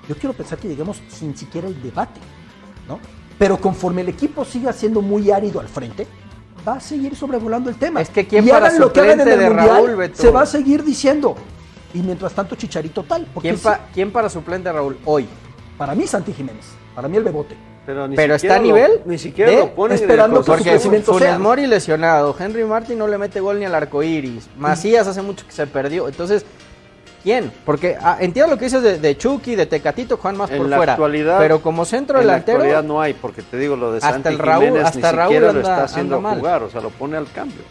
Yo 0.07 0.15
quiero 0.15 0.33
pensar 0.33 0.57
que 0.57 0.67
lleguemos 0.67 1.01
sin 1.07 1.35
siquiera 1.37 1.67
el 1.67 1.81
debate, 1.81 2.19
¿no? 2.87 2.99
Pero 3.37 3.57
conforme 3.57 4.01
el 4.01 4.09
equipo 4.09 4.43
siga 4.45 4.73
siendo 4.73 5.01
muy 5.01 5.31
árido 5.31 5.59
al 5.59 5.67
frente, 5.67 6.07
va 6.67 6.75
a 6.75 6.79
seguir 6.79 7.15
sobrevolando 7.15 7.69
el 7.69 7.75
tema. 7.75 8.01
Es 8.01 8.09
que 8.09 8.25
quién 8.27 8.45
y 8.47 8.49
para 8.49 8.67
hagan 8.67 8.79
lo 8.79 8.93
que 8.93 8.99
hagan 8.99 9.21
en 9.21 9.27
el 9.27 9.39
de 9.39 9.49
mundial, 9.49 9.97
Raúl, 9.97 10.11
se 10.13 10.29
va 10.29 10.41
a 10.41 10.45
seguir 10.45 10.83
diciendo. 10.83 11.35
Y 11.93 11.99
mientras 11.99 12.33
tanto, 12.33 12.55
Chicharito 12.55 13.03
tal. 13.03 13.25
Porque 13.33 13.49
¿Quién, 13.49 13.57
sí, 13.57 13.63
pa- 13.63 13.79
quién 13.93 14.11
para 14.11 14.29
suplente 14.29 14.71
Raúl 14.71 14.97
hoy? 15.05 15.27
para 15.77 15.95
mí, 15.95 16.05
Santi 16.07 16.33
Jiménez. 16.33 16.65
Para 16.95 17.07
mí, 17.07 17.17
el 17.17 17.23
bebote. 17.23 17.55
Pero, 17.85 18.07
ni 18.07 18.15
Pero 18.15 18.35
está 18.35 18.55
a 18.55 18.57
lo- 18.59 18.63
nivel. 18.63 19.01
ni 19.05 19.17
siquiera 19.17 19.51
de- 19.51 19.57
lo 19.57 19.75
ponen 19.75 19.97
en 19.97 20.03
el 20.03 20.09
esperando 20.09 20.39
que 20.41 20.45
Porque 20.45 20.79
Funes 20.79 21.05
sea. 21.05 21.37
Mori 21.39 21.67
lesionado, 21.67 22.33
Henry 22.39 22.63
Martin 22.63 22.97
no 22.97 23.07
le 23.07 23.17
mete 23.17 23.39
gol 23.41 23.59
ni 23.59 23.65
al 23.65 23.75
arco 23.75 24.01
iris, 24.03 24.47
Macías 24.57 25.05
hace 25.07 25.21
mucho 25.21 25.45
que 25.45 25.51
se 25.51 25.67
perdió. 25.67 26.07
Entonces, 26.07 26.45
¿quién? 27.23 27.51
Porque 27.65 27.97
ah, 28.01 28.17
entiendo 28.21 28.51
lo 28.53 28.57
que 28.57 28.65
dices 28.65 28.81
de, 28.83 28.99
de 28.99 29.17
Chucky, 29.17 29.55
de 29.55 29.65
Tecatito, 29.65 30.15
Juan 30.15 30.37
más 30.37 30.49
En 30.51 30.59
por 30.59 30.69
la 30.69 30.77
fuera. 30.77 30.93
actualidad, 30.93 31.39
pero 31.39 31.61
como 31.61 31.83
centro 31.83 32.21
en 32.21 32.27
la 32.27 32.33
delantero. 32.33 32.59
actualidad 32.59 32.83
no 32.83 33.01
hay, 33.01 33.13
porque 33.15 33.41
te 33.41 33.57
digo, 33.57 33.75
lo 33.75 33.91
de 33.91 33.97
Hasta 33.97 34.11
Santi 34.11 34.29
el 34.29 34.39
Raúl- 34.39 34.59
Jiménez 34.65 34.85
hasta 34.85 35.11
ni 35.11 35.17
Raúl 35.17 35.33
siquiera 35.33 35.51
lo 35.53 35.59
está 35.59 35.83
haciendo 35.83 36.21
jugar, 36.21 36.63
o 36.63 36.69
sea, 36.69 36.79
lo 36.79 36.89
pone 36.91 37.17
al 37.17 37.29
cambio. 37.33 37.63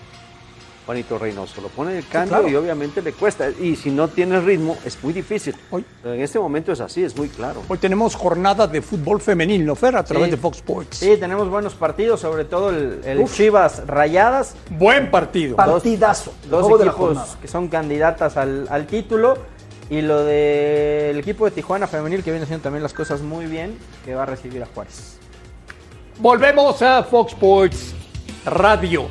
Juanito 0.84 1.16
Reynoso 1.18 1.60
lo 1.60 1.68
pone 1.68 1.96
el 1.96 2.06
cambio 2.08 2.38
claro. 2.38 2.48
y 2.48 2.56
obviamente 2.56 3.02
le 3.02 3.12
cuesta. 3.12 3.48
Y 3.50 3.76
si 3.76 3.90
no 3.90 4.08
tiene 4.08 4.40
ritmo, 4.40 4.76
es 4.84 5.02
muy 5.04 5.12
difícil. 5.12 5.54
Pero 5.70 6.14
en 6.14 6.20
este 6.20 6.40
momento 6.40 6.72
es 6.72 6.80
así, 6.80 7.04
es 7.04 7.16
muy 7.16 7.28
claro. 7.28 7.62
Hoy 7.68 7.78
tenemos 7.78 8.16
jornada 8.16 8.66
de 8.66 8.82
fútbol 8.82 9.20
femenil, 9.20 9.64
¿no, 9.64 9.76
Fer? 9.76 9.94
A 9.96 10.02
través 10.04 10.26
Sí. 10.26 10.30
de 10.32 10.36
Fox 10.38 10.56
Sports. 10.58 10.96
Sí, 10.98 11.16
tenemos 11.20 11.48
buenos 11.48 11.74
partidos, 11.74 12.20
sobre 12.20 12.44
todo 12.44 12.70
el. 12.70 13.24
Chivas 13.32 13.86
Rayadas. 13.86 14.56
Buen 14.70 15.10
partido. 15.10 15.54
Partidazo. 15.56 16.32
Dos 16.50 16.80
equipos 16.80 17.36
que 17.40 17.46
son 17.48 17.68
candidatas 17.68 18.36
al, 18.36 18.66
al 18.70 18.86
título. 18.86 19.38
Y 19.90 20.00
lo 20.00 20.24
del 20.24 21.18
equipo 21.18 21.44
de 21.44 21.50
Tijuana 21.50 21.86
Femenil, 21.86 22.22
que 22.24 22.30
viene 22.30 22.44
haciendo 22.44 22.62
también 22.62 22.82
las 22.82 22.94
cosas 22.94 23.20
muy 23.20 23.44
bien, 23.46 23.76
que 24.06 24.14
va 24.14 24.22
a 24.22 24.26
recibir 24.26 24.62
a 24.62 24.66
Juárez. 24.66 25.18
Volvemos 26.18 26.80
a 26.82 27.02
Fox 27.02 27.32
Sports 27.32 27.94
Radio. 28.46 29.08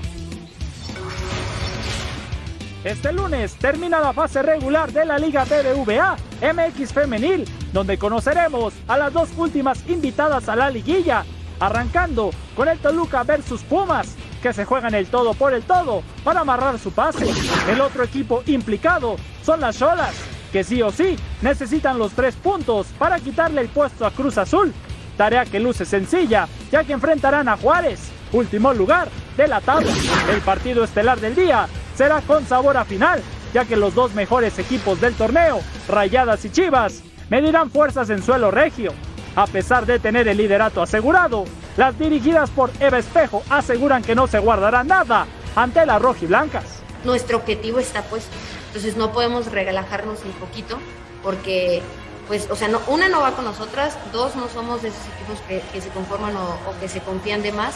Este 2.84 3.14
lunes 3.14 3.54
termina 3.58 4.00
la 4.00 4.12
fase 4.12 4.42
regular 4.42 4.92
de 4.92 5.06
la 5.06 5.20
Liga 5.20 5.46
BBVA 5.46 6.18
MX 6.42 6.92
Femenil, 6.92 7.48
donde 7.72 8.00
conoceremos 8.00 8.74
a 8.88 8.98
las 8.98 9.14
dos 9.14 9.30
últimas 9.38 9.88
invitadas 9.88 10.50
a 10.50 10.56
la 10.56 10.72
liguilla, 10.72 11.24
arrancando 11.60 12.32
con 12.56 12.68
el 12.68 12.80
Toluca 12.80 13.22
versus 13.22 13.62
Pumas, 13.62 14.16
que 14.42 14.52
se 14.52 14.66
juegan 14.66 14.96
el 14.96 15.06
todo 15.06 15.36
por 15.36 15.54
el 15.54 15.62
todo 15.62 16.02
para 16.24 16.40
amarrar 16.40 16.80
su 16.80 16.92
pase. 16.92 17.30
El 17.70 17.82
otro 17.82 18.04
equipo 18.04 18.42
implicado 18.48 19.18
son 19.44 19.62
las 19.62 19.78
Cholas, 19.78 20.16
que 20.52 20.64
sí 20.64 20.82
o 20.82 20.92
sí 20.92 21.18
necesitan 21.44 22.00
los 22.00 22.14
tres 22.14 22.34
puntos 22.36 22.88
para 22.98 23.20
quitarle 23.20 23.62
el 23.62 23.70
puesto 23.70 24.08
a 24.08 24.12
Cruz 24.12 24.40
Azul. 24.40 24.74
Tarea 25.18 25.46
que 25.46 25.60
luce 25.60 25.86
sencilla, 25.86 26.48
ya 26.72 26.84
que 26.84 26.94
enfrentarán 26.94 27.48
a 27.48 27.58
Juárez, 27.58 28.10
último 28.32 28.74
lugar 28.74 29.08
de 29.38 29.48
la 29.48 29.62
tabla. 29.62 29.92
El 30.34 30.42
partido 30.42 30.84
estelar 30.84 31.20
del 31.20 31.36
día 31.36 31.68
será 32.02 32.20
con 32.22 32.48
sabor 32.48 32.78
a 32.78 32.84
final, 32.84 33.22
ya 33.54 33.64
que 33.64 33.76
los 33.76 33.94
dos 33.94 34.16
mejores 34.16 34.58
equipos 34.58 35.00
del 35.00 35.14
torneo, 35.14 35.62
Rayadas 35.88 36.44
y 36.46 36.50
Chivas, 36.50 37.04
medirán 37.30 37.70
fuerzas 37.70 38.10
en 38.10 38.24
suelo 38.24 38.50
regio. 38.50 38.92
A 39.36 39.46
pesar 39.46 39.86
de 39.86 40.00
tener 40.00 40.28
el 40.28 40.38
liderato 40.38 40.82
asegurado, 40.82 41.46
las 41.78 42.00
dirigidas 42.00 42.50
por 42.50 42.72
Eva 42.80 42.98
Espejo 42.98 43.44
aseguran 43.52 44.02
que 44.02 44.16
no 44.16 44.26
se 44.26 44.40
guardará 44.40 44.84
nada 44.84 45.28
ante 45.56 45.86
las 45.86 46.02
rojiblancas. 46.02 46.82
nuestro 47.04 47.38
objetivo 47.38 47.78
está 47.78 48.02
puesto. 48.02 48.36
Entonces 48.70 48.98
no 48.98 49.12
podemos 49.12 49.52
relajarnos 49.52 50.26
ni 50.26 50.32
poquito 50.32 50.80
porque, 51.22 51.84
pues, 52.28 52.50
o 52.50 52.56
sea, 52.56 52.68
no, 52.68 52.82
una 52.88 53.10
no 53.10 53.22
va 53.22 53.34
con 53.34 53.46
nosotras, 53.46 53.96
dos 54.12 54.36
no 54.36 54.50
somos 54.50 54.82
de 54.82 54.88
esos 54.88 55.04
equipos 55.06 55.40
que, 55.48 55.80
se 55.80 55.90
conforman 55.90 56.36
o 56.36 56.80
que 56.80 56.90
se 56.90 57.00
confían 57.02 57.44
de 57.44 57.52
más 57.52 57.76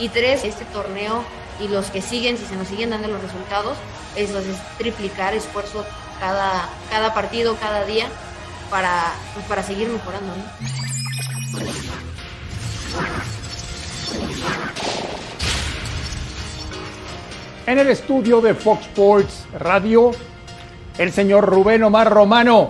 y 0.00 0.08
tres, 0.08 0.44
este 0.44 0.64
torneo 0.66 1.22
y 1.60 1.68
los 1.68 1.90
que 1.90 2.00
siguen, 2.00 2.38
si 2.38 2.46
se 2.46 2.56
nos 2.56 2.66
siguen 2.68 2.90
dando 2.90 3.08
los 3.08 3.22
resultados, 3.22 3.76
es, 4.16 4.30
triplicar 4.78 5.34
esfuerzo 5.34 5.84
cada, 6.18 6.68
cada 6.90 7.14
partido, 7.14 7.56
cada 7.56 7.84
día 7.84 8.08
para, 8.70 9.12
pues, 9.34 9.46
para 9.46 9.62
seguir 9.62 9.88
mejorando. 9.88 10.32
En 17.66 17.78
el 17.78 17.88
estudio 17.88 18.40
de 18.40 18.54
Fox 18.54 18.86
Sports 18.86 19.44
Radio, 19.58 20.10
el 20.98 21.12
señor 21.12 21.44
Rubén 21.44 21.84
Omar 21.84 22.10
Romano, 22.10 22.68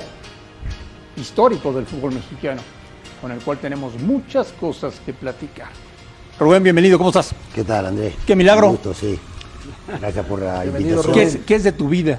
histórico 1.16 1.72
del 1.72 1.86
fútbol 1.86 2.12
mexicano, 2.12 2.60
con 3.20 3.30
el 3.30 3.38
cual 3.40 3.58
tenemos 3.58 3.94
muchas 4.00 4.52
cosas 4.52 5.00
que 5.06 5.12
platicar. 5.12 5.70
Rubén, 6.40 6.62
bienvenido, 6.62 6.96
¿cómo 6.96 7.10
estás? 7.10 7.34
¿Qué 7.54 7.64
tal, 7.64 7.84
Andrés? 7.84 8.14
Qué 8.26 8.34
milagro. 8.34 8.68
Un 8.68 8.72
gusto, 8.72 8.94
sí. 8.94 9.18
Gracias 10.00 10.24
por 10.24 10.40
la 10.40 10.62
Bienvenido, 10.62 11.02
invitación. 11.02 11.14
¿Qué 11.14 11.22
es, 11.22 11.38
qué 11.44 11.54
es 11.56 11.64
de 11.64 11.72
tu 11.72 11.86
vida? 11.86 12.18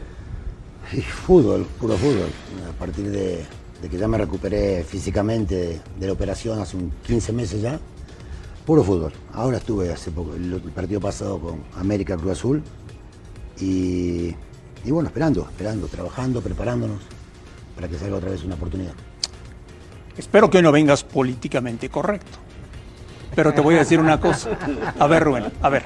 Fútbol, 1.26 1.66
puro 1.80 1.98
fútbol. 1.98 2.30
A 2.70 2.78
partir 2.78 3.10
de, 3.10 3.44
de 3.82 3.90
que 3.90 3.98
ya 3.98 4.08
me 4.08 4.20
recuperé 4.20 4.84
físicamente 4.84 5.56
de, 5.56 5.82
de 6.00 6.06
la 6.06 6.14
operación 6.14 6.60
hace 6.60 6.78
un 6.78 6.92
15 7.08 7.34
meses 7.34 7.62
ya, 7.64 7.80
puro 8.64 8.84
fútbol. 8.84 9.12
Ahora 9.34 9.58
estuve 9.58 9.92
hace 9.92 10.12
poco, 10.12 10.36
el, 10.36 10.54
el 10.54 10.62
partido 10.72 11.00
pasado 11.00 11.40
con 11.40 11.64
América 11.76 12.16
Cruz 12.16 12.34
Azul 12.34 12.62
y, 13.60 14.36
y 14.86 14.92
bueno, 14.92 15.08
esperando, 15.10 15.48
esperando, 15.50 15.88
trabajando, 15.88 16.42
preparándonos 16.42 17.00
para 17.74 17.88
que 17.88 17.98
salga 17.98 18.18
otra 18.18 18.30
vez 18.30 18.44
una 18.44 18.54
oportunidad. 18.54 18.94
Espero 20.16 20.48
que 20.48 20.62
no 20.62 20.72
vengas 20.72 21.04
políticamente 21.04 21.90
correcto. 21.90 22.38
Pero 23.36 23.54
te 23.54 23.62
voy 23.62 23.76
a 23.76 23.80
decir 23.80 24.00
una 24.00 24.20
cosa. 24.20 24.50
A 25.00 25.08
ver, 25.08 25.24
Rubén, 25.24 25.46
a 25.62 25.70
ver. 25.70 25.84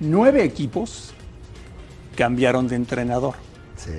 Nueve 0.00 0.44
equipos 0.44 1.12
cambiaron 2.16 2.68
de 2.68 2.76
entrenador. 2.76 3.34
Sí. 3.76 3.90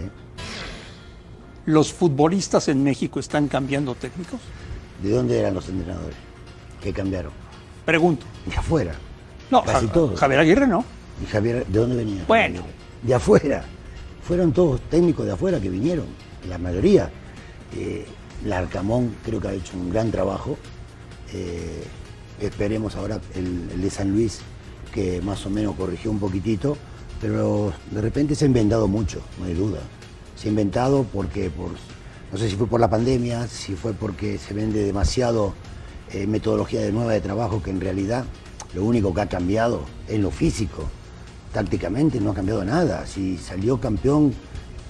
¿Los 1.66 1.94
futbolistas 1.94 2.68
en 2.70 2.84
México 2.84 3.20
están 3.20 3.48
cambiando 3.48 3.94
técnicos? 3.96 4.40
¿De 5.04 5.12
dónde 5.12 5.40
eran 5.40 5.54
los 5.54 5.70
entrenadores? 5.70 6.16
¿Qué 6.82 6.92
cambiaron? 6.94 7.32
Pregunto. 7.86 8.26
De 8.46 8.56
afuera. 8.56 8.94
No, 9.52 9.64
Casi 9.64 9.88
Ja- 9.88 9.94
todos. 9.94 10.20
Javier 10.20 10.40
Aguirre 10.40 10.68
no. 10.68 10.84
¿Y 11.24 11.26
Javier, 11.28 11.66
de 11.68 11.80
dónde 11.80 11.96
venía? 11.98 12.24
Bueno. 12.28 12.62
De 13.04 13.14
afuera. 13.14 13.64
Fueron 14.24 14.52
todos 14.54 14.82
técnicos 14.90 15.26
de 15.26 15.34
afuera 15.34 15.60
que 15.60 15.70
vinieron, 15.70 16.06
la 16.48 16.58
mayoría. 16.58 17.10
Eh, 17.76 18.06
Larcamón 18.46 19.16
creo 19.26 19.40
que 19.42 19.48
ha 19.50 19.54
hecho 19.54 19.76
un 19.78 19.90
gran 19.90 20.12
trabajo. 20.12 20.58
Eh, 21.34 21.84
esperemos 22.42 22.96
ahora 22.96 23.20
el, 23.36 23.82
de 23.82 23.90
San 23.90 24.12
Luis, 24.12 24.40
que 24.94 25.22
más 25.22 25.46
o 25.46 25.50
menos 25.50 25.76
corrigió 25.76 26.12
un 26.12 26.20
poquitito, 26.20 26.78
pero 27.22 27.74
de 27.92 28.02
repente 28.02 28.36
se 28.36 28.46
ha 28.46 28.48
inventado 28.48 28.88
mucho, 28.88 29.22
no 29.40 29.46
hay 29.46 29.54
duda. 29.54 29.80
Se 30.36 30.48
ha 30.48 30.50
inventado 30.50 31.06
porque, 31.12 31.50
por, 31.50 31.72
no 32.32 32.38
sé 32.38 32.50
si 32.50 32.56
fue 32.56 32.68
por 32.68 32.80
la 32.80 32.90
pandemia, 32.90 33.48
si 33.48 33.76
fue 33.76 33.94
porque 33.94 34.38
se 34.38 34.54
vende 34.54 34.84
demasiado 34.84 35.54
eh, 36.12 36.26
metodología 36.26 36.82
de 36.82 36.92
nueva 36.92 37.12
de 37.12 37.22
trabajo, 37.22 37.62
que 37.62 37.72
en 37.72 37.82
realidad 37.82 38.26
lo 38.74 38.84
único 38.84 39.14
que 39.14 39.22
ha 39.22 39.30
cambiado 39.30 39.82
es 40.08 40.20
lo 40.20 40.32
físico. 40.32 40.84
Tácticamente 41.54 42.20
no 42.22 42.32
ha 42.32 42.36
cambiado 42.36 42.64
nada. 42.64 43.06
Si 43.06 43.38
salió 43.38 43.80
campeón 43.80 44.34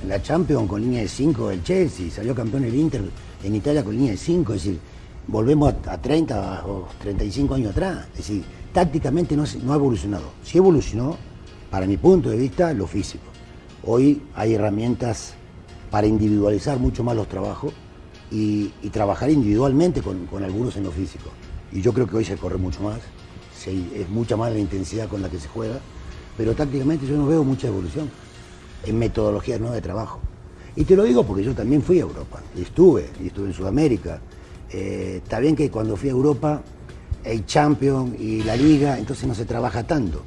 la 0.07 0.21
Champions 0.21 0.69
con 0.69 0.81
línea 0.81 1.01
de 1.01 1.07
5 1.07 1.51
el 1.51 1.63
Chelsea, 1.63 2.11
salió 2.11 2.35
campeón 2.35 2.65
el 2.65 2.75
Inter 2.75 3.03
en 3.43 3.55
Italia 3.55 3.83
con 3.83 3.95
línea 3.95 4.11
de 4.11 4.17
5, 4.17 4.53
es 4.53 4.63
decir, 4.63 4.79
volvemos 5.29 5.73
a, 5.87 5.93
a 5.93 6.01
30 6.01 6.65
o 6.65 6.87
35 7.01 7.55
años 7.55 7.71
atrás. 7.71 8.07
Es 8.11 8.17
decir, 8.17 8.43
tácticamente 8.73 9.35
no, 9.35 9.43
ha 9.43 9.75
evolucionado. 9.75 10.31
Sí 10.43 10.57
evolucionó, 10.57 11.17
para 11.71 11.85
mi 11.85 11.97
punto 11.97 12.29
de 12.29 12.37
vista, 12.37 12.73
lo 12.73 12.87
físico. 12.87 13.25
Hoy 13.83 14.21
hay 14.35 14.55
herramientas 14.55 15.33
para 15.91 16.07
individualizar 16.07 16.79
mucho 16.79 17.03
más 17.03 17.15
los 17.15 17.27
trabajos 17.27 17.73
y, 18.31 18.71
trabajar 18.91 19.29
individualmente 19.29 20.01
con, 20.01 20.27
algunos 20.43 20.75
en 20.77 20.83
lo 20.83 20.91
físico. 20.91 21.29
Y 21.71 21.81
yo 21.81 21.93
creo 21.93 22.07
que 22.07 22.17
hoy 22.17 22.25
se 22.25 22.37
corre 22.37 22.57
mucho 22.57 22.81
más, 22.81 22.99
es 23.65 24.09
mucha 24.09 24.35
más 24.35 24.51
la 24.51 24.59
intensidad 24.59 25.07
con 25.07 25.21
la 25.21 25.29
que 25.29 25.39
se 25.39 25.47
juega, 25.47 25.79
pero 26.37 26.55
tácticamente 26.55 27.05
yo 27.05 27.17
no 27.17 27.27
veo 27.27 27.43
mucha 27.43 27.67
evolución 27.67 28.09
en 28.83 28.97
metodologías 28.97 29.59
nuevas 29.59 29.75
de 29.75 29.81
trabajo. 29.81 30.19
Y 30.75 30.85
te 30.85 30.95
lo 30.95 31.03
digo 31.03 31.23
porque 31.23 31.43
yo 31.43 31.53
también 31.53 31.81
fui 31.81 31.99
a 31.99 32.03
Europa, 32.03 32.41
estuve, 32.57 33.09
y 33.21 33.27
estuve 33.27 33.47
en 33.47 33.53
Sudamérica. 33.53 34.19
Eh, 34.71 35.21
está 35.23 35.39
bien 35.39 35.55
que 35.55 35.69
cuando 35.71 35.95
fui 35.95 36.09
a 36.09 36.11
Europa 36.11 36.61
hay 37.25 37.43
Champions 37.45 38.19
y 38.19 38.43
la 38.43 38.55
Liga, 38.55 38.97
entonces 38.97 39.27
no 39.27 39.35
se 39.35 39.45
trabaja 39.45 39.83
tanto. 39.83 40.21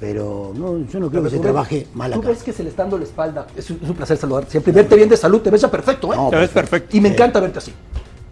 Pero 0.00 0.52
no, 0.54 0.78
yo 0.86 1.00
no 1.00 1.10
creo 1.10 1.24
que 1.24 1.30
se 1.30 1.38
trabaje 1.40 1.86
mal 1.94 2.12
Tú 2.12 2.20
acá. 2.20 2.28
ves 2.28 2.42
que 2.44 2.52
se 2.52 2.62
le 2.62 2.70
está 2.70 2.82
dando 2.82 2.98
la 2.98 3.04
espalda. 3.04 3.46
Es 3.56 3.68
un, 3.70 3.80
es 3.82 3.88
un 3.88 3.96
placer 3.96 4.16
saludarte. 4.16 4.50
Siempre 4.52 4.72
verte 4.72 4.94
bien 4.94 5.08
de 5.08 5.16
salud, 5.16 5.40
te 5.40 5.50
ves 5.50 5.60
ya 5.60 5.70
perfecto, 5.70 6.12
¿eh? 6.12 6.16
No, 6.16 6.30
Te 6.30 6.36
ves 6.36 6.50
perfecto. 6.50 6.96
Y 6.96 7.00
me 7.00 7.08
encanta 7.08 7.40
verte 7.40 7.58
así. 7.58 7.72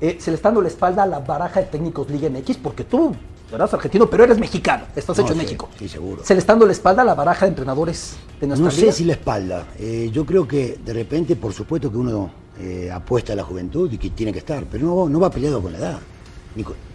Eh, 0.00 0.16
se 0.20 0.30
le 0.30 0.36
está 0.36 0.48
dando 0.50 0.62
la 0.62 0.68
espalda 0.68 1.02
a 1.02 1.06
la 1.06 1.18
baraja 1.20 1.60
de 1.60 1.66
técnicos 1.66 2.08
Liga 2.10 2.28
MX 2.28 2.58
porque 2.58 2.84
tú 2.84 3.12
eras 3.52 3.72
argentino, 3.74 4.08
pero 4.08 4.22
eres 4.24 4.38
mexicano. 4.38 4.84
Estás 4.94 5.16
No, 5.18 5.24
hecho 5.24 5.32
en 5.32 5.38
sí, 5.40 5.44
México. 5.44 5.68
Sí, 5.78 5.88
seguro. 5.88 6.22
Se 6.24 6.34
le 6.34 6.40
está 6.40 6.52
dando 6.52 6.66
la 6.66 6.72
espalda 6.72 7.02
a 7.02 7.04
la 7.04 7.14
baraja 7.14 7.46
de 7.46 7.50
entrenadores 7.50 8.16
de 8.40 8.46
nuestra 8.46 8.64
No 8.66 8.70
sé 8.70 8.80
liga. 8.82 8.92
si 8.92 9.04
la 9.04 9.12
espalda. 9.14 9.66
Eh, 9.80 10.10
yo 10.12 10.24
creo 10.24 10.46
que 10.46 10.78
de 10.84 10.92
repente, 10.92 11.34
por 11.34 11.52
supuesto 11.52 11.90
que 11.90 11.96
uno 11.96 12.30
eh, 12.60 12.90
apuesta 12.90 13.32
a 13.32 13.36
la 13.36 13.44
juventud 13.44 13.92
y 13.92 13.98
que 13.98 14.10
tiene 14.10 14.32
que 14.32 14.38
estar, 14.40 14.64
pero 14.64 14.86
no, 14.86 15.08
no 15.08 15.20
va 15.20 15.30
peleado 15.30 15.60
con 15.60 15.72
la 15.72 15.78
edad. 15.78 16.00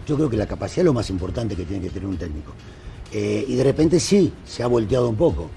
Yo 0.07 0.15
creo 0.15 0.29
que 0.29 0.37
la 0.37 0.47
capacidad 0.47 0.79
es 0.79 0.85
lo 0.85 0.93
más 0.93 1.09
importante 1.09 1.55
que 1.55 1.65
tiene 1.65 1.83
que 1.83 1.89
tener 1.89 2.07
un 2.07 2.17
técnico. 2.17 2.53
Eh, 3.11 3.45
y 3.47 3.55
de 3.55 3.63
repente 3.63 3.99
sí, 3.99 4.33
se 4.45 4.63
ha 4.63 4.67
volteado 4.67 5.09
un 5.09 5.15
poco. 5.15 5.49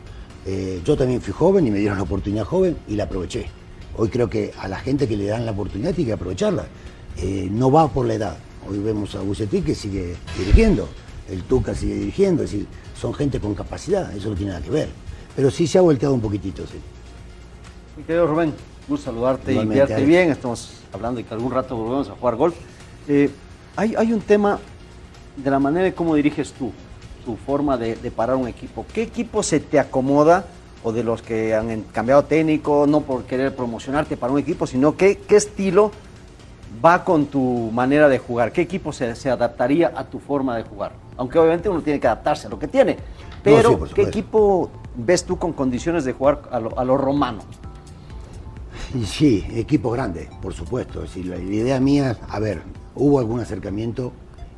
Eh, 0.47 0.83
yo 0.85 0.97
también 0.97 1.21
fui 1.21 1.33
joven 1.33 1.67
y 1.67 1.71
me 1.71 1.79
dieron 1.79 1.97
la 1.97 2.05
oportunidad 2.05 2.45
joven 2.45 2.77
y 2.87 2.97
la 2.97 3.05
aproveché. 3.05 3.47
Hoy 3.97 4.09
creo 4.09 4.29
que 4.29 4.53
a 4.59 4.69
la 4.69 4.79
gente 4.79 5.09
que 5.09 5.17
le 5.17 5.27
dan 5.27 5.47
la 5.47 5.53
oportunidad 5.53 5.95
tiene 5.95 6.09
que 6.09 6.15
aprovecharla. 6.15 6.67
No 7.51 7.71
va 7.71 7.89
por 7.89 8.07
la 8.07 8.15
edad. 8.15 8.37
Hoy 8.69 8.79
vemos 8.79 9.15
a 9.15 9.21
Bucetich 9.21 9.65
que 9.65 9.75
sigue 9.75 10.17
dirigiendo, 10.39 10.89
el 11.31 11.43
Tuca 11.43 11.75
sigue 11.75 11.95
dirigiendo, 11.97 12.43
es 12.43 12.51
decir, 12.51 12.67
son 12.99 13.13
gente 13.13 13.39
con 13.39 13.55
capacidad, 13.55 14.15
eso 14.17 14.31
no 14.31 14.35
tiene 14.35 14.53
nada 14.53 14.65
que 14.65 14.71
ver. 14.71 14.89
Pero 15.37 15.51
sí 15.51 15.67
se 15.67 15.79
ha 15.79 15.83
volteado 15.83 16.15
un 16.15 16.21
poquitito, 16.21 16.67
sí. 16.67 16.79
Mi 17.97 18.05
querido 18.05 18.27
Rubén, 18.27 18.55
gusto 18.89 19.07
saludarte 19.07 19.53
Igualmente, 19.53 19.93
y 19.93 19.95
Alex. 19.95 20.07
bien. 20.09 20.31
Estamos 20.31 20.81
hablando 20.93 21.19
de 21.19 21.25
que 21.25 21.35
algún 21.35 21.53
rato 21.53 21.77
volvemos 21.77 22.09
a 22.09 22.13
jugar 22.15 22.37
golf. 22.37 22.55
Eh, 23.09 23.31
hay, 23.77 23.95
hay 23.97 24.13
un 24.13 24.21
tema 24.21 24.59
de 25.37 25.51
la 25.51 25.59
manera 25.59 25.85
de 25.85 25.95
cómo 25.95 26.15
diriges 26.15 26.53
tú, 26.53 26.73
tu 27.25 27.37
forma 27.37 27.77
de, 27.77 27.97
de 27.97 28.11
parar 28.11 28.37
un 28.37 28.49
equipo. 28.49 28.87
¿Qué 28.93 29.03
equipo 29.03 29.43
se 29.43 29.61
te 29.61 29.79
acomoda 29.79 30.45
o 30.83 30.93
de 30.93 31.03
los 31.03 31.23
que 31.23 31.55
han 31.55 31.83
cambiado 31.93 32.25
técnico, 32.25 32.87
no 32.87 33.01
por 33.01 33.25
querer 33.25 33.55
promocionarte 33.57 34.17
para 34.17 34.33
un 34.33 34.39
equipo, 34.39 34.67
sino 34.67 34.97
qué, 34.97 35.19
qué 35.19 35.37
estilo 35.37 35.91
va 36.85 37.05
con 37.05 37.27
tu 37.27 37.71
manera 37.73 38.09
de 38.09 38.19
jugar? 38.19 38.53
¿Qué 38.53 38.61
equipo 38.61 38.93
se, 38.93 39.15
se 39.17 39.31
adaptaría 39.31 39.93
a 39.97 40.05
tu 40.05 40.19
forma 40.19 40.57
de 40.57 40.63
jugar? 40.65 40.93
Aunque 41.17 41.39
obviamente 41.39 41.69
uno 41.69 41.81
tiene 41.81 41.99
que 41.99 42.07
adaptarse 42.07 42.47
a 42.47 42.51
lo 42.51 42.59
que 42.59 42.69
tiene. 42.69 42.99
Pero, 43.43 43.71
sí, 43.71 43.77
por 43.77 43.95
¿qué 43.95 44.03
equipo 44.03 44.71
ves 44.95 45.25
tú 45.25 45.39
con 45.39 45.53
condiciones 45.53 46.05
de 46.05 46.13
jugar 46.13 46.43
a 46.51 46.61
lo, 46.61 46.79
a 46.79 46.85
lo 46.85 46.97
romano? 46.97 47.43
Sí, 49.03 49.45
equipo 49.51 49.91
grande, 49.91 50.29
por 50.41 50.55
supuesto. 50.55 51.03
Es 51.03 51.11
decir, 51.11 51.27
la, 51.27 51.37
la 51.37 51.43
idea 51.43 51.81
mía, 51.81 52.17
a 52.29 52.39
ver, 52.39 52.63
hubo 52.95 53.19
algún 53.19 53.41
acercamiento, 53.41 54.13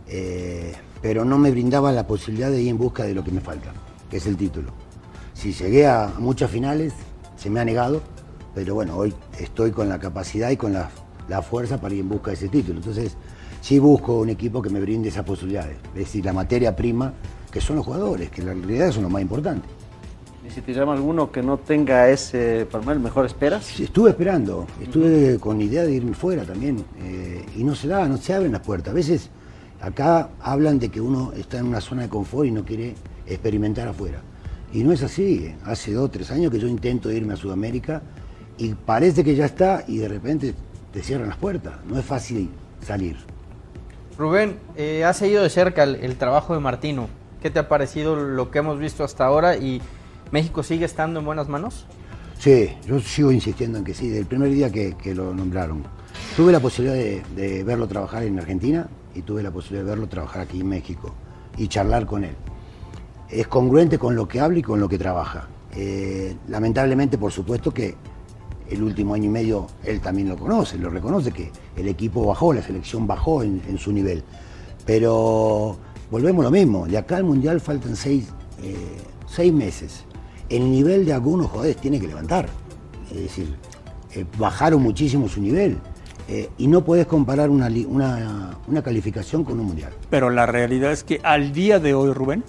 eh, 0.07 0.75
pero 1.01 1.25
no 1.25 1.39
me 1.39 1.51
brindaba 1.51 1.91
la 1.91 2.07
posibilidad 2.07 2.51
de 2.51 2.61
ir 2.61 2.69
en 2.69 2.77
busca 2.77 3.05
de 3.05 3.15
lo 3.15 3.25
que 3.25 3.31
me 3.31 3.41
falta, 3.41 3.73
que 4.11 4.19
es 4.19 4.27
el 4.27 4.37
título. 4.37 4.73
Si 5.33 5.53
llegué 5.53 5.87
a 5.87 6.13
muchas 6.19 6.51
finales, 6.51 6.93
se 7.37 7.49
me 7.49 7.61
ha 7.61 7.65
negado, 7.65 8.03
pero 8.55 8.75
bueno, 8.75 8.97
hoy 8.97 9.15
estoy 9.39 9.71
con 9.71 9.89
la 9.89 9.99
capacidad 9.99 10.51
y 10.51 10.59
con 10.59 10.75
la, 10.75 10.91
la 11.29 11.41
fuerza 11.41 11.81
para 11.81 11.95
ir 11.95 12.01
en 12.01 12.11
busca 12.11 12.31
de 12.31 12.37
ese 12.37 12.49
título. 12.49 12.79
Entonces, 12.79 13.17
sí 13.63 13.79
busco 13.79 14.19
un 14.19 14.29
equipo 14.29 14.61
que 14.61 14.69
me 14.69 14.81
brinde 14.81 15.09
esas 15.09 15.25
posibilidades. 15.25 15.79
Es 15.95 15.95
decir, 15.95 16.25
la 16.27 16.35
materia 16.35 16.77
prima, 16.77 17.15
que 17.51 17.63
son 17.63 17.77
los 17.77 17.87
jugadores, 17.87 18.31
que 18.31 18.43
en 18.43 18.49
realidad 18.49 18.93
son 18.93 19.05
lo 19.05 19.09
más 19.09 19.23
importante. 19.23 19.67
Y 20.47 20.51
si 20.51 20.61
te 20.61 20.73
llama 20.73 20.93
alguno 20.93 21.33
que 21.33 21.43
no 21.43 21.59
tenga 21.59 22.09
ese, 22.09 22.61
el 22.61 23.01
mejor 23.01 23.27
esperas. 23.27 23.65
Sí, 23.65 23.85
Estuve 23.85 24.11
esperando, 24.11 24.67
estuve 24.81 25.39
con 25.41 25.61
idea 25.61 25.83
de 25.83 25.93
irme 25.93 26.15
fuera 26.15 26.45
también 26.45 26.85
eh, 27.03 27.45
y 27.57 27.65
no 27.65 27.75
se 27.75 27.89
da, 27.89 28.07
no 28.07 28.17
se 28.17 28.33
abren 28.33 28.53
las 28.53 28.61
puertas. 28.61 28.93
A 28.93 28.95
veces 28.95 29.31
acá 29.81 30.31
hablan 30.41 30.79
de 30.79 30.89
que 30.89 31.01
uno 31.01 31.33
está 31.37 31.59
en 31.59 31.67
una 31.67 31.81
zona 31.81 32.03
de 32.03 32.09
confort 32.09 32.47
y 32.47 32.53
no 32.53 32.65
quiere 32.65 32.95
experimentar 33.27 33.89
afuera. 33.89 34.21
Y 34.73 34.85
no 34.85 34.93
es 34.93 35.03
así. 35.03 35.53
Hace 35.65 35.93
dos 35.93 36.05
o 36.05 36.11
tres 36.11 36.31
años 36.31 36.53
que 36.53 36.61
yo 36.61 36.69
intento 36.69 37.11
irme 37.11 37.35
a 37.35 37.37
Sudamérica 37.37 38.03
y 38.57 38.75
parece 38.75 39.25
que 39.25 39.35
ya 39.35 39.47
está 39.47 39.85
y 39.89 39.99
de 39.99 40.09
repente 40.09 40.55
te 40.93 41.03
cierran 41.03 41.29
las 41.29 41.39
puertas. 41.39 41.75
No 41.89 41.99
es 41.99 42.05
fácil 42.05 42.51
salir. 42.83 43.17
Rubén, 44.17 44.59
eh, 44.77 45.05
has 45.05 45.17
seguido 45.17 45.43
de 45.43 45.51
cerca 45.51 45.83
el, 45.83 45.97
el 45.97 46.17
trabajo 46.17 46.55
de 46.55 46.61
Martino. 46.61 47.09
¿Qué 47.43 47.51
te 47.51 47.59
ha 47.59 47.69
parecido 47.69 48.17
lo 48.17 48.51
que 48.51 48.61
hemos 48.61 48.79
visto 48.79 49.03
hasta 49.05 49.25
ahora? 49.25 49.57
¿Y 49.57 49.83
México 50.31 50.63
sigue 50.63 50.85
estando 50.85 51.21
en 51.21 51.27
buenas 51.27 51.49
manos? 51.49 51.87
Sí, 52.39 52.71
yo 52.87 53.01
sigo 53.01 53.33
insistiendo 53.33 53.79
en 53.79 53.85
que 53.85 53.95
sí, 53.95 54.09
desde 54.09 54.21
el 54.21 54.27
primer 54.27 54.51
día 54.51 54.71
que, 54.71 55.15
lo 55.15 55.33
nombraron. 55.33 55.85
Tuve 56.37 56.53
la 56.53 56.61
posibilidad 56.61 57.25
de, 57.35 57.65
verlo 57.65 57.87
trabajar 57.87 58.23
en 58.25 58.39
Argentina 58.39 58.89
y 59.15 59.23
tuve 59.23 59.43
la 59.43 59.51
posibilidad 59.51 59.85
de 59.85 59.91
verlo 59.91 60.09
trabajar 60.09 60.43
aquí 60.43 60.61
en 60.61 60.69
México 60.69 61.15
y 61.57 61.69
charlar 61.69 62.07
con 62.07 62.25
él. 62.25 62.35
Es 63.31 63.49
congruente 63.49 63.99
con 63.99 64.15
lo 64.15 64.29
que 64.29 64.41
habla 64.41 64.59
y 64.59 64.63
con 64.63 64.81
lo 64.81 64.89
que 64.89 64.99
trabaja. 64.99 65.49
Eh, 65.75 66.37
lamentablemente, 66.49 67.19
por 67.19 67.33
supuesto 67.33 67.73
que 67.73 67.97
el 68.69 68.83
último 68.83 69.15
año 69.15 69.25
y 69.25 69.29
medio 69.29 69.67
él 69.85 70.01
también 70.01 70.29
lo 70.29 70.37
conoce, 70.37 70.79
lo 70.79 70.91
reconoce 70.91 71.33
que 71.33 71.51
el 71.77 71.89
equipo 71.89 72.27
bajó, 72.27 72.53
la 72.53 72.63
selección 72.63 73.07
bajó 73.07 73.43
en, 73.43 73.63
en 73.69 73.79
su 73.79 73.93
nivel. 73.93 74.23
Pero 74.85 75.77
volvemos 76.11 76.45
a 76.45 76.45
lo 76.45 76.51
mismo, 76.51 76.87
de 76.87 76.99
acá 76.99 77.17
al 77.17 77.25
Mundial 77.25 77.61
faltan 77.61 77.97
seis, 77.97 78.29
eh, 78.63 78.77
seis 79.27 79.53
meses. 79.53 80.05
El 80.49 80.71
nivel 80.71 81.05
de 81.05 81.13
algunos 81.13 81.49
jugadores 81.49 81.77
tiene 81.77 81.99
que 82.01 82.07
levantar. 82.07 82.49
Es 83.11 83.17
decir, 83.21 83.55
eh, 84.15 84.25
bajaron 84.39 84.83
muchísimo 84.83 85.29
su 85.29 85.41
nivel. 85.41 85.79
eh, 86.29 86.51
y 86.59 86.67
no 86.67 86.83
puedes 86.85 87.07
comparar 87.07 87.51
una, 87.51 87.69
una, 87.89 88.59
una 88.67 88.83
calificación 88.83 89.45
con 89.45 89.61
un 89.61 89.67
mundial. 89.67 89.93
Pero 90.11 90.29
la 90.31 90.45
realidad 90.47 90.91
es 90.93 91.05
que 91.05 91.21
al 91.23 91.53
día 91.53 91.79
de 91.79 91.95
hoy, 91.95 92.13
Rubén, 92.13 92.43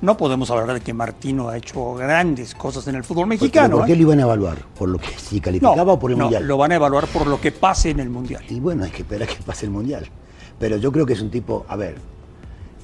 no 0.00 0.16
podemos 0.16 0.50
hablar 0.50 0.72
de 0.74 0.80
que 0.80 0.92
Martino 0.94 1.48
ha 1.48 1.56
hecho 1.58 1.94
grandes 1.94 2.54
cosas 2.54 2.88
en 2.88 2.94
el 2.96 3.04
fútbol 3.04 3.26
mexicano. 3.28 3.76
¿Por 3.76 3.86
qué 3.86 3.92
¿eh? 3.92 3.96
lo 3.96 4.02
iban 4.02 4.18
a 4.18 4.22
evaluar? 4.22 4.58
¿Por 4.78 4.88
lo 4.88 4.98
que 4.98 5.08
si 5.18 5.40
calificaba 5.40 5.76
No, 5.84 5.92
o 5.92 5.98
por 5.98 6.10
el 6.10 6.18
no, 6.18 6.24
mundial? 6.24 6.46
lo 6.48 6.56
van 6.56 6.72
a 6.72 6.76
evaluar 6.76 7.06
por 7.08 7.26
lo 7.26 7.40
que 7.40 7.52
pase 7.52 7.90
en 7.90 8.00
el 8.00 8.08
mundial. 8.10 8.42
Y 8.48 8.58
bueno, 8.60 8.82
hay 8.84 8.90
que 8.90 9.02
esperar 9.02 9.28
a 9.28 9.32
que 9.32 9.42
pase 9.42 9.66
el 9.66 9.72
mundial. 9.72 10.06
Pero 10.58 10.76
yo 10.78 10.90
creo 10.90 11.04
que 11.06 11.12
es 11.12 11.20
un 11.20 11.30
tipo, 11.30 11.64
a 11.68 11.76
ver, 11.76 11.96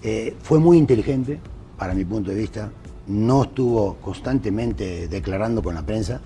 eh, 0.03 0.37
fue 0.43 0.59
muy 0.61 0.77
inteligente, 0.79 1.41
para 1.79 1.93
mi 1.95 2.05
punto 2.05 2.31
de 2.31 2.37
vista. 2.37 2.71
No 3.07 3.45
estuvo 3.45 3.95
constantemente 3.97 5.09
declarando 5.09 5.63
con 5.63 5.75
la 5.75 5.83
prensa. 5.83 6.21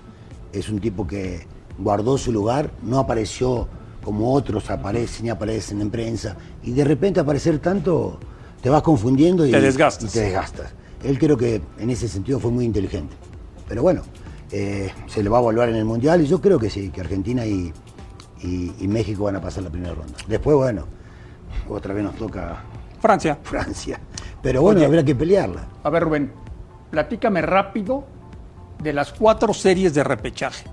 Es 0.53 0.69
un 0.69 0.81
tipo 0.81 1.07
que 1.07 1.47
guardó 1.79 2.17
su 2.19 2.33
lugar, 2.33 2.71
no 2.83 2.99
apareció 2.99 3.69
como 4.03 4.33
otros 4.33 4.71
aparecen 4.71 5.27
y 5.27 5.29
aparecen 5.31 5.81
en 5.83 5.91
prensa. 5.91 6.37
Y 6.63 6.73
de 6.73 6.85
repente 6.85 7.21
aparecer 7.21 7.59
tanto, 7.59 8.19
te 8.63 8.71
vas 8.71 8.83
confundiendo 8.83 9.47
y 9.47 9.51
Te 9.51 9.61
desgastas. 9.61 10.11
y 10.11 10.19
te 10.19 10.25
desgastas. 10.25 10.73
Él 11.05 11.19
creo 11.19 11.37
que 11.37 11.61
en 11.79 11.91
ese 11.91 12.09
sentido 12.09 12.41
fue 12.41 12.51
muy 12.51 12.65
inteligente. 12.65 13.15
Pero 13.69 13.83
bueno, 13.83 14.03
eh, 14.51 14.91
se 15.07 15.23
le 15.23 15.29
va 15.29 15.39
a 15.39 15.43
evaluar 15.43 15.69
en 15.69 15.77
el 15.77 15.85
Mundial 15.85 16.23
y 16.23 16.27
yo 16.27 16.41
creo 16.41 16.59
que 16.59 16.71
sí, 16.71 16.91
que 16.91 17.01
Argentina 17.03 17.45
y, 17.47 17.73
y- 18.43 18.73
y 18.81 18.89
México 18.89 19.25
van 19.25 19.37
a 19.37 19.41
pasar 19.41 19.63
la 19.65 19.71
primera 19.71 19.95
ronda. 19.95 20.15
Después, 20.27 20.57
bueno, 20.57 20.85
otra 21.69 21.95
vez 21.95 22.03
nos 22.05 22.17
toca 22.17 22.65
Francia. 23.01 23.39
Francia. 23.43 24.01
Pero 24.43 24.63
bueno, 24.63 24.79
Oye. 24.79 24.87
habrá 24.87 25.05
que 25.05 25.15
pelearla. 25.15 25.67
A 25.85 25.91
ver, 25.91 26.03
Rubén, 26.05 26.33
platícame 26.91 27.43
rápido 27.43 28.05
de 28.83 28.93
las 28.93 29.13
cuatro 29.13 29.53
series 29.55 29.95
de 29.95 30.05
repechaje. 30.05 30.65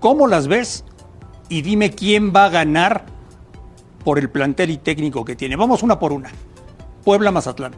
¿Cómo 0.00 0.26
las 0.26 0.46
ves? 0.48 0.84
Y 1.48 1.62
dime 1.62 1.90
quién 1.90 2.32
va 2.34 2.46
a 2.46 2.48
ganar 2.48 3.04
por 4.04 4.18
el 4.18 4.30
plantel 4.30 4.70
y 4.70 4.78
técnico 4.78 5.24
que 5.24 5.36
tiene. 5.36 5.56
Vamos 5.56 5.82
una 5.82 5.98
por 5.98 6.12
una. 6.12 6.30
Puebla 7.04 7.30
Mazatlán. 7.30 7.72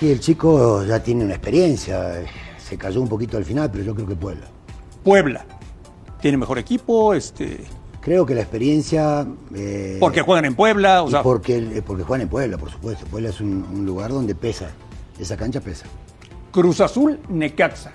Y 0.00 0.10
el 0.10 0.20
chico 0.20 0.84
ya 0.84 1.02
tiene 1.02 1.24
una 1.24 1.34
experiencia. 1.34 2.22
Se 2.58 2.76
cayó 2.78 3.00
un 3.00 3.08
poquito 3.08 3.36
al 3.36 3.44
final, 3.44 3.70
pero 3.70 3.82
yo 3.84 3.94
creo 3.94 4.06
que 4.06 4.14
Puebla. 4.14 4.46
Puebla. 5.02 5.44
Tiene 6.20 6.36
mejor 6.36 6.58
equipo, 6.58 7.14
este. 7.14 7.64
Creo 8.00 8.24
que 8.24 8.34
la 8.34 8.42
experiencia. 8.42 9.26
eh, 9.54 9.96
Porque 9.98 10.20
juegan 10.22 10.44
en 10.44 10.54
Puebla, 10.54 11.02
o 11.02 11.10
sea. 11.10 11.22
porque, 11.22 11.56
eh, 11.58 11.82
porque 11.84 12.04
juegan 12.04 12.22
en 12.22 12.28
Puebla, 12.28 12.58
por 12.58 12.70
supuesto. 12.70 13.06
Puebla 13.06 13.30
es 13.30 13.40
un, 13.40 13.66
un 13.72 13.84
lugar 13.86 14.10
donde 14.12 14.34
pesa. 14.34 14.70
Esa 15.18 15.36
cancha 15.36 15.60
pesa. 15.60 15.86
Cruz 16.52 16.80
Azul, 16.80 17.18
Necaxa. 17.28 17.90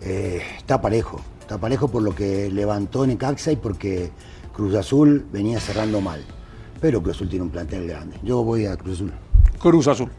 Eh, 0.00 0.42
está 0.58 0.80
parejo. 0.80 1.20
Está 1.40 1.58
parejo 1.58 1.88
por 1.88 2.02
lo 2.02 2.14
que 2.14 2.50
levantó 2.50 3.06
Necaxa 3.06 3.52
y 3.52 3.56
porque 3.56 4.10
Cruz 4.52 4.74
Azul 4.74 5.26
venía 5.32 5.60
cerrando 5.60 6.00
mal. 6.00 6.24
Pero 6.80 7.02
Cruz 7.02 7.16
Azul 7.16 7.28
tiene 7.28 7.44
un 7.44 7.50
plantel 7.50 7.86
grande. 7.86 8.16
Yo 8.22 8.42
voy 8.42 8.66
a 8.66 8.76
Cruz 8.76 8.96
Azul. 8.96 9.12
Cruz 9.60 9.88
Azul. 9.88 10.10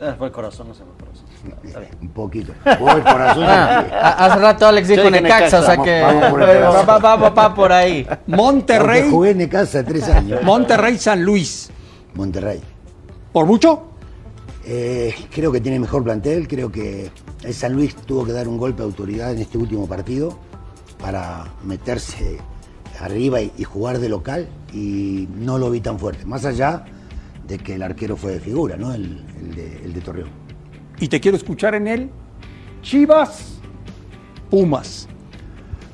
Eh, 0.00 0.14
fue 0.16 0.28
el 0.28 0.32
corazón, 0.32 0.68
no 0.68 0.74
se 0.74 0.82
fue 0.84 0.92
el 0.92 0.98
corazón. 1.04 1.26
Está 1.64 1.78
bien. 1.80 1.92
Un 2.02 2.08
poquito. 2.10 2.52
Voy 2.80 3.00
por 3.00 3.20
azul. 3.22 3.44
Ah, 3.46 4.16
hace 4.26 4.38
rato 4.40 4.66
Alex 4.66 4.88
dijo 4.88 5.08
Necaxa, 5.10 5.60
o 5.60 5.62
sea 5.64 5.76
que 5.76 6.00
vamos 6.02 6.26
por 6.30 6.42
el 6.42 6.48
va, 6.48 6.54
Necaxa. 6.54 6.98
va- 6.98 7.16
va- 7.16 7.30
va 7.30 7.54
por 7.54 7.72
ahí. 7.72 8.06
Monterrey. 8.26 9.08
Jugué 9.10 9.30
en 9.30 9.38
Necaxa 9.38 9.84
tres 9.84 10.08
años. 10.08 10.42
Monterrey 10.42 10.98
San 10.98 11.22
Luis. 11.24 11.70
Monterrey. 12.14 12.60
¿Por 13.32 13.46
mucho? 13.46 13.84
Eh, 14.70 15.14
creo 15.34 15.50
que 15.50 15.62
tiene 15.62 15.80
mejor 15.80 16.04
plantel, 16.04 16.46
creo 16.46 16.70
que 16.70 17.10
el 17.42 17.54
San 17.54 17.72
Luis 17.72 17.96
tuvo 17.96 18.26
que 18.26 18.32
dar 18.32 18.46
un 18.48 18.58
golpe 18.58 18.82
de 18.82 18.84
autoridad 18.84 19.32
en 19.32 19.38
este 19.38 19.56
último 19.56 19.88
partido 19.88 20.38
para 21.00 21.46
meterse 21.64 22.36
arriba 23.00 23.40
y, 23.40 23.50
y 23.56 23.64
jugar 23.64 23.98
de 23.98 24.10
local 24.10 24.46
y 24.74 25.26
no 25.38 25.56
lo 25.56 25.70
vi 25.70 25.80
tan 25.80 25.98
fuerte, 25.98 26.26
más 26.26 26.44
allá 26.44 26.84
de 27.46 27.56
que 27.56 27.76
el 27.76 27.82
arquero 27.82 28.14
fue 28.14 28.32
de 28.32 28.40
figura, 28.40 28.76
¿no? 28.76 28.92
El, 28.92 29.24
el 29.40 29.54
de, 29.54 29.84
el 29.86 29.94
de 29.94 30.00
Torreón. 30.02 30.28
Y 31.00 31.08
te 31.08 31.18
quiero 31.18 31.38
escuchar 31.38 31.74
en 31.74 31.88
él. 31.88 32.10
Chivas, 32.82 33.54
Pumas. 34.50 35.08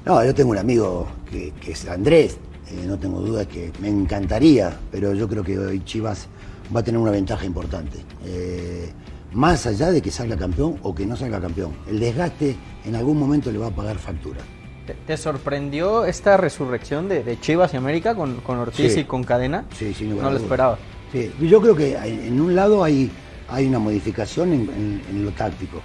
No, 0.05 0.25
yo 0.25 0.35
tengo 0.35 0.51
un 0.51 0.59
amigo 0.59 1.07
que, 1.31 1.53
que 1.61 1.73
es 1.73 1.87
Andrés, 1.87 2.39
eh, 2.73 2.85
no 2.87 2.99
tengo 2.99 3.21
duda 3.21 3.47
que 3.47 3.71
me 3.81 3.89
encantaría, 3.89 4.77
pero 4.91 5.15
yo 5.15 5.29
creo 5.29 5.45
que 5.45 5.57
hoy 5.57 5.85
Chivas 5.85 6.27
va 6.75 6.81
a 6.81 6.83
tener 6.85 7.01
una 7.01 7.11
ventaja 7.11 7.45
importante. 7.45 7.99
Eh, 8.25 8.91
más 9.33 9.67
allá 9.67 9.91
de 9.91 10.01
que 10.01 10.11
salga 10.11 10.37
campeón 10.37 10.79
o 10.83 10.95
que 10.95 11.05
no 11.07 11.17
salga 11.17 11.41
campeón, 11.41 11.73
el 11.89 11.99
desgaste 11.99 12.57
en 12.85 12.95
algún 12.95 13.19
momento 13.19 13.51
le 13.51 13.59
va 13.59 13.67
a 13.69 13.71
pagar 13.71 13.99
factura. 13.99 14.41
¿Te, 14.87 14.95
te 14.95 15.17
sorprendió 15.17 16.05
esta 16.05 16.37
resurrección 16.37 17.09
de, 17.09 17.25
de 17.25 17.41
Chivas 17.41 17.73
y 17.75 17.79
América 17.79 18.15
con, 18.15 18.37
con 18.43 18.59
Ortiz 18.59 18.93
Sí. 18.95 19.01
y 19.01 19.05
con 19.05 19.25
Cadena? 19.25 19.65
Sí, 19.77 19.95
sin 19.95 20.11
lugar 20.11 20.25
No 20.25 20.29
a 20.31 20.33
lo 20.35 20.39
esperaba. 20.39 20.79
Sí, 21.11 21.33
yo 21.41 21.61
creo 21.61 21.75
que 21.75 21.97
en 21.97 22.21
en 22.27 22.41
un 22.41 22.55
lado 22.55 22.85
hay, 22.85 23.11
hay 23.49 23.67
una 23.67 23.79
modificación 23.79 24.53
en, 24.53 24.61
en- 24.63 25.03
en 25.11 25.25
lo 25.25 25.31
táctico. 25.33 25.81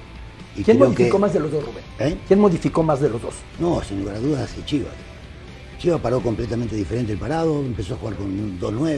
Y 0.56 0.64
¿Quién 0.64 0.78
modificó 0.80 1.18
que- 1.18 1.22
más 1.22 1.34
de 1.34 1.40
los 1.40 1.52
dos, 1.52 1.64
Rubén? 1.64 1.84
¿Eh? 2.00 2.18
¿Quién 2.28 2.40
modificó 2.40 2.84
más 2.84 3.00
de 3.00 3.10
los 3.10 3.22
dos? 3.22 3.36
No, 3.60 3.82
sin 3.82 4.00
lugar 4.02 4.16
a 4.16 4.20
dudas, 4.20 4.54
es 4.58 4.66
Chivas. 4.66 4.92
Chivas 5.78 6.02
paró 6.02 6.20
completamente 6.20 6.76
diferente 6.76 7.14
el 7.14 7.20
parado, 7.20 7.62
empezó 7.62 7.94
a 7.94 7.98
jugar 7.98 8.16
con 8.16 8.26
un 8.28 8.60
2-9. 8.60 8.98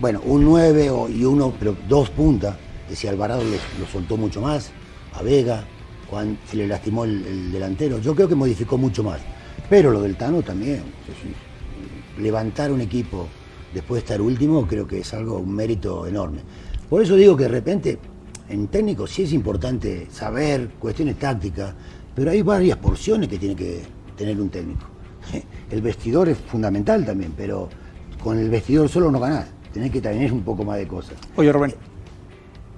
Bueno, 0.00 0.20
un 0.24 0.44
9 0.44 0.90
o- 0.90 1.08
y 1.08 1.24
uno, 1.24 1.52
pero 1.58 1.76
dos 1.88 2.10
puntas. 2.10 2.56
Decía 2.88 3.10
Alvarado 3.10 3.42
lo, 3.42 3.86
soltó 3.86 4.16
mucho 4.16 4.40
más, 4.40 4.70
a 5.14 5.22
Vega, 5.22 5.64
Juan 6.10 6.38
se 6.50 6.56
le 6.56 6.66
lastimó 6.66 7.04
el, 7.04 7.24
el 7.26 7.52
delantero. 7.52 7.98
Yo 7.98 8.14
creo 8.14 8.28
que 8.28 8.34
modificó 8.34 8.76
mucho 8.76 9.02
más. 9.02 9.20
Pero 9.70 9.90
lo 9.90 10.02
del 10.02 10.16
Tano 10.16 10.42
también. 10.42 10.82
levantar 12.18 12.70
un 12.70 12.80
equipo 12.80 13.26
después 13.72 14.02
de 14.02 14.04
estar 14.06 14.20
último 14.20 14.66
creo 14.66 14.86
que 14.86 15.00
es 15.00 15.14
algo, 15.14 15.38
un 15.38 15.52
mérito 15.54 16.06
enorme. 16.06 16.40
Por 16.88 17.02
eso 17.02 17.16
digo 17.16 17.36
que 17.36 17.44
de 17.44 17.48
repente, 17.48 17.98
en 18.48 18.68
técnico 18.68 19.06
sí 19.06 19.22
es 19.22 19.32
importante 19.32 20.06
saber 20.12 20.68
cuestiones 20.78 21.18
tácticas, 21.18 21.74
pero 22.14 22.30
hay 22.30 22.42
varias 22.42 22.76
porciones 22.78 23.28
que 23.28 23.38
tiene 23.38 23.56
que 23.56 23.82
tener 24.16 24.40
un 24.40 24.48
técnico. 24.50 24.86
El 25.70 25.80
vestidor 25.82 26.28
es 26.28 26.38
fundamental 26.38 27.04
también, 27.04 27.32
pero 27.36 27.68
con 28.22 28.38
el 28.38 28.48
vestidor 28.50 28.88
solo 28.88 29.10
no 29.10 29.18
ganás. 29.18 29.46
Tenés 29.74 29.90
que 29.90 30.00
tener 30.00 30.32
un 30.32 30.42
poco 30.42 30.64
más 30.64 30.78
de 30.78 30.86
cosas. 30.86 31.14
Oye, 31.36 31.52
Rubén, 31.52 31.74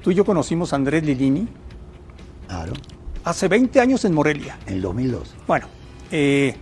tú 0.03 0.11
y 0.11 0.15
yo 0.15 0.25
conocimos 0.25 0.73
a 0.73 0.77
Andrés 0.77 1.05
Lilini 1.05 1.47
Claro, 2.49 2.73
hace 3.23 3.49
20 3.49 3.79
años 3.81 4.05
en 4.05 4.15
Morelia. 4.15 4.59
en 4.67 4.75
el 4.75 4.83
2002. 4.83 5.35
Bueno, 5.47 5.67
eh, 6.11 6.55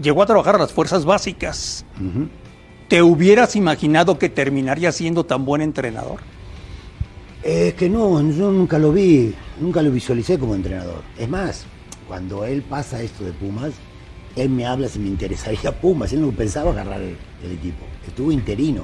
llegó 0.00 0.22
a 0.22 0.26
trabajar 0.26 0.56
a 0.56 0.58
las 0.58 0.72
fuerzas 0.72 1.04
básicas. 1.04 1.84
Ujú. 1.96 2.28
¿Te 2.88 3.02
hubieras 3.02 3.56
imaginado 3.56 4.18
que 4.18 4.28
terminaría 4.28 4.92
siendo 4.92 5.24
tan 5.24 5.44
buen 5.44 5.62
entrenador? 5.62 6.20
Es 7.42 7.74
que 7.74 7.88
no, 7.88 8.20
yo 8.32 8.50
nunca 8.50 8.78
lo 8.78 8.92
vi, 8.92 9.34
nunca 9.60 9.80
lo 9.80 9.90
visualicé 9.90 10.38
como 10.38 10.54
entrenador. 10.54 11.02
Es 11.16 11.28
más, 11.28 11.64
cuando 12.06 12.44
él 12.44 12.62
pasa 12.62 13.00
esto 13.00 13.24
de 13.24 13.32
Pumas, 13.32 13.72
él 14.36 14.50
me 14.50 14.66
habla 14.66 14.88
si 14.88 14.98
me 14.98 15.08
interesaría 15.08 15.72
Pumas, 15.80 16.12
él 16.12 16.20
no 16.20 16.32
pensaba 16.32 16.72
agarrar 16.72 17.00
el, 17.00 17.16
el 17.44 17.52
equipo, 17.52 17.84
estuvo 18.06 18.32
interino, 18.32 18.82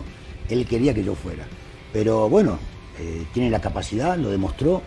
él 0.49 0.67
quería 0.67 0.95
que 0.95 1.05
yo 1.05 1.15
fuera. 1.15 1.45
Pero 1.93 2.29
bueno, 2.29 2.59
eh, 2.99 3.25
tiene 3.33 3.51
la 3.51 3.61
capacidad, 3.61 4.17
lo 4.17 4.31
demostró 4.31 4.83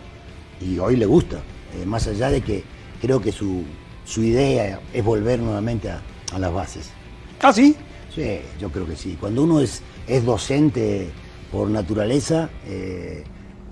y 0.60 0.78
hoy 0.78 0.96
le 0.96 1.06
gusta, 1.06 1.36
eh, 1.80 1.86
más 1.86 2.06
allá 2.06 2.30
de 2.30 2.40
que 2.42 2.64
creo 3.00 3.20
que 3.20 3.32
su, 3.32 3.62
su 4.04 4.22
idea 4.22 4.80
es 4.92 5.04
volver 5.04 5.38
nuevamente 5.40 5.90
a, 5.90 6.02
a 6.32 6.38
las 6.38 6.52
bases. 6.52 6.90
¿Ah, 7.40 7.52
sí? 7.52 7.76
Sí, 8.14 8.40
yo 8.60 8.70
creo 8.70 8.86
que 8.86 8.96
sí. 8.96 9.16
Cuando 9.20 9.42
uno 9.44 9.60
es, 9.60 9.82
es 10.06 10.24
docente 10.24 11.10
por 11.52 11.68
naturaleza, 11.70 12.50
eh, 12.66 13.22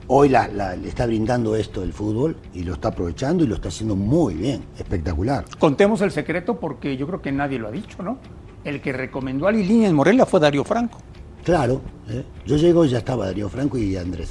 hoy 0.07 0.29
la- 0.29 0.47
la- 0.49 0.77
le 0.77 0.89
está 0.89 1.05
brindando 1.07 1.57
esto 1.57 1.83
el 1.83 1.93
fútbol 1.93 2.37
y 2.55 2.63
lo 2.63 2.75
está 2.75 2.89
aprovechando 2.89 3.43
y 3.45 3.49
lo 3.49 3.57
está 3.57 3.69
haciendo 3.69 3.97
muy 3.97 4.35
bien, 4.35 4.63
espectacular. 4.79 5.45
Contemos 5.59 6.01
el 6.03 6.11
secreto 6.13 6.61
porque 6.61 6.97
yo 6.97 7.07
creo 7.09 7.21
que 7.21 7.33
nadie 7.33 7.59
lo 7.59 7.69
ha 7.69 7.73
dicho, 7.73 8.03
¿no? 8.03 8.19
El 8.65 8.81
que 8.81 8.93
recomendó 8.93 9.49
a 9.49 9.53
Lilini 9.53 9.87
en 9.87 9.95
Morelia 9.95 10.27
fue 10.27 10.39
Darío 10.41 10.65
Franco. 10.65 10.99
Claro, 11.47 11.81
¿eh? 12.11 12.25
yo 12.45 12.57
llego 12.57 12.85
y 12.85 12.89
ya 12.89 12.99
estaba 12.99 13.27
Darío 13.27 13.49
Franco 13.49 13.79
y 13.79 13.97
Andrés. 13.97 14.31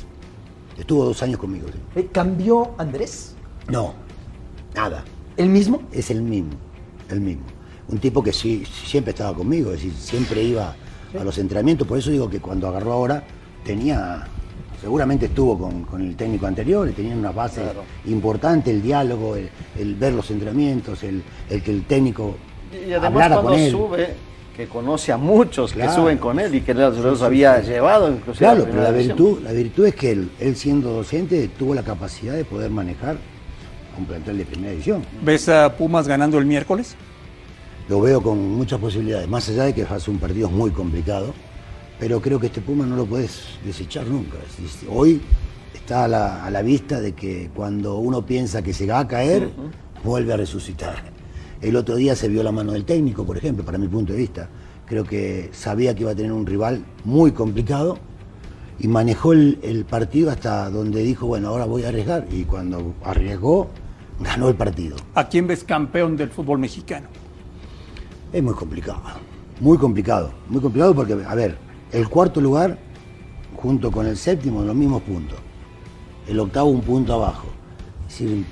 Estuvo 0.77 1.05
dos 1.05 1.23
años 1.23 1.39
conmigo. 1.39 1.67
sí. 1.71 1.79
Eh, 2.01 2.09
¿Cambió 2.11 2.71
Andrés? 2.77 3.35
No, 3.69 3.93
nada. 4.75 5.05
¿El 5.37 5.47
mismo? 5.47 5.83
Es 5.93 6.11
el 6.11 6.21
mismo, 6.21 6.51
el 7.09 7.21
mismo. 7.21 7.45
Un 7.87 7.99
tipo 7.99 8.21
que 8.21 8.33
sí, 8.33 8.65
siempre 8.65 9.11
estaba 9.11 9.33
conmigo, 9.33 9.71
es 9.71 9.77
decir, 9.77 9.93
siempre 9.93 10.43
iba 10.43 10.75
a 11.17 11.23
los 11.23 11.37
entrenamientos, 11.37 11.87
por 11.87 11.97
eso 11.99 12.09
digo 12.11 12.29
que 12.29 12.41
cuando 12.41 12.67
agarró 12.67 12.91
ahora 12.91 13.23
tenía, 13.63 14.27
seguramente 14.81 15.27
estuvo 15.27 15.57
con, 15.57 15.83
con 15.85 16.01
el 16.01 16.17
técnico 16.17 16.47
anterior, 16.47 16.91
tenían 16.91 17.19
una 17.19 17.31
base 17.31 17.61
importante, 18.07 18.71
el 18.71 18.81
diálogo, 18.81 19.37
el, 19.37 19.49
el 19.79 19.95
ver 19.95 20.11
los 20.11 20.29
entrenamientos, 20.31 21.01
el, 21.03 21.23
el 21.49 21.63
que 21.63 21.71
el 21.71 21.85
técnico 21.85 22.35
Y 22.73 22.91
además 22.91 23.05
hablara 23.05 23.35
cuando 23.35 23.51
con 23.51 23.59
él. 23.61 23.71
sube, 23.71 24.15
que 24.55 24.67
conoce 24.67 25.11
a 25.11 25.17
muchos 25.17 25.73
que 25.73 25.89
suben 25.89 26.17
con 26.17 26.39
él 26.39 26.55
y 26.55 26.61
que 26.61 26.73
los, 26.73 26.97
los 26.97 27.21
había 27.21 27.61
sí. 27.61 27.67
llevado 27.67 28.09
inclusive 28.09 28.47
a 28.47 28.53
Claro, 28.53 28.65
pero 28.69 28.83
la 28.83 28.89
primera 28.89 28.91
división. 28.91 29.17
virtud, 29.17 29.43
la 29.43 29.51
virtud 29.51 29.85
es 29.87 29.95
que 29.95 30.11
él, 30.11 30.31
él 30.39 30.55
siendo 30.55 30.91
docente 30.91 31.49
tuvo 31.49 31.75
la 31.75 31.83
capacidad 31.83 32.33
de 32.33 32.45
poder 32.45 32.71
manejar 32.71 33.17
un 33.97 34.05
plantel 34.05 34.37
de 34.37 34.45
primera 34.45 34.71
división. 34.71 35.03
¿Ves 35.21 35.49
a 35.49 35.75
Pumas 35.75 36.07
ganando 36.07 36.37
el 36.37 36.45
miércoles? 36.45 36.95
Lo 37.89 38.01
veo 38.01 38.21
con 38.21 38.55
muchas 38.55 38.79
posibilidades, 38.79 39.27
más 39.27 39.47
allá 39.49 39.65
de 39.65 39.73
que 39.73 39.83
hace 39.83 40.09
un 40.09 40.17
partido 40.19 40.49
muy 40.49 40.71
complicado, 40.71 41.33
pero 41.99 42.21
creo 42.21 42.39
que 42.39 42.47
este 42.47 42.61
Puma 42.61 42.85
no 42.85 42.95
lo 42.95 43.05
puedes 43.05 43.43
desechar 43.63 44.07
nunca. 44.07 44.37
Hoy 44.89 45.21
está 45.73 46.05
a 46.05 46.07
la, 46.07 46.45
a 46.45 46.49
la 46.49 46.61
vista 46.61 46.99
de 46.99 47.13
que 47.13 47.49
cuando 47.53 47.97
uno 47.97 48.25
piensa 48.25 48.61
que 48.61 48.73
se 48.73 48.85
va 48.87 48.99
a 48.99 49.07
caer, 49.07 49.49
vuelve 50.03 50.33
a 50.33 50.37
resucitar. 50.37 51.14
El 51.61 51.75
otro 51.75 51.95
día 51.95 52.15
se 52.15 52.27
vio 52.27 52.43
la 52.43 52.51
mano 52.51 52.73
del 52.73 52.85
técnico, 52.85 53.25
por 53.25 53.37
ejemplo, 53.37 53.63
para 53.63 53.77
mi 53.77 53.87
punto 53.87 54.13
de 54.13 54.19
vista. 54.19 54.49
Creo 54.85 55.03
que 55.03 55.49
sabía 55.53 55.95
que 55.95 56.01
iba 56.01 56.11
a 56.11 56.15
tener 56.15 56.31
un 56.31 56.45
rival 56.45 56.85
muy 57.03 57.31
complicado 57.31 57.97
y 58.79 58.87
manejó 58.87 59.33
el, 59.33 59.59
el 59.63 59.85
partido 59.85 60.29
hasta 60.29 60.69
donde 60.69 61.01
dijo, 61.01 61.27
bueno, 61.27 61.49
ahora 61.49 61.65
voy 61.65 61.83
a 61.83 61.89
arriesgar. 61.89 62.27
Y 62.31 62.43
cuando 62.43 62.93
arriesgó, 63.03 63.69
ganó 64.19 64.49
el 64.49 64.55
partido. 64.55 64.95
¿A 65.15 65.27
quién 65.27 65.47
ves 65.47 65.63
campeón 65.63 66.15
del 66.17 66.29
fútbol 66.29 66.59
mexicano? 66.59 67.07
Es 68.31 68.43
muy 68.43 68.53
complicado, 68.53 69.01
muy 69.59 69.77
complicado, 69.77 70.31
muy 70.49 70.61
complicado 70.61 70.93
porque, 70.93 71.13
a 71.13 71.35
ver, 71.35 71.57
el 71.91 72.09
cuarto 72.09 72.41
lugar, 72.41 72.77
junto 73.55 73.91
con 73.91 74.05
el 74.05 74.17
séptimo, 74.17 74.61
los 74.61 74.75
mismos 74.75 75.01
puntos. 75.03 75.39
El 76.27 76.39
octavo, 76.39 76.69
un 76.69 76.81
punto 76.81 77.13
abajo. 77.13 77.47
Es 78.07 78.19
decir, 78.19 78.45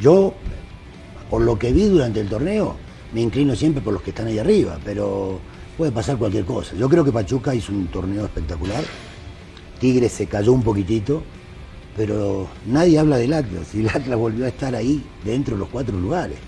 yo, 0.00 0.34
por 1.30 1.42
lo 1.42 1.58
que 1.58 1.72
vi 1.72 1.84
durante 1.86 2.20
el 2.20 2.28
torneo, 2.28 2.76
me 3.12 3.20
inclino 3.20 3.54
siempre 3.56 3.82
por 3.82 3.92
los 3.92 4.02
que 4.02 4.10
están 4.10 4.26
ahí 4.26 4.38
arriba, 4.38 4.78
pero 4.84 5.38
puede 5.76 5.92
pasar 5.92 6.16
cualquier 6.16 6.44
cosa. 6.44 6.74
Yo 6.76 6.88
creo 6.88 7.04
que 7.04 7.12
Pachuca 7.12 7.54
hizo 7.54 7.72
un 7.72 7.86
torneo 7.88 8.24
espectacular. 8.24 8.82
Tigre 9.80 10.08
se 10.08 10.26
cayó 10.26 10.52
un 10.52 10.62
poquitito, 10.62 11.22
pero 11.96 12.48
nadie 12.66 12.98
habla 12.98 13.16
del 13.16 13.32
Atlas. 13.32 13.74
Y 13.74 13.80
el 13.80 13.88
Atlas 13.88 14.18
volvió 14.18 14.44
a 14.44 14.48
estar 14.48 14.74
ahí, 14.74 15.02
dentro 15.24 15.54
de 15.54 15.60
los 15.60 15.68
cuatro 15.68 15.98
lugares. 15.98 16.38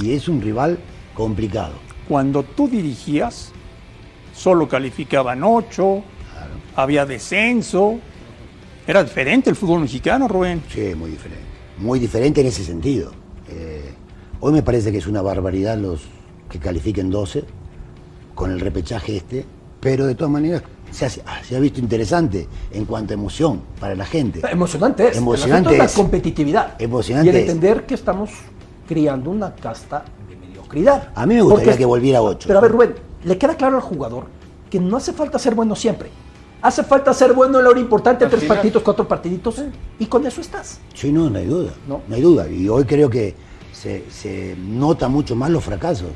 Y 0.00 0.12
es 0.12 0.28
un 0.28 0.40
rival 0.40 0.78
complicado. 1.14 1.74
Cuando 2.08 2.42
tú 2.42 2.68
dirigías, 2.68 3.52
solo 4.34 4.68
calificaban 4.68 5.42
ocho, 5.42 6.02
había 6.76 7.04
descenso. 7.04 7.98
Era 8.86 9.04
diferente 9.04 9.50
el 9.50 9.56
fútbol 9.56 9.80
mexicano, 9.80 10.26
Rubén. 10.26 10.62
Sí, 10.72 10.94
muy 10.94 11.10
diferente. 11.10 11.44
Muy 11.78 11.98
diferente 11.98 12.40
en 12.40 12.46
ese 12.46 12.64
sentido. 12.64 13.12
Hoy 14.40 14.52
me 14.52 14.62
parece 14.62 14.90
que 14.90 14.98
es 14.98 15.06
una 15.06 15.22
barbaridad 15.22 15.76
los 15.76 16.00
que 16.48 16.58
califiquen 16.58 17.10
12 17.10 17.44
con 18.34 18.50
el 18.50 18.60
repechaje 18.60 19.16
este, 19.18 19.44
pero 19.80 20.06
de 20.06 20.14
todas 20.14 20.32
maneras 20.32 20.62
se, 20.90 21.06
ah, 21.26 21.40
se 21.46 21.56
ha 21.56 21.60
visto 21.60 21.78
interesante 21.78 22.48
en 22.72 22.84
cuanto 22.84 23.12
a 23.12 23.14
emoción 23.14 23.60
para 23.78 23.94
la 23.94 24.04
gente. 24.06 24.40
Emocionante 24.50 25.08
es. 25.08 25.16
Emocionante 25.18 25.72
es 25.72 25.78
la 25.78 25.88
competitividad. 25.88 26.74
Emocionante 26.80 27.26
Y 27.26 27.30
el 27.30 27.36
es. 27.36 27.42
entender 27.50 27.86
que 27.86 27.94
estamos 27.94 28.30
criando 28.88 29.30
una 29.30 29.54
casta 29.54 30.04
de 30.28 30.36
mediocridad. 30.36 31.10
A 31.14 31.26
mí 31.26 31.34
me 31.34 31.42
gustaría 31.42 31.66
Porque- 31.66 31.78
que 31.78 31.84
volviera 31.84 32.18
a 32.18 32.22
8. 32.22 32.48
Pero 32.48 32.58
a 32.58 32.62
ver, 32.62 32.72
Rubén, 32.72 32.94
le 33.24 33.38
queda 33.38 33.56
claro 33.56 33.76
al 33.76 33.82
jugador 33.82 34.24
que 34.70 34.80
no 34.80 34.96
hace 34.96 35.12
falta 35.12 35.38
ser 35.38 35.54
bueno 35.54 35.76
siempre. 35.76 36.08
Hace 36.62 36.82
falta 36.82 37.12
ser 37.14 37.32
bueno 37.34 37.58
en 37.58 37.64
la 37.64 37.70
hora 37.70 37.80
importante, 37.80 38.26
tres 38.26 38.44
partiditos, 38.44 38.82
cuatro 38.82 39.06
partiditos, 39.08 39.62
y 39.98 40.06
con 40.06 40.26
eso 40.26 40.40
estás. 40.40 40.78
Sí, 40.94 41.10
no, 41.12 41.30
no 41.30 41.38
hay 41.38 41.46
duda. 41.46 41.72
No, 41.88 42.02
hay 42.10 42.20
duda. 42.20 42.48
Y 42.48 42.68
hoy 42.68 42.84
creo 42.84 43.08
que 43.08 43.34
se, 43.80 44.04
se 44.10 44.56
nota 44.58 45.08
mucho 45.08 45.34
más 45.36 45.50
los 45.50 45.64
fracasos. 45.64 46.10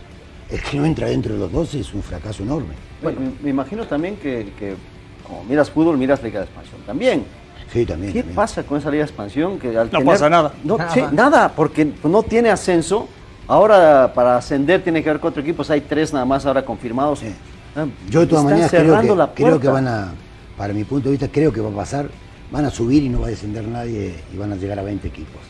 El 0.50 0.60
que 0.62 0.76
no 0.76 0.84
entra 0.84 1.08
dentro 1.08 1.32
de 1.34 1.40
los 1.40 1.50
12 1.52 1.80
es 1.80 1.94
un 1.94 2.02
fracaso 2.02 2.42
enorme. 2.42 2.74
Bueno, 3.02 3.20
me, 3.20 3.32
me 3.42 3.50
imagino 3.50 3.86
también 3.86 4.16
que, 4.16 4.52
que 4.58 4.74
como 5.26 5.42
miras 5.44 5.70
fútbol, 5.70 5.96
miras 5.96 6.22
Liga 6.22 6.40
de 6.40 6.46
Expansión 6.46 6.80
también. 6.86 7.24
Sí, 7.72 7.86
también. 7.86 8.12
¿Qué 8.12 8.22
pasa 8.22 8.62
con 8.62 8.78
esa 8.78 8.90
Liga 8.90 9.04
de 9.04 9.10
Expansión? 9.10 9.58
Que 9.58 9.68
al 9.68 9.86
No 9.86 9.98
tener- 9.98 10.04
pasa 10.06 10.28
nada. 10.28 10.52
No, 10.62 10.76
Nada. 10.76 10.90
sí, 10.92 11.00
nada, 11.12 11.48
porque 11.54 11.90
no 12.04 12.22
tiene 12.22 12.50
ascenso. 12.50 13.08
Ahora 13.48 14.12
para 14.14 14.36
ascender 14.38 14.82
tiene 14.82 15.02
que 15.02 15.08
haber 15.10 15.20
cuatro 15.20 15.42
equipos, 15.42 15.70
hay 15.70 15.80
tres 15.82 16.12
nada 16.12 16.24
más 16.24 16.44
ahora 16.46 16.64
confirmados. 16.64 17.20
Ah, 17.76 17.86
Yo 18.08 18.20
de 18.20 18.26
todas 18.26 18.44
maneras 18.44 18.70
creo 18.70 19.00
que, 19.00 19.14
la 19.16 19.32
creo 19.34 19.60
que 19.60 19.68
van 19.68 19.88
a, 19.88 20.12
para 20.56 20.72
mi 20.72 20.84
punto 20.84 21.08
de 21.08 21.12
vista, 21.12 21.28
creo 21.28 21.52
que 21.52 21.60
va 21.60 21.68
a 21.70 21.74
pasar, 21.74 22.08
van 22.50 22.64
a 22.64 22.70
subir 22.70 23.02
y 23.02 23.08
no 23.08 23.20
va 23.20 23.26
a 23.26 23.30
descender 23.30 23.66
nadie 23.66 24.14
y 24.32 24.36
van 24.36 24.52
a 24.52 24.56
llegar 24.56 24.78
a 24.78 24.82
20 24.82 25.08
equipos. 25.08 25.40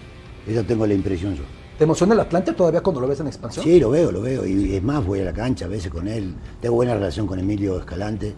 Eso 0.47 0.65
tengo 0.65 0.87
la 0.87 0.95
impresión 0.95 1.35
yo. 1.37 1.43
¿Te 1.79 1.85
emociona 1.85 2.15
el 2.15 2.21
Atlante 2.21 2.53
todavía 2.53 2.81
cuando 2.83 3.01
lo 3.01 3.09
ves 3.09 3.19
en 3.21 3.27
expansión? 3.27 3.65
Sí, 3.65 3.81
lo 3.81 3.91
veo, 3.91 4.13
lo 4.13 4.21
veo. 4.21 4.47
Y 4.47 4.77
es 4.77 4.83
más, 4.83 5.05
voy 5.05 5.21
a 5.21 5.25
la 5.25 5.33
cancha 5.33 5.65
a 5.65 5.69
veces 5.69 5.91
con 5.91 6.07
él. 6.07 6.35
Tengo 6.61 6.77
buena 6.77 6.95
relación 6.95 7.27
con 7.27 7.39
Emilio 7.39 7.79
Escalante. 7.79 8.35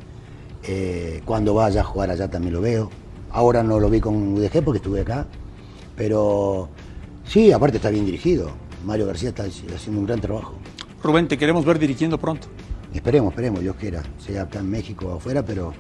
Eh, 0.63 1.21
cuando 1.25 1.53
vaya 1.55 1.83
a 1.83 1.85
jugar 1.85 2.11
allá 2.11 2.29
también 2.31 2.55
lo 2.55 2.61
veo. 2.63 2.91
Ahora 3.31 3.63
no 3.63 3.79
lo 3.79 3.91
vi 3.91 4.01
con 4.01 4.35
UDG 4.35 4.65
porque 4.65 4.79
estuve 4.79 5.03
acá. 5.03 5.27
Pero 5.97 6.71
sí, 7.27 7.53
aparte 7.53 7.77
está 7.77 7.91
bien 7.91 8.07
dirigido. 8.07 8.51
Mario 8.85 9.07
García 9.07 9.29
está 9.31 9.43
haciendo 9.43 10.01
un 10.01 10.07
gran 10.07 10.21
trabajo. 10.21 10.55
Rubén, 11.03 11.29
te 11.29 11.37
queremos 11.37 11.65
ver 11.65 11.79
dirigiendo 11.79 12.19
pronto. 12.19 12.49
Esperemos, 12.95 13.33
esperemos, 13.33 13.61
Dios 13.61 13.77
quiera. 13.77 14.03
Sea 14.19 14.43
acá 14.43 14.61
en 14.61 14.71
México 14.71 15.07
o 15.09 15.17
afuera, 15.17 15.45
pero 15.45 15.75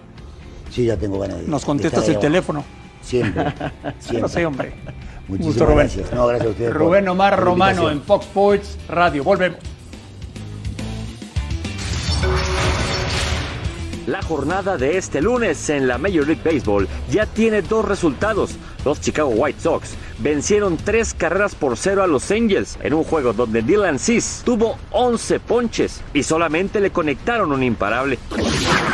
sí, 0.71 0.85
ya 0.85 0.99
tengo 0.99 1.19
ganas 1.19 1.39
de. 1.39 1.49
Nos 1.49 1.63
de 1.63 1.67
contestas 1.67 2.05
el 2.05 2.17
abajo. 2.17 2.21
teléfono. 2.21 2.65
Siempre. 3.07 3.55
siempre. 4.01 4.21
No 4.23 4.29
sé, 4.29 4.45
hombre. 4.47 4.73
Muchísimas 5.29 5.55
Gusto, 5.57 5.65
Rubén. 5.67 5.79
gracias. 5.79 6.13
No, 6.13 6.27
gracias 6.27 6.47
a 6.49 6.51
ustedes. 6.51 6.71
por- 6.73 6.81
Rubén 6.81 7.09
Omar 7.09 7.41
Romano 7.41 7.91
en 7.91 8.03
Fox 8.03 8.27
Sports 8.27 8.79
Radio. 8.89 9.25
Volvemos. 9.25 9.59
La 14.07 14.23
jornada 14.23 14.77
de 14.77 14.97
este 14.99 15.21
lunes 15.21 15.69
en 15.69 15.89
la 15.89 15.99
Major 15.99 16.25
League 16.29 16.41
Baseball 16.45 16.87
ya 17.11 17.27
tiene 17.27 17.61
dos 17.63 17.85
resultados. 17.85 18.53
Los 18.85 19.01
Chicago 19.01 19.31
White 19.31 19.61
Sox 19.61 19.95
vencieron 20.19 20.77
tres 20.77 21.15
carreras 21.15 21.55
por 21.55 21.77
cero 21.77 22.03
a 22.03 22.07
los 22.07 22.31
Angels 22.31 22.79
en 22.83 22.95
un 22.95 23.05
juego 23.05 23.33
donde 23.33 23.63
Dylan 23.63 23.99
Cease 23.99 24.45
tuvo 24.45 24.79
11 24.91 25.41
ponches 25.41 26.03
y 26.15 26.23
solamente 26.23 26.81
le 26.81 26.91
conectaron 26.91 27.53
un 27.53 27.63
imparable. 27.63 28.19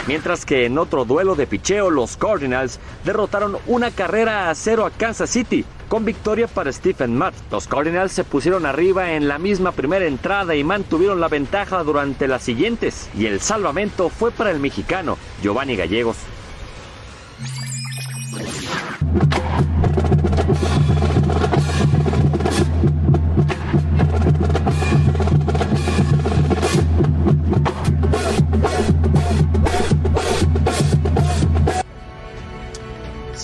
Mientras 0.07 0.45
que 0.45 0.66
en 0.66 0.79
otro 0.79 1.05
duelo 1.05 1.35
de 1.35 1.47
picheo, 1.47 1.91
los 1.91 2.16
Cardinals 2.16 2.81
derrotaron 3.05 3.57
una 3.66 3.91
carrera 3.91 4.51
a 4.51 4.55
cero 4.55 4.85
a 4.85 4.91
Kansas 4.91 5.31
City 5.31 5.64
con 5.89 6.05
victoria 6.05 6.47
para 6.47 6.73
Stephen 6.73 7.16
Matt. 7.16 7.35
Los 7.51 7.68
Cardinals 7.68 8.12
se 8.12 8.25
pusieron 8.25 8.64
arriba 8.64 9.12
en 9.12 9.29
la 9.29 9.39
misma 9.39 9.73
primera 9.73 10.07
entrada 10.07 10.55
y 10.55 10.64
mantuvieron 10.64 11.20
la 11.20 11.29
ventaja 11.29 11.83
durante 11.85 12.27
las 12.27 12.43
siguientes. 12.43 13.11
Y 13.14 13.27
el 13.27 13.41
salvamento 13.41 14.09
fue 14.09 14.31
para 14.31 14.51
el 14.51 14.59
mexicano 14.59 15.18
Giovanni 15.43 15.77
Gallegos. 15.77 16.16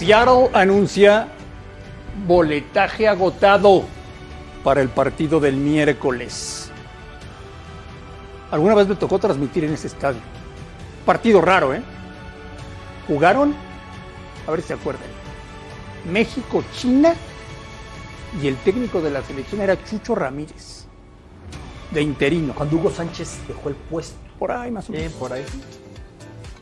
Seattle 0.09 0.49
anuncia 0.55 1.29
boletaje 2.27 3.07
agotado 3.07 3.85
para 4.65 4.81
el 4.81 4.89
partido 4.89 5.39
del 5.39 5.57
miércoles. 5.57 6.71
Alguna 8.51 8.75
vez 8.75 8.89
me 8.89 8.95
tocó 8.95 9.19
transmitir 9.19 9.65
en 9.65 9.75
ese 9.75 9.89
estadio. 9.89 10.23
Partido 11.05 11.43
raro, 11.43 11.75
¿eh? 11.75 11.83
Jugaron, 13.07 13.55
a 14.47 14.51
ver 14.51 14.63
si 14.63 14.69
se 14.69 14.73
acuerdan, 14.73 15.05
México, 16.11 16.65
China 16.73 17.13
y 18.43 18.47
el 18.49 18.57
técnico 18.57 19.03
de 19.03 19.11
la 19.11 19.21
selección 19.21 19.61
era 19.61 19.77
Chucho 19.85 20.15
Ramírez, 20.15 20.87
de 21.91 22.01
interino. 22.01 22.55
Cuando 22.55 22.77
Hugo 22.77 22.91
Sánchez 22.91 23.41
dejó 23.47 23.69
el 23.69 23.75
puesto. 23.75 24.17
Por 24.39 24.53
ahí 24.53 24.71
más 24.71 24.89
o 24.89 24.93
menos. 24.93 25.13
por 25.13 25.35
ahí. 25.35 25.45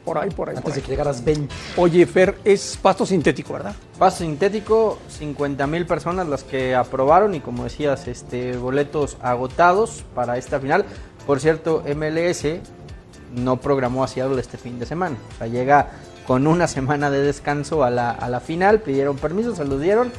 Por 0.06 0.18
ahí, 0.18 0.30
por 0.30 0.48
ahí. 0.48 0.56
Antes 0.56 0.62
por 0.62 0.72
de 0.72 0.78
ahí. 0.78 0.82
que 0.84 0.90
llegaras 0.92 1.24
Ben. 1.24 1.48
Oye, 1.76 2.06
Fer, 2.06 2.38
es 2.44 2.78
pasto 2.80 3.04
sintético, 3.04 3.54
¿verdad? 3.54 3.74
Paso 3.98 4.18
sintético, 4.18 5.00
50 5.08 5.66
mil 5.66 5.84
personas 5.84 6.28
las 6.28 6.44
que 6.44 6.76
aprobaron 6.76 7.34
y 7.34 7.40
como 7.40 7.64
decías, 7.64 8.06
este, 8.06 8.56
boletos 8.56 9.16
agotados 9.20 10.04
para 10.14 10.38
esta 10.38 10.60
final. 10.60 10.84
Por 11.26 11.40
cierto, 11.40 11.82
MLS 11.96 12.46
no 13.34 13.60
programó 13.60 14.04
a 14.04 14.08
Seattle 14.08 14.40
este 14.40 14.58
fin 14.58 14.78
de 14.78 14.86
semana. 14.86 15.16
O 15.34 15.38
sea, 15.38 15.48
llega 15.48 15.90
con 16.24 16.46
una 16.46 16.68
semana 16.68 17.10
de 17.10 17.20
descanso 17.22 17.82
a 17.82 17.90
la, 17.90 18.12
a 18.12 18.28
la 18.30 18.38
final, 18.38 18.82
pidieron 18.82 19.16
permiso, 19.16 19.56
se 19.56 19.64
lo 19.64 19.76
dieron. 19.76 20.12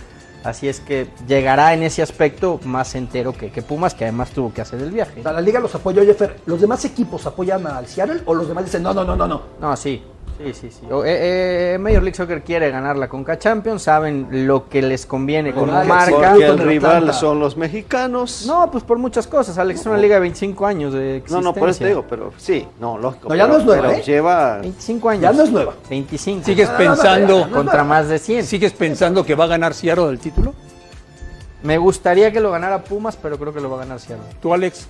Así 0.43 0.67
es 0.67 0.79
que 0.79 1.09
llegará 1.27 1.73
en 1.73 1.83
ese 1.83 2.01
aspecto 2.01 2.59
más 2.63 2.95
entero 2.95 3.33
que, 3.33 3.51
que 3.51 3.61
Pumas, 3.61 3.93
que 3.93 4.05
además 4.05 4.31
tuvo 4.31 4.53
que 4.53 4.61
hacer 4.61 4.81
el 4.81 4.91
viaje. 4.91 5.19
O 5.19 5.23
sea, 5.23 5.33
la 5.33 5.41
liga 5.41 5.59
los 5.59 5.73
apoya. 5.75 6.01
Oye, 6.01 6.13
Fer, 6.13 6.39
¿los 6.45 6.61
demás 6.61 6.85
equipos 6.85 7.25
apoyan 7.25 7.65
al 7.67 7.87
Seattle 7.87 8.21
o 8.25 8.33
los 8.33 8.47
demás 8.47 8.65
dicen 8.65 8.83
no, 8.83 8.93
no, 8.93 9.03
no, 9.03 9.15
no, 9.15 9.27
no? 9.27 9.41
No, 9.59 9.75
sí. 9.75 10.03
Sí, 10.37 10.53
sí, 10.53 10.69
sí. 10.71 10.85
O- 10.91 11.03
eh, 11.03 11.73
eh, 11.73 11.77
Major 11.79 12.03
League 12.03 12.15
Soccer 12.15 12.43
quiere 12.43 12.69
ganar 12.69 12.95
la 12.95 13.07
Conca 13.09 13.39
Champions, 13.39 13.81
saben 13.81 14.27
lo 14.47 14.69
que 14.69 14.81
les 14.81 15.05
conviene 15.05 15.53
como 15.53 15.71
Alex, 15.73 15.87
marca. 15.87 16.29
porque 16.31 16.45
el 16.45 16.57
rival 16.59 17.13
son 17.13 17.39
los 17.39 17.57
mexicanos. 17.57 18.45
No, 18.45 18.69
pues 18.71 18.83
por 18.83 18.97
muchas 18.99 19.25
cosas. 19.27 19.57
Alex 19.57 19.79
es 19.81 19.85
una 19.87 19.97
liga 19.97 20.15
de 20.15 20.21
25 20.21 20.65
años 20.67 20.93
de 20.93 20.99
No, 20.99 21.05
existencia. 21.15 21.41
no, 21.41 21.53
por 21.53 21.69
eso 21.69 21.79
te 21.79 21.87
digo, 21.87 22.05
pero 22.07 22.31
sí, 22.37 22.67
no, 22.79 22.97
lógico. 22.97 23.29
No, 23.29 23.35
ya 23.35 23.43
pero- 23.45 23.53
no 23.53 23.59
es 23.59 23.65
nueva, 23.65 23.81
pero 23.87 23.93
¿eh? 23.95 24.03
Lleva 24.05 24.57
25 24.59 25.09
años. 25.09 25.21
Ya 25.23 25.31
no 25.33 25.43
es 25.43 25.51
nueva. 25.51 25.73
25. 25.89 26.45
¿Sigues 26.45 26.67
No, 26.69 26.73
no, 26.73 26.79
no, 26.79 26.85
pensando 26.91 27.39
no, 27.39 27.47
no, 27.47 27.55
contra 27.55 27.83
más 27.83 28.07
de 28.07 28.19
100? 28.19 28.45
¿Sigues 28.45 28.73
pensando 28.73 29.25
que 29.25 29.33
va 29.35 29.45
a 29.45 29.47
ganar 29.47 29.73
Seattle 29.73 30.09
el 30.09 30.19
título? 30.19 30.53
Me 31.63 31.77
gustaría 31.79 32.31
que 32.31 32.39
lo 32.39 32.51
ganara 32.51 32.83
Pumas, 32.83 33.17
pero 33.17 33.37
creo 33.39 33.51
que 33.53 33.59
lo 33.59 33.69
va 33.69 33.77
a 33.77 33.79
ganar 33.79 33.99
Seattle. 33.99 34.25
¿Tú, 34.41 34.53
Alex? 34.53 34.87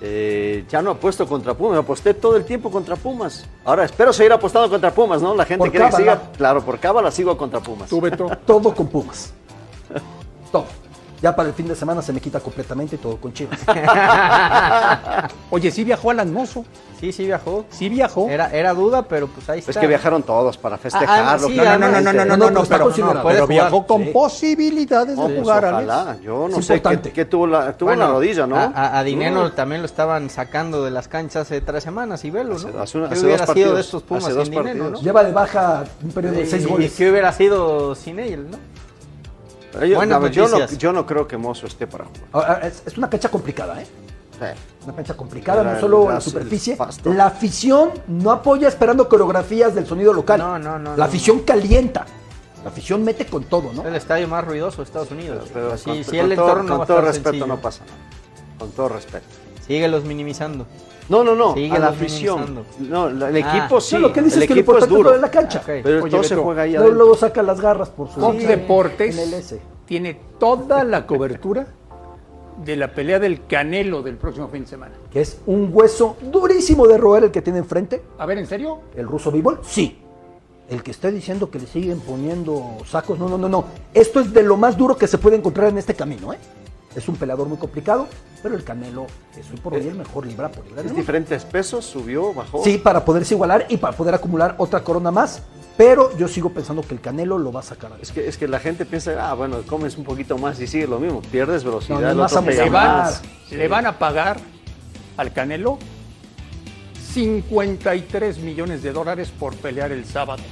Eh, 0.00 0.64
ya 0.68 0.82
no 0.82 0.90
apuesto 0.90 1.26
contra 1.26 1.54
Pumas, 1.54 1.78
aposté 1.78 2.14
todo 2.14 2.36
el 2.36 2.44
tiempo 2.44 2.70
contra 2.70 2.96
Pumas. 2.96 3.46
Ahora 3.64 3.84
espero 3.84 4.12
seguir 4.12 4.32
apostando 4.32 4.68
contra 4.68 4.90
Pumas, 4.90 5.22
¿no? 5.22 5.34
La 5.34 5.44
gente 5.44 5.58
Por 5.58 5.70
quiere 5.70 5.86
que 5.86 5.96
siga. 5.96 6.20
Claro, 6.36 6.62
por 6.62 6.78
cábala 6.78 7.10
sigo 7.10 7.36
contra 7.36 7.60
Pumas. 7.60 7.88
¿Tú, 7.88 8.00
Beto? 8.00 8.30
Todo 8.46 8.74
con 8.74 8.88
Pumas. 8.88 9.32
Todo. 10.52 10.66
Ya 11.22 11.34
para 11.34 11.48
el 11.48 11.54
fin 11.54 11.66
de 11.66 11.74
semana 11.74 12.02
se 12.02 12.12
me 12.12 12.20
quita 12.20 12.40
completamente 12.40 12.96
y 12.96 12.98
todo 12.98 13.16
con 13.16 13.32
Chivas. 13.32 13.58
Oye, 15.50 15.70
sí 15.70 15.82
viajó 15.84 16.10
Alan 16.10 16.32
Mozo. 16.32 16.64
Sí, 17.00 17.12
sí 17.12 17.24
viajó. 17.24 17.64
Sí 17.70 17.88
viajó. 17.88 18.28
Era, 18.28 18.50
era 18.50 18.72
duda, 18.74 19.02
pero 19.08 19.26
pues 19.28 19.48
ahí 19.48 19.58
está. 19.60 19.70
Es 19.70 19.76
que 19.78 19.86
viajaron 19.86 20.22
todos 20.22 20.56
para 20.58 20.76
Ah, 20.76 20.78
festejarlo. 20.78 21.48
sí, 21.48 21.56
No, 21.56 21.64
no, 21.64 21.78
no, 21.78 21.88
no, 21.88 22.00
no, 22.00 22.12
no, 22.12 22.24
no, 22.24 22.36
no, 22.36 22.50
no, 22.50 22.62
pero, 22.64 22.90
no, 22.98 23.14
no, 23.14 23.22
puede 23.22 23.34
pero 23.36 23.46
viajó 23.46 23.86
con 23.86 24.04
sí. 24.04 24.10
posibilidades 24.12 25.16
de 25.16 25.22
pues, 25.22 25.40
jugar, 25.40 25.64
ojalá. 25.64 26.10
Alex. 26.10 26.22
Yo 26.22 26.48
no 26.48 26.58
Es 26.58 26.66
sé 26.66 26.82
qué, 27.14 27.24
tuvo 27.24 27.46
la, 27.46 27.72
rodilla, 27.72 28.46
¿no? 28.46 28.56
A, 28.56 29.02
No. 29.34 29.52
también 29.52 29.80
lo 29.82 29.86
estaban 29.86 30.28
sacando 30.30 30.84
de 30.84 30.90
las 30.90 31.08
canchas 31.08 31.42
hace 31.42 31.60
tres 31.60 31.82
semanas 31.84 32.24
y 32.24 32.30
velo, 32.30 32.58
¿no? 32.58 32.80
hace 32.82 32.98
una- 32.98 33.08
¿Qué 33.08 33.14
hace 33.14 33.26
hubiera 33.26 33.46
dos 33.46 33.54
sido 33.54 33.74
de 33.74 33.80
estos 33.80 34.02
Pumas 34.02 34.24
sin 34.24 34.54
partidos. 34.54 34.92
no? 34.92 35.00
Lleva 35.00 35.24
de 35.24 35.32
baja 35.32 35.84
un 36.02 36.10
periodo 36.12 36.34
de 36.36 36.42
¿Y- 36.42 36.46
seis 36.46 36.62
y 36.64 36.68
goles. 36.68 36.94
qué 36.96 37.10
hubiera 37.10 37.32
sido 37.32 37.94
sin 37.94 38.18
él, 38.18 38.50
no? 38.50 38.58
Yo, 39.84 39.96
Buenas 39.96 40.16
a 40.16 40.18
ver, 40.20 40.32
yo, 40.32 40.48
no, 40.48 40.66
yo 40.66 40.92
no 40.92 41.06
creo 41.06 41.26
que 41.28 41.36
Mozo 41.36 41.66
esté 41.66 41.86
para 41.86 42.04
jugar. 42.06 42.22
Ahora, 42.32 42.66
Es, 42.66 42.82
es 42.86 42.96
una 42.96 43.10
cancha 43.10 43.28
complicada, 43.28 43.80
¿eh? 43.82 43.86
Una 44.84 44.94
cancha 44.94 45.16
complicada, 45.16 45.62
no 45.64 45.80
solo 45.80 46.10
la 46.10 46.20
superficie. 46.20 46.76
La 47.04 47.26
afición 47.26 47.90
no 48.06 48.30
apoya 48.30 48.68
esperando 48.68 49.08
coreografías 49.08 49.74
del 49.74 49.86
sonido 49.86 50.12
local. 50.12 50.38
No, 50.38 50.58
no, 50.58 50.78
no, 50.78 50.90
La 50.90 50.96
no. 50.96 51.04
afición 51.04 51.40
calienta. 51.40 52.04
La 52.62 52.70
afición 52.70 53.02
mete 53.04 53.26
con 53.26 53.44
todo, 53.44 53.72
¿no? 53.72 53.82
Es 53.82 53.86
el 53.88 53.94
estadio 53.96 54.28
más 54.28 54.44
ruidoso 54.44 54.78
de 54.78 54.82
Estados 54.84 55.10
Unidos. 55.10 55.48
Pero 55.52 55.70
con, 55.70 55.78
con 55.78 55.94
el 55.96 56.04
todo, 56.04 56.22
entorno 56.30 56.76
con 56.78 56.86
todo 56.86 57.00
respeto 57.00 57.30
sencillo. 57.30 57.46
no 57.46 57.56
pasa 57.58 57.84
nada. 57.84 57.96
Con 58.58 58.70
todo 58.72 58.88
respeto. 58.88 59.24
Síguelos 59.66 60.04
minimizando. 60.04 60.66
No, 61.08 61.22
no, 61.22 61.34
no. 61.36 61.54
Síguelos 61.54 61.76
a 61.76 61.80
la 61.80 61.88
afición. 61.88 62.64
No, 62.80 63.08
la- 63.08 63.28
el 63.28 63.36
Ah. 63.42 63.58
equipo 63.58 63.80
sí. 63.80 63.94
No, 63.94 64.00
lo 64.02 64.12
que 64.12 64.22
dices 64.22 64.38
el 64.38 64.42
es 64.42 64.48
que 64.48 64.54
lo 64.54 64.60
equipo 64.60 64.72
es 64.78 64.84
importante 64.84 64.94
es 64.94 64.98
duro. 64.98 65.10
lo 65.10 65.16
de 65.16 65.22
la 65.22 65.30
cancha. 65.30 65.62
Pero 65.64 66.02
Oye, 66.02 66.10
todo 66.10 66.22
se 66.24 66.34
juega 66.36 66.62
ahí 66.62 66.70
Luego, 66.72 66.84
adentro. 66.84 66.98
luego 67.04 67.16
saca 67.16 67.42
las 67.42 67.60
garras 67.60 67.90
por 67.90 68.08
su 68.10 68.20
Fox 68.20 68.46
Deportes 68.46 69.16
en 69.16 69.22
el 69.28 69.34
S. 69.34 69.60
tiene 69.86 70.18
toda 70.38 70.82
la 70.84 71.06
cobertura 71.06 71.66
de 72.64 72.74
la 72.76 72.92
pelea 72.94 73.18
del 73.20 73.46
Canelo 73.46 74.02
del 74.02 74.16
próximo 74.16 74.48
fin 74.48 74.62
de 74.62 74.68
semana. 74.68 74.94
Que 75.12 75.20
es 75.20 75.40
un 75.46 75.70
hueso 75.72 76.16
durísimo 76.32 76.86
de 76.88 76.96
roer 76.98 77.24
el 77.24 77.30
que 77.30 77.42
tiene 77.42 77.58
enfrente. 77.60 78.02
A 78.18 78.26
ver, 78.26 78.38
¿en 78.38 78.46
serio? 78.46 78.80
¿El 78.96 79.06
ruso 79.06 79.30
Bivol? 79.30 79.60
Sí. 79.62 79.98
El 80.68 80.82
que 80.82 80.90
esté 80.90 81.12
diciendo 81.12 81.48
que 81.50 81.60
le 81.60 81.66
siguen 81.66 82.00
poniendo 82.00 82.78
sacos, 82.86 83.18
no, 83.20 83.28
no, 83.28 83.38
no, 83.38 83.48
no. 83.48 83.64
Esto 83.94 84.18
es 84.20 84.32
de 84.32 84.42
lo 84.42 84.56
más 84.56 84.76
duro 84.76 84.96
que 84.96 85.06
se 85.06 85.18
puede 85.18 85.36
encontrar 85.36 85.68
en 85.68 85.78
este 85.78 85.94
camino, 85.94 86.32
¿eh? 86.32 86.38
Es 86.96 87.08
un 87.08 87.16
peleador 87.16 87.46
muy 87.46 87.58
complicado, 87.58 88.08
pero 88.42 88.56
el 88.56 88.64
Canelo 88.64 89.06
es 89.38 89.50
hoy 89.50 89.58
por 89.58 89.74
hoy 89.74 89.86
el 89.86 89.94
mejor 89.94 90.26
libra 90.26 90.50
por 90.50 90.64
libra. 90.64 90.80
Es 90.80 90.96
diferentes 90.96 91.44
pesos, 91.44 91.84
subió, 91.84 92.32
bajó. 92.32 92.64
Sí, 92.64 92.78
para 92.78 93.04
poderse 93.04 93.34
igualar 93.34 93.66
y 93.68 93.76
para 93.76 93.94
poder 93.94 94.14
acumular 94.14 94.54
otra 94.56 94.82
corona 94.82 95.10
más. 95.10 95.42
Pero 95.76 96.16
yo 96.16 96.26
sigo 96.26 96.48
pensando 96.48 96.80
que 96.80 96.94
el 96.94 97.02
Canelo 97.02 97.36
lo 97.36 97.52
va 97.52 97.60
a 97.60 97.62
sacar. 97.62 97.92
Es 98.00 98.10
que, 98.10 98.26
es 98.26 98.38
que 98.38 98.48
la 98.48 98.60
gente 98.60 98.86
piensa, 98.86 99.30
ah, 99.30 99.34
bueno, 99.34 99.58
comes 99.66 99.98
un 99.98 100.04
poquito 100.04 100.38
más 100.38 100.58
y 100.58 100.66
sigue 100.66 100.86
lo 100.86 100.98
mismo. 100.98 101.20
Pierdes 101.20 101.64
velocidad, 101.64 102.00
No, 102.00 102.14
no 102.14 102.70
van, 102.70 103.12
le 103.50 103.68
van 103.68 103.84
a 103.84 103.98
pagar 103.98 104.38
al 105.18 105.34
Canelo 105.34 105.78
53 107.12 108.38
millones 108.38 108.82
de 108.82 108.92
dólares 108.92 109.30
por 109.38 109.54
pelear 109.54 109.92
el 109.92 110.06
sábado. 110.06 110.42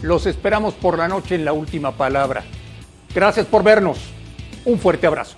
Los 0.00 0.24
esperamos 0.24 0.72
por 0.72 0.96
la 0.96 1.08
noche 1.08 1.34
en 1.34 1.44
la 1.44 1.52
última 1.52 1.92
palabra. 1.92 2.42
Gracias 3.14 3.44
por 3.44 3.62
vernos. 3.62 3.98
Un 4.68 4.78
fuerte 4.78 5.06
abrazo. 5.06 5.34